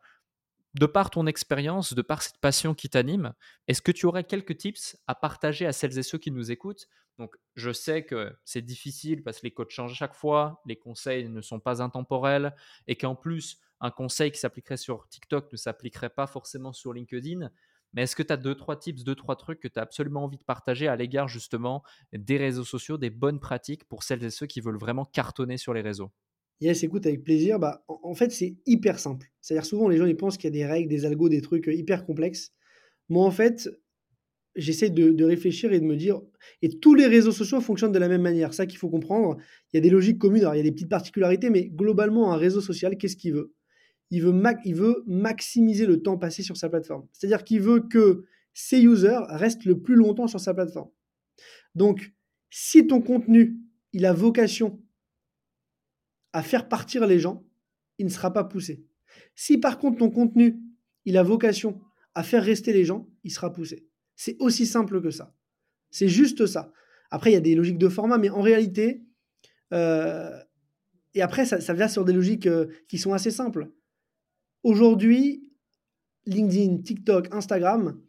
[0.75, 3.33] de par ton expérience, de par cette passion qui t'anime,
[3.67, 6.87] est-ce que tu aurais quelques tips à partager à celles et ceux qui nous écoutent?
[7.19, 10.77] Donc, je sais que c'est difficile parce que les codes changent à chaque fois, les
[10.77, 12.55] conseils ne sont pas intemporels
[12.87, 17.51] et qu'en plus, un conseil qui s'appliquerait sur TikTok ne s'appliquerait pas forcément sur LinkedIn.
[17.93, 20.45] Mais est-ce que tu as 2-3 tips, 2-3 trucs que tu as absolument envie de
[20.45, 24.61] partager à l'égard justement des réseaux sociaux, des bonnes pratiques pour celles et ceux qui
[24.61, 26.13] veulent vraiment cartonner sur les réseaux?
[26.61, 27.59] Yes, écoute, avec plaisir.
[27.59, 29.31] Bah, en fait, c'est hyper simple.
[29.41, 31.69] C'est-à-dire souvent les gens ils pensent qu'il y a des règles, des algos, des trucs,
[31.69, 32.53] heu, hyper complexes.
[33.09, 33.69] Moi, en fait,
[34.57, 36.21] j'essaie de réfléchir et de me dire
[36.63, 38.55] et tous les réseaux sociaux fonctionnent de la même manière.
[38.55, 39.39] Ça qu'il faut comprendre.
[39.73, 42.33] Il y a des logiques communes, alors il y a des petites particularités, mais globalement,
[42.33, 43.55] un réseau social, qu'est-ce qu'il veut?
[44.11, 44.35] Il veut
[44.65, 47.07] il veut maximiser le temps passé sur sa plateforme.
[47.13, 50.91] C'est-à-dire qu'il veut que ses users restent le plus longtemps sur sa plateforme.
[51.75, 52.13] Donc,
[52.51, 53.59] si ton contenu,
[53.93, 54.81] il a vocation
[56.33, 57.45] à faire partir les gens,
[57.99, 58.85] il ne sera pas poussé.
[59.35, 60.61] Si par contre ton contenu,
[61.05, 61.81] il a vocation
[62.15, 63.87] à faire rester les gens, il sera poussé.
[64.17, 65.35] C'est aussi simple que ça.
[65.91, 66.73] C'est juste ça.
[67.11, 69.05] Après, il y a des logiques de format, mais en réalité,
[69.73, 70.31] heu
[71.15, 73.71] et après ça ça vient sur des logiques, heu, qui sont assez simples.
[74.63, 75.49] Aujourd'hui,
[76.27, 78.01] LinkedIn, TikTok, Instagram,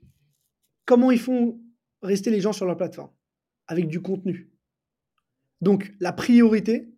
[0.85, 1.61] comment ils font
[2.01, 3.11] rester les gens sur leur plateforme?
[3.67, 4.51] Avec du contenu.
[5.61, 6.91] Donc la priorité,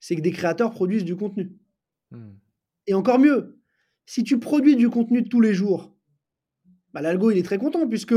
[0.00, 1.52] c'est que des créateurs produisent du contenu.
[2.10, 2.30] Mmh.
[2.86, 3.58] Et encore mieux,
[4.06, 5.94] si tu produis du contenu tous les jours,
[6.92, 8.14] bah, l'algo, il est très content puisque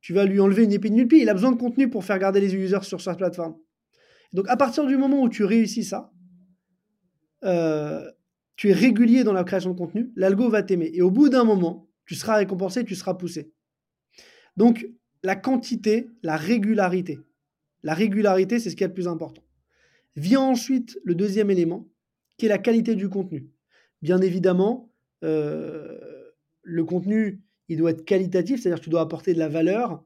[0.00, 1.20] tu vas lui enlever une épine du pied.
[1.20, 3.56] Il a besoin de contenu pour faire garder les users sur sa plateforme.
[4.32, 6.12] Donc à partir du moment où tu réussis ça,
[7.44, 8.00] heu,
[8.56, 11.44] tu es régulier dans la création de contenu, l'algo va t'aimer et au bout d'un
[11.44, 13.52] moment, tu seras récompensé, tu seras poussé.
[14.56, 14.86] Donc
[15.22, 17.20] la quantité, la régularité.
[17.82, 19.42] La régularité, c'est ce qui est le plus important.
[20.16, 21.88] Vient ensuite le deuxième élément,
[22.36, 23.50] qui est la qualité du contenu.
[24.02, 24.90] Bien évidemment,
[25.24, 26.00] heu,
[26.62, 30.04] le contenu, il doit être qualitatif, c'est-à-dire que tu dois apporter de la valeur,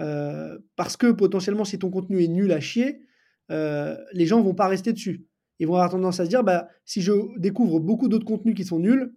[0.00, 3.02] heu, parce que potentiellement, si ton contenu est nul à chier,
[3.50, 5.26] heu, les gens vont pas rester dessus.
[5.58, 8.64] Ils vont avoir tendance à se dire: «Bah, si je découvre beaucoup d'autres contenus qui
[8.64, 9.14] sont nuls,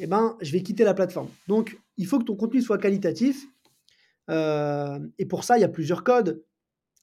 [0.00, 1.28] et ben, je vais quitter la plateforme».
[1.48, 3.46] Donc il faut que ton contenu soit qualitatif,
[4.30, 6.42] et pour ça, il y a plusieurs codes.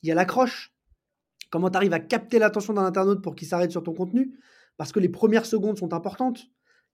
[0.03, 0.73] Il y a l'accroche.
[1.51, 4.33] Comment tu arrives à capter l'attention d'un internaute pour qu'il s'arrête sur ton contenu?
[4.77, 6.47] Parce que les premières secondes sont importantes.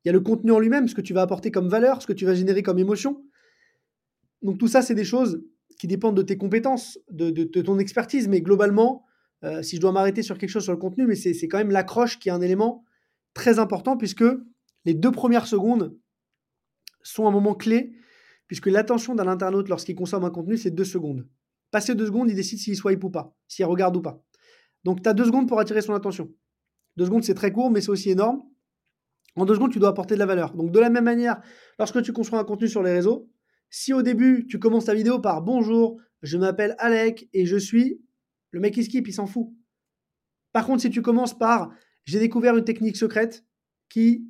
[0.04, 2.08] Il y a le contenu en lui-même, ce que tu vas apporter comme valeur, ce
[2.08, 3.24] que tu vas générer comme émotion.
[4.42, 5.44] Donc tout ça, c'est des choses
[5.80, 9.06] qui dépendent de tes compétences, de ton expertise, mais globalement,
[9.44, 11.72] heu, si je dois m'arrêter sur quelque chose sur le contenu, mais c'est quand même
[11.72, 12.84] l'accroche qui est un élément
[13.34, 14.26] très important puisque
[14.86, 15.96] les 2 premières secondes
[17.04, 17.94] sont un moment clé,
[18.48, 21.28] puisque l'attention d'un internaute lorsqu'il consomme un contenu, c'est 2 secondes.
[21.70, 24.24] Passé 2 secondes, il décide s'il swipe ou pas, s'il regarde ou pas.
[24.88, 26.34] Donc tu as 2 secondes pour attirer son attention.
[26.96, 28.42] 2 secondes, c'est très court, mais c'est aussi énorme.
[29.36, 30.56] En 2 secondes, tu dois apporter de la valeur.
[30.56, 31.42] Donc de la même manière,
[31.78, 33.30] lorsque tu construis un contenu sur les réseaux,
[33.70, 38.02] si au début, tu commences ta vidéo par: «Bonjour, je m'appelle Alec et je suis»
[38.52, 39.50] le mec il skip, il s'en fout.
[40.54, 41.70] Par contre, si tu commences par:
[42.06, 43.46] «J'ai découvert une technique secrète
[43.90, 44.26] qui»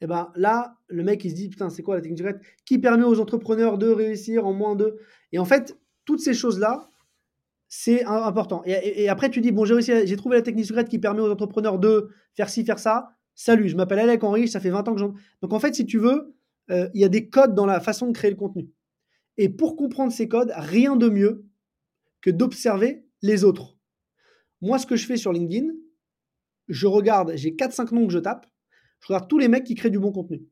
[0.00, 2.40] et ben, là, le mec il se dit: «Putain, c'est quoi la technique secrète?
[2.66, 4.96] Qui permet aux entrepreneurs de réussir en moins de»
[5.32, 6.88] et en fait, toutes ces choses-là,
[7.68, 11.20] c'est im important et après tu dis: «Bon, j'ai trouvé la technique secrète qui permet
[11.20, 13.10] aux entrepreneurs de faire ci, faire ça.
[13.34, 15.84] Salut, je m'appelle Alec Henry, ça fait 20 ans que j'en» donc en fait, si
[15.84, 16.34] tu veux,
[16.70, 18.70] heu, il y a des codes dans la façon de créer le contenu
[19.36, 21.46] et pour comprendre ces codes, rien de mieux
[22.20, 23.76] que d'observer les autres.
[24.60, 25.68] Moi, ce que je fais sur LinkedIn,
[26.68, 28.46] je regarde, j'ai 4-5 noms que je tape,
[29.00, 30.42] je regarde tous les mecs qui créent du bon contenu.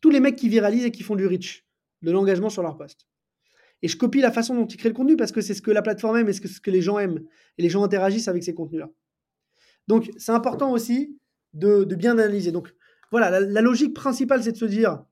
[0.00, 1.66] Tous les mecs qui viralisent et qui font du reach,
[2.02, 3.08] de l'engagement sur leur post
[3.82, 5.70] et je copie la façon dont ils créent le contenu parce que c'est ce que
[5.70, 7.20] la plateforme aime et ce que les gens aiment
[7.58, 8.90] et les gens interagissent avec ces contenus-là.
[9.88, 11.18] Donc c'est important aussi
[11.52, 12.52] de de bien analyser.
[12.52, 12.74] Donc
[13.10, 15.04] voilà, la logique principale, c'est de se dire: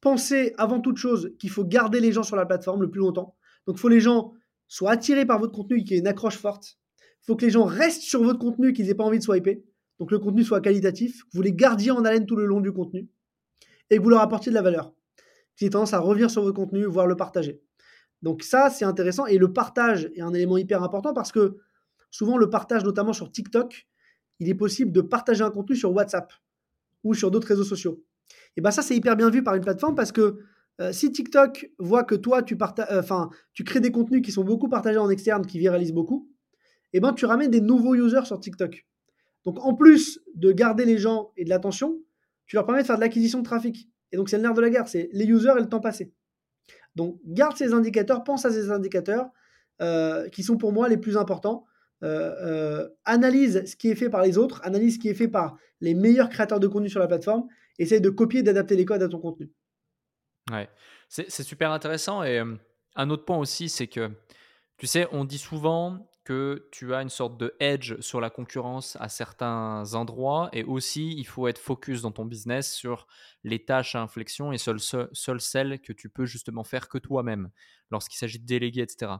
[0.00, 3.36] «Pensez avant toute chose qu'il faut garder les gens sur la plateforme le plus longtemps».
[3.66, 4.34] Donc il faut que les gens
[4.68, 6.78] soient attirés par votre contenu qu'il y ait une accroche forte.
[7.22, 9.64] Il faut que les gens restent sur votre contenu, qu'ils aient pas envie de swiper.
[9.98, 13.08] Donc le contenu soit qualitatif, vous les gardiez en haleine tout le long du contenu
[13.90, 14.94] et que vous leur apportiez de la valeur.
[15.56, 17.62] Qu'ils aient tendance à revenir sur votre contenu, voire le partager.
[18.22, 21.56] Donc ça, c'est intéressant et le partage est un élément hyper important parce que
[22.10, 23.86] souvent le partage, notamment sur TikTok,
[24.40, 26.32] il est possible de partager un contenu sur WhatsApp
[27.04, 28.02] ou sur d'autres réseaux sociaux.
[28.56, 30.38] Et ben ça, c'est hyper bien vu par une plateforme parce que,
[30.80, 32.56] heu, si TikTok voit que toi tu
[32.90, 36.30] enfin, tu crées des contenus qui sont beaucoup partagés en externe, qui viralisent beaucoup,
[36.92, 38.86] et ben tu ramènes des nouveaux users sur TikTok.
[39.44, 41.98] Donc en plus de garder les gens et de l'attention,
[42.46, 44.60] tu leur permets de faire de l'acquisition de trafic et donc c'est le nerf de
[44.60, 46.12] la guerre, c'est les users et le temps passé.
[46.96, 49.26] Donc garde ces indicateurs, pense à ces indicateurs,
[49.80, 51.66] heu, qui sont pour moi les plus importants.
[52.02, 55.28] Heu heu, analyse ce qui est fait par les autres, analyse ce qui est fait
[55.28, 57.46] par les meilleurs créateurs de contenu sur la plateforme,
[57.78, 59.50] essaye de copier et d'adapter les codes à ton contenu.
[60.50, 60.68] Ouais,
[61.08, 62.42] c'est super intéressant et
[62.96, 64.10] un autre point aussi, c'est que,
[64.78, 68.96] tu sais, on dit souvent que tu as une sorte de edge sur la concurrence
[69.00, 73.08] à certains endroits et aussi il faut être focus dans ton business sur
[73.42, 77.50] les tâches à inflexion et seules seul, celles que tu peux justement faire que toi-même
[77.90, 79.14] lorsqu'il s'agit de déléguer, etc.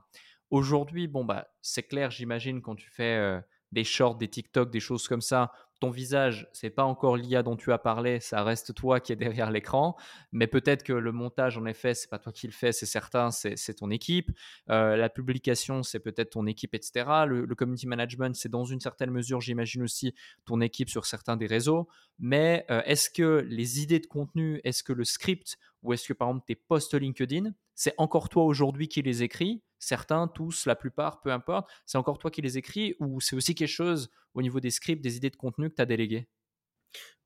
[0.50, 3.40] Aujourd'hui, bon, bah, c'est clair, j'imagine, quand tu fais euh,
[3.72, 5.50] des shorts, des TikTok, des choses comme ça,
[5.80, 9.16] ton visage, c'est pas encore l'IA dont tu as parlé, ça reste toi qui est
[9.16, 9.96] derrière l'écran,
[10.30, 13.30] mais peut-être que le montage, en effet, c'est pas toi qui le fais, c'est certain,
[13.30, 14.30] c'est ton équipe.
[14.68, 17.24] Euh, la publication, c'est peut-être ton équipe, etc.
[17.26, 20.14] Le, community management, c'est dans une certaine mesure, j'imagine aussi,
[20.44, 21.88] ton équipe sur certains des réseaux.
[22.18, 26.12] Mais euh, est-ce que les idées de contenu, est-ce que le script, ou est-ce que
[26.12, 29.62] par exemple tes posts LinkedIn, c'est encore toi aujourd'hui qui les écris?
[29.80, 31.68] Certains, tous, la plupart, peu importe.
[31.86, 35.02] C'est encore toi qui les écris ou c'est aussi quelque chose au niveau des scripts,
[35.02, 36.28] des idées de contenu que tu as délégué?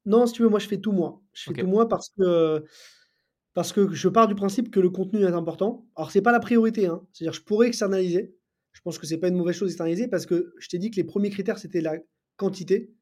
[0.07, 1.21] Non, si tu veux, moi je fais tout moi.
[1.33, 2.65] Je fais tout moi parce que,
[3.55, 5.87] parce que je pars du principe que le contenu est important.
[5.97, 6.87] Alors, c'est pas la priorité.
[6.87, 7.07] Hein.
[7.13, 8.37] C'est-à-dire, je pourrais externaliser.
[8.73, 10.97] Je pense que c'est pas une mauvaise chose d'externaliser parce que je t'ai dit que
[10.97, 11.97] les premiers critères, c'était la
[12.37, 12.93] quantité.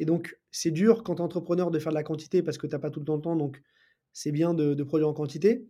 [0.00, 2.66] Et donc, c'est dur quand tu es entrepreneur de faire de la quantité parce que
[2.66, 3.36] tu n'as pas tout le temps le temps.
[3.36, 3.60] Donc,
[4.12, 5.68] c'est bien de, de produire en quantité.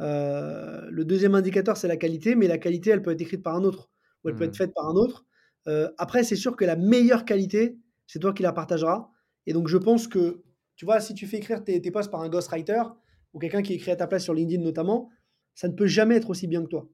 [0.00, 3.54] Euh, le deuxième indicateur, c'est la qualité, mais la qualité, elle peut être écrite par
[3.56, 3.90] un autre
[4.24, 4.56] ou elle peut être mmh.
[4.56, 5.24] faite par un autre.
[5.68, 9.10] Euh, après, c'est sûr que la meilleure qualité, c'est toi qui la partageras.
[9.46, 10.42] Et donc, je pense que,
[10.76, 12.82] tu vois, si tu fais écrire tes, posts par un ghostwriter
[13.32, 15.10] ou quelqu'un qui écrit à ta place sur LinkedIn notamment,
[15.54, 16.88] ça ne peut jamais être aussi bien que toi.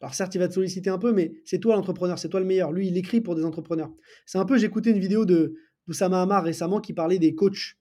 [0.00, 2.46] Alors certes, il va te solliciter un peu, mais c'est toi l'entrepreneur, c'est toi le
[2.46, 2.72] meilleur.
[2.72, 3.92] Lui, il écrit pour des entrepreneurs.
[4.26, 7.76] C'est un peu, j'ai écouté une vidéo de d'Oussama Hamar récemment qui parlait des coachs.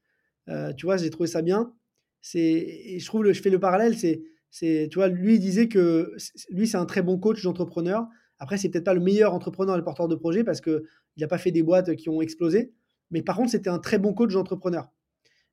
[0.48, 1.74] Euh, tu vois, j'ai trouvé ça bien.
[2.22, 5.68] C'est, je trouve, le, je fais le parallèle, c'est c'est, tu vois, lui il disait
[5.68, 6.14] que
[6.50, 8.08] lui c'est un très bon coach d'entrepreneur.
[8.40, 10.84] Après, c'est peut-être pas le meilleur entrepreneur et le porteur de projet parce que
[11.16, 12.72] il n'a pas fait des boîtes qui ont explosé.
[13.12, 14.92] Mais par contre, c'était un très bon coach d'entrepreneur.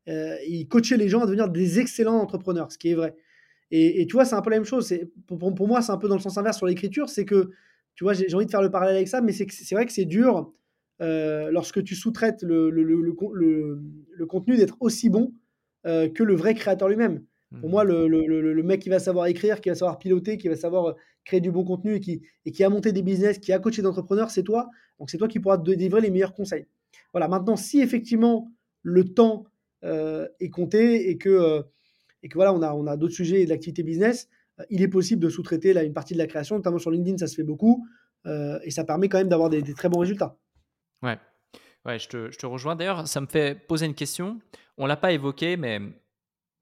[0.09, 3.15] Euh, il coachait les gens à devenir des excellents entrepreneurs, ce qui est vrai.
[3.71, 4.87] Et, tu vois, c'est un peu la même chose.
[4.87, 7.09] C'est, pour, moi, c'est un peu dans le sens inverse sur l'écriture.
[7.09, 7.51] C'est que,
[7.97, 9.93] tu vois, j'ai, envie de faire le parallèle avec ça, mais c'est, c'est vrai que
[9.93, 10.53] c'est dur
[11.01, 15.35] euh, lorsque tu sous-traites le, le, le, contenu d'être aussi bon
[15.87, 17.25] euh, que le vrai créateur lui-même.
[17.61, 17.89] Pour moi, mmh.
[17.89, 20.93] le, mec qui va savoir écrire, qui va savoir piloter, qui va savoir euh,
[21.25, 23.83] créer du bon contenu et qui, et qui a monté des business, qui a coaché
[23.83, 24.69] d'entrepreneurs, c'est toi.
[24.99, 26.67] Donc, c'est toi qui pourras te délivrer les meilleurs conseils.
[27.13, 28.51] Voilà, maintenant, si effectivement
[28.83, 29.45] le temps
[29.85, 31.63] euh, est compté et que, euh,
[32.23, 34.29] et que voilà, on a, on a d'autres sujets d'activité business,
[34.71, 37.35] il est possible de sous-traiter une partie de la création, notamment sur LinkedIn, ça se
[37.35, 37.87] fait beaucoup.
[38.25, 40.37] et ça permet quand même d'avoir des, très bons résultats.
[41.03, 41.19] Ouais,
[41.85, 42.77] ouais je, te, je te rejoins.
[42.77, 44.39] D'ailleurs, ça me fait poser une question.
[44.79, 45.81] On ne l'a pas évoqué, mais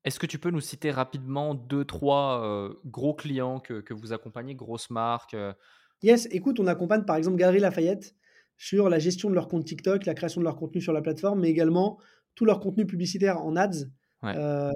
[0.04, 4.90] est-ce que tu peux nous citer rapidement deux, trois gros clients que, vous accompagnez, grosses
[4.90, 5.36] marques
[6.02, 8.16] Yes, écoute, on accompagne par exemple Galerie Lafayette
[8.56, 11.40] sur la gestion de leur compte TikTok, la création de leur contenu sur la plateforme,
[11.40, 11.98] mais également
[12.34, 13.86] tout leur contenu publicitaire en ads.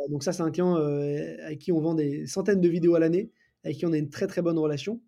[0.09, 3.33] donc ça, c'est un client avec qui on vend des centaines de vidéos à l'année,
[3.65, 5.01] avec qui on a une très très bonne relation.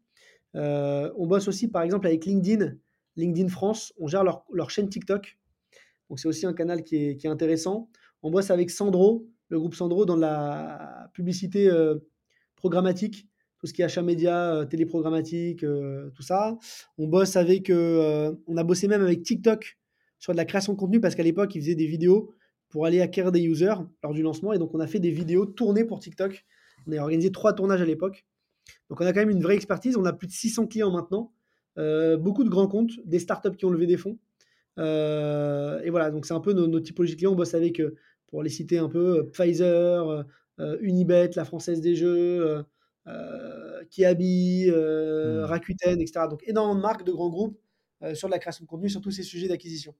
[0.54, 2.74] on bosse aussi par exemple avec LinkedIn,
[3.16, 5.38] LinkedIn France, on gère leur, chaîne TikTok.
[6.08, 7.90] Donc c'est aussi un canal qui est, qui est intéressant.
[8.22, 11.96] On bosse avec Sandro, le groupe Sandro dans la publicité euh,
[12.56, 13.26] programmatique,
[13.58, 16.56] tout ce qui est achat média, euh, téléprogrammatique, euh, tout ça.
[16.96, 19.78] On bosse avec, on a bossé même avec TikTok
[20.18, 22.34] sur de la création de contenu parce qu'à l'époque, ils faisaient des vidéos
[22.68, 24.52] pour aller acquérir des users lors du lancement.
[24.52, 26.44] Et donc, on a fait des vidéos tournées pour TikTok.
[26.86, 28.26] On a organisé trois tournages à l'époque.
[28.90, 29.96] Donc, on a quand même une vraie expertise.
[29.96, 31.32] On a plus de 600 clients maintenant.
[31.76, 34.18] beaucoup de grands comptes, des startups qui ont levé des fonds.
[34.76, 37.32] et voilà, donc c'est un peu nos, nos, typologies de clients.
[37.32, 37.80] On bosse avec
[38.28, 40.22] pour les citer un peu, euh, Pfizer, euh,
[40.60, 42.64] euh, Unibet, la Française des Jeux,
[43.90, 45.44] Kiabi, mmh.
[45.44, 46.26] Rakuten, etc.
[46.28, 47.58] Donc énormément de marques, de grands groupes
[48.14, 49.94] sur de la création de contenu, sur tous ces sujets d'acquisition.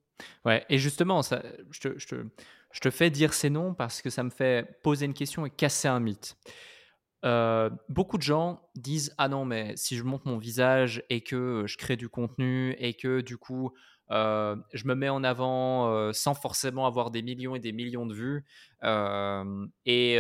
[0.45, 2.15] Ouais, et justement, ça, je, te, je, te,
[2.71, 5.51] je, te, fais dire ces noms parce que ça me fait poser une question et
[5.51, 6.37] casser un mythe.
[7.89, 11.77] beaucoup de gens disent Ah non, mais si je montre mon visage et que je
[11.77, 13.73] crée du contenu et que du coup
[14.11, 18.07] euh, je me mets en avant euh, sans forcément avoir des millions et des millions
[18.07, 18.45] de vues
[18.83, 20.17] euh, et,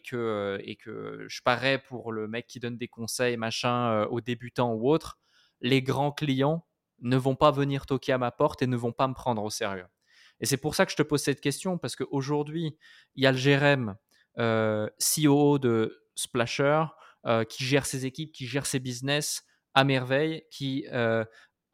[0.00, 5.18] que je parais pour le mec qui donne des conseils machin aux débutants ou autres,
[5.60, 6.66] les grands clients
[7.00, 9.50] ne vont pas venir toquer à ma porte et ne vont pas me prendre au
[9.50, 9.86] sérieux.
[10.40, 12.76] Et c'est pour ça que je te pose cette question parce qu'aujourd'hui,
[13.14, 13.96] il y a le GRM,
[14.36, 16.84] CEO de Splasher,
[17.48, 19.44] qui gère ses équipes, qui gère ses business
[19.74, 20.86] à merveille, qui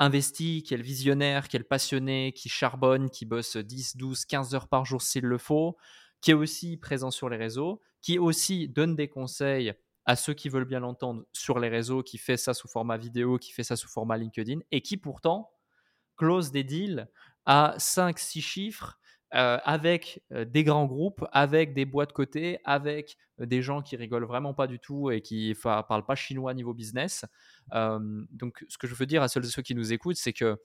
[0.00, 4.24] investi, qui est le visionnaire, qui est le passionné, qui charbonne, qui bosse 10, 12,
[4.24, 5.76] 15 heures par jour s'il le faut,
[6.20, 9.74] qui est aussi présent sur les réseaux, qui aussi donne des conseils
[10.06, 13.38] à ceux qui veulent bien l'entendre sur les réseaux, qui fait ça sous format vidéo,
[13.38, 15.52] qui fait ça sous format LinkedIn, et qui pourtant
[16.16, 17.08] close des deals
[17.44, 18.98] à 5, 6 chiffres
[19.32, 24.66] avec des grands groupes, avec des boîtes côté, avec des gens qui rigolent vraiment pas
[24.66, 27.24] du tout et qui parlent pas chinois niveau business.
[27.72, 30.58] donc, ce que je veux dire à ceux et ceux qui nous écoutent, c'est que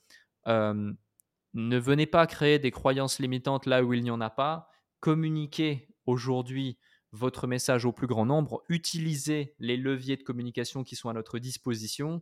[0.48, 4.70] ne venez pas créer des croyances limitantes là où il n'y en a pas.
[5.00, 6.78] Communiquez aujourd'hui
[7.12, 8.64] votre message au plus grand nombre.
[8.68, 12.22] Utilisez les leviers de communication qui sont à notre disposition.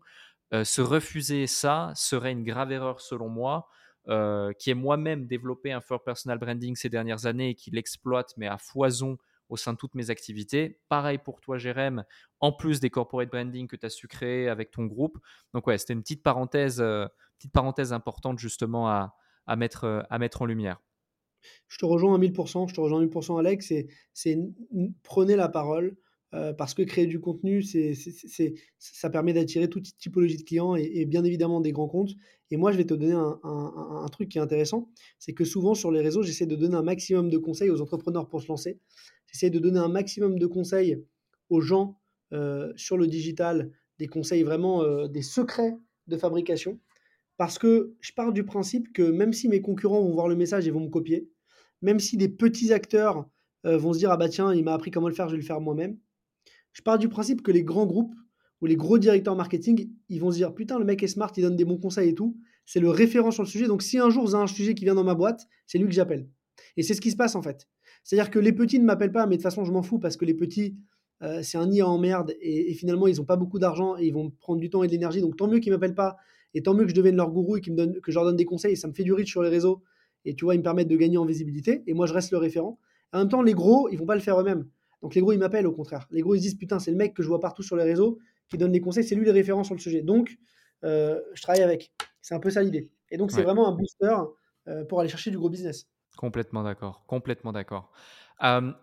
[0.52, 3.70] se refuser ça serait une grave erreur selon moi.
[4.10, 8.34] Euh, qui est moi-même développé un fort personal branding ces dernières années et qui l'exploite,
[8.36, 9.18] mais à foison
[9.48, 10.82] au sein de toutes mes activités.
[10.90, 12.04] Pareil pour toi, Jérém,
[12.42, 15.20] en plus des corporate branding que tu as su créer avec ton groupe.
[15.54, 17.06] Donc, ouais, c'était une petite parenthèse, euh,
[17.38, 19.16] petite parenthèse importante justement à,
[19.56, 20.82] mettre, à mettre en lumière.
[21.70, 23.72] Je te rejoins à 1000%, je te rejoins à 1000%, Alex.
[24.14, 24.38] C'est
[25.04, 25.96] prenez la parole,
[26.34, 27.64] euh, parce que créer du contenu,
[28.80, 32.14] ça permet d'attirer toute typologie de clients et, bien évidemment des grands comptes.
[32.50, 34.90] Et moi, je vais te donner un, truc qui est intéressant,
[35.20, 38.30] c'est que souvent sur les réseaux, j'essaie de donner un maximum de conseils aux entrepreneurs
[38.30, 38.80] pour se lancer.
[39.28, 41.04] J'essaie de donner un maximum de conseils
[41.50, 42.00] aux gens
[42.32, 45.78] euh, sur le digital, des conseils vraiment, euh, des secrets
[46.08, 46.80] de fabrication.
[47.38, 50.68] Parce que je pars du principe que même si mes concurrents vont voir le message
[50.68, 51.30] et vont me copier,
[51.82, 53.28] même si des petits acteurs
[53.66, 55.46] vont se dire ah bah tiens il m'a appris comment le faire je vais le
[55.46, 55.98] faire moi-même
[56.74, 58.14] je pars du principe que les grands groupes
[58.62, 61.42] ou les gros directeurs marketing, ils vont se dire putain, le mec est smart, il
[61.44, 62.38] donne des bons conseils et tout.
[62.66, 63.68] C'est le référent sur le sujet.
[63.68, 65.94] Donc, si un jour j'ai un sujet qui vient dans ma boîte, c'est lui que
[65.94, 66.28] j'appelle.
[66.78, 67.68] Et c'est ce qui se passe en fait.
[68.04, 70.18] C'est-à-dire que les petits ne m'appellent pas, mais de toute façon, je m'en fous parce
[70.18, 70.78] que les petits,
[71.22, 74.14] euh, c'est un nid à emmerde et, finalement, ils n'ont pas beaucoup d'argent et ils
[74.14, 75.22] vont prendre du temps et de l'énergie.
[75.22, 76.18] Donc, tant mieux qu'ils ne m'appellent pas
[76.54, 78.74] et tant mieux que je devienne leur gourou et que je leur donne des conseils.
[78.74, 79.84] Et ça me fait du reach sur les réseaux
[80.26, 82.38] et tu vois, ils me permettent de gagner en visibilité et moi, je reste le
[82.38, 82.80] référent.
[83.14, 84.66] En même temps, les gros, ils vont pas le faire eux-mêmes.
[85.04, 86.08] Donc les gros, ils m'appellent au contraire.
[86.12, 88.20] Les gros, ils disent putain, c'est le mec que je vois partout sur les réseaux
[88.50, 90.02] qui donne les conseils, c'est lui les références sur le sujet.
[90.02, 90.38] Donc,
[90.84, 91.92] euh, je travaille avec.
[92.22, 92.90] C'est un peu ça l'idée.
[93.12, 94.16] Et donc, c'est vraiment un booster
[94.70, 95.88] euh, pour aller chercher du gros business.
[96.18, 97.04] Complètement d'accord.
[97.06, 97.92] Complètement d'accord.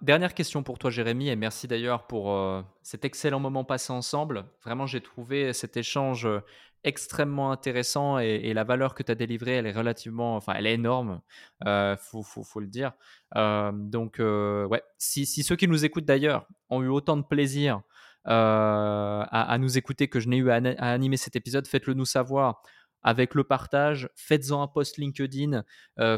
[0.03, 4.45] Dernière question pour toi, Jérémy, et merci d'ailleurs pour euh, cet excellent moment passé ensemble.
[4.65, 6.27] Vraiment, j'ai trouvé cet échange
[6.85, 10.75] extrêmement intéressant et, la valeur que tu as délivrée, elle est relativement, enfin, elle est
[10.75, 11.21] énorme,
[11.67, 12.93] euh, faut, faut, le dire.
[13.37, 17.83] Euh, donc, euh, ouais, si, ceux qui nous écoutent d'ailleurs ont eu autant de plaisir
[18.29, 22.63] euh, à, nous écouter que je n'ai eu à, animer cet épisode, faites-le nous savoir
[23.03, 25.65] avec le partage, faites-en un post LinkedIn,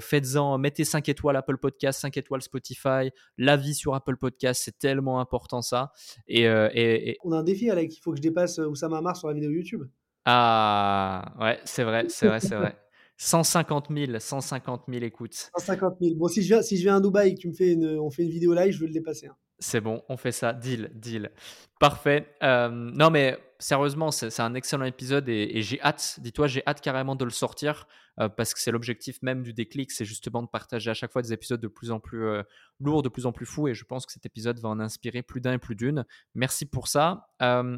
[0.01, 5.21] faites-en, mettez 5 étoiles Apple Podcast, 5 étoiles Spotify, l'avis sur Apple Podcast, c'est tellement
[5.21, 5.93] important ça.
[6.29, 9.29] Et, et, On a un défi, Alex, il faut que je dépasse Oussama Mar sur
[9.29, 9.85] la vidéo YouTube.
[10.25, 12.77] Ah, ouais, c'est vrai, c'est vrai, c'est vrai.
[13.17, 15.51] 150 000, 150 000 écoutes.
[15.57, 16.17] 150 000.
[16.17, 17.99] Bon, si je viens, si je viens à Dubaï et que tu me fais une,
[17.99, 19.27] on fait une vidéo live, je veux le dépasser.
[19.27, 19.37] Hein.
[19.59, 20.53] C'est bon, on fait ça.
[20.53, 21.31] Deal, deal.
[21.79, 22.27] Parfait.
[22.43, 27.17] Euh, non, mais sérieusement, c'est un excellent épisode et, j'ai hâte, dis-toi, j'ai hâte carrément
[27.17, 27.87] de le sortir
[28.21, 31.23] euh, parce que c'est l'objectif même du déclic, c'est justement de partager à chaque fois
[31.23, 32.43] des épisodes de plus en plus euh,
[32.81, 35.23] lourds, de plus en plus fous et je pense que cet épisode va en inspirer
[35.23, 36.05] plus d'un et plus d'une.
[36.35, 37.29] Merci pour ça.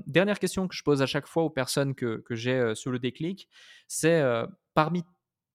[0.07, 2.99] dernière question que je pose à chaque fois aux personnes que, que j'ai sur le
[2.99, 3.49] déclic,
[3.87, 4.23] c'est
[4.75, 5.05] parmi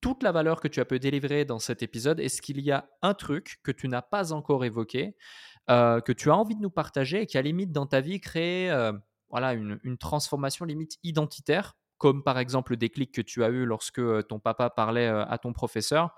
[0.01, 2.89] toute la valeur que tu as pu délivrer dans cet épisode, est-ce qu'il y a
[3.01, 5.15] un truc que tu n'as pas encore évoqué
[5.69, 8.19] euh, que tu as envie de nous partager et qui a limite dans ta vie
[8.19, 8.91] créé euh,
[9.29, 13.99] voilà, une, transformation limite identitaire, comme par exemple le déclic que tu as eu lorsque
[13.99, 16.15] euh, ton papa parlait à ton professeur,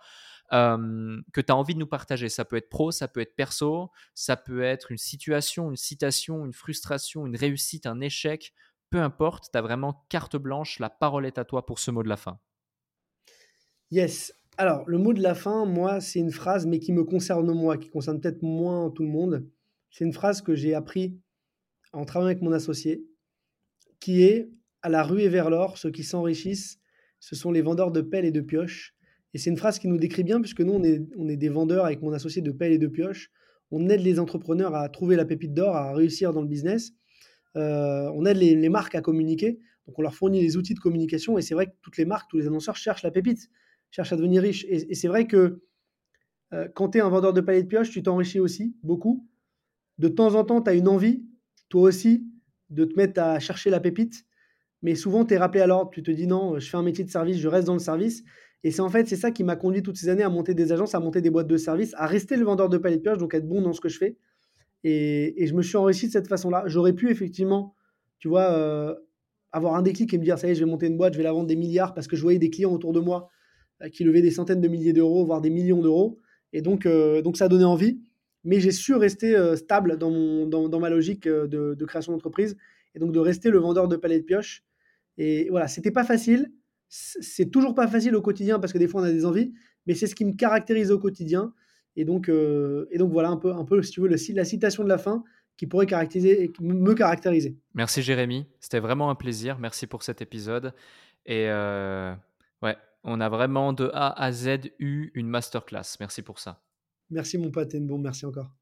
[0.51, 2.27] que tu as envie de nous partager.
[2.27, 6.45] Ça peut être pro, ça peut être perso, ça peut être une situation, une citation,
[6.45, 8.53] une frustration, une réussite, un échec,
[8.89, 12.03] peu importe, tu as vraiment carte blanche, la parole est à toi pour ce mot
[12.03, 12.38] de la fin.
[13.89, 17.51] Yes, alors, le mot de la fin, moi, c'est une phrase, mais qui me concerne
[17.53, 19.47] moi, qui concerne peut-être moins tout le monde.
[19.89, 21.19] C'est une phrase que j'ai appris
[21.93, 23.05] en travaillant avec mon associé,
[23.99, 24.49] qui est
[24.81, 26.80] à la rue et vers l'or, ceux qui s'enrichissent,
[27.19, 28.95] ce sont les vendeurs de pelles et de pioches.
[29.34, 32.01] Et c'est une phrase qui nous décrit bien, puisque nous, on est, des vendeurs avec
[32.01, 33.31] mon associé de pelles et de pioches.
[33.69, 36.91] On aide les entrepreneurs à trouver la pépite d'or, à réussir dans le business.
[37.55, 39.59] Euh, on aide les, marques à communiquer.
[39.88, 41.38] Donc, on leur fournit les outils de communication.
[41.38, 43.49] Et c'est vrai que toutes les marques, tous les annonceurs cherchent la pépite
[43.91, 44.65] cherche à devenir riche.
[44.69, 45.61] Et, c'est vrai que
[46.53, 49.27] euh, quand tu es un vendeur de palais de pioche, tu t'enrichis aussi beaucoup.
[49.97, 51.23] De temps en temps, tu as une envie,
[51.72, 52.27] toi aussi,
[52.69, 54.26] de te mettre à chercher la pépite.
[54.84, 55.89] Mais souvent, tu es rappelé à l'ordre.
[55.91, 58.23] Tu te dis non, je fais un métier de service, je reste dans le service.
[58.64, 60.72] Et c'est en fait, c'est ça qui m'a conduit toutes ces années à monter des
[60.72, 63.18] agences, à monter des boîtes de service, à rester le vendeur de palais de pioche,
[63.18, 64.18] donc être bon dans ce que je fais.
[64.84, 66.64] Et, je me suis enrichi de cette façon-là.
[66.68, 67.76] J'aurais pu effectivement,
[68.19, 68.93] tu vois, euh,
[69.52, 71.18] avoir un déclic et me dire, ça y est, je vais monter une boîte, je
[71.18, 73.30] vais la vendre des milliards parce que je voyais des clients autour de moi
[73.81, 76.19] euh, qui levait des centaines de milliers d'euros, voire des millions d'euros.
[76.53, 78.02] Et donc, euh, donc ça donné envie.
[78.43, 82.57] Mais j'ai su rester euh, stable dans, mon, dans, ma logique de, création d'entreprise
[82.95, 84.63] et donc de rester le vendeur de palais de pioche.
[85.18, 86.51] Et voilà, c'était pas facile.
[86.89, 89.53] C'est toujours pas facile au quotidien parce que des fois on a des envies,
[89.88, 91.53] mais c'est ce qui me caractérise au quotidien.
[91.95, 94.84] et donc heu et donc voilà un peu un peu si tu veux la citation
[94.84, 95.23] de la fin
[95.55, 97.55] qui pourrait caractériser me caractériser.
[97.76, 99.57] Merci Jérémy, c'était vraiment un plaisir.
[99.57, 100.73] Merci pour cet épisode
[101.26, 105.97] et ouais, on a vraiment de A à Z eu une masterclass.
[105.99, 106.61] Merci pour ça.
[107.11, 108.55] Merci mon pote Nbon, merci encore.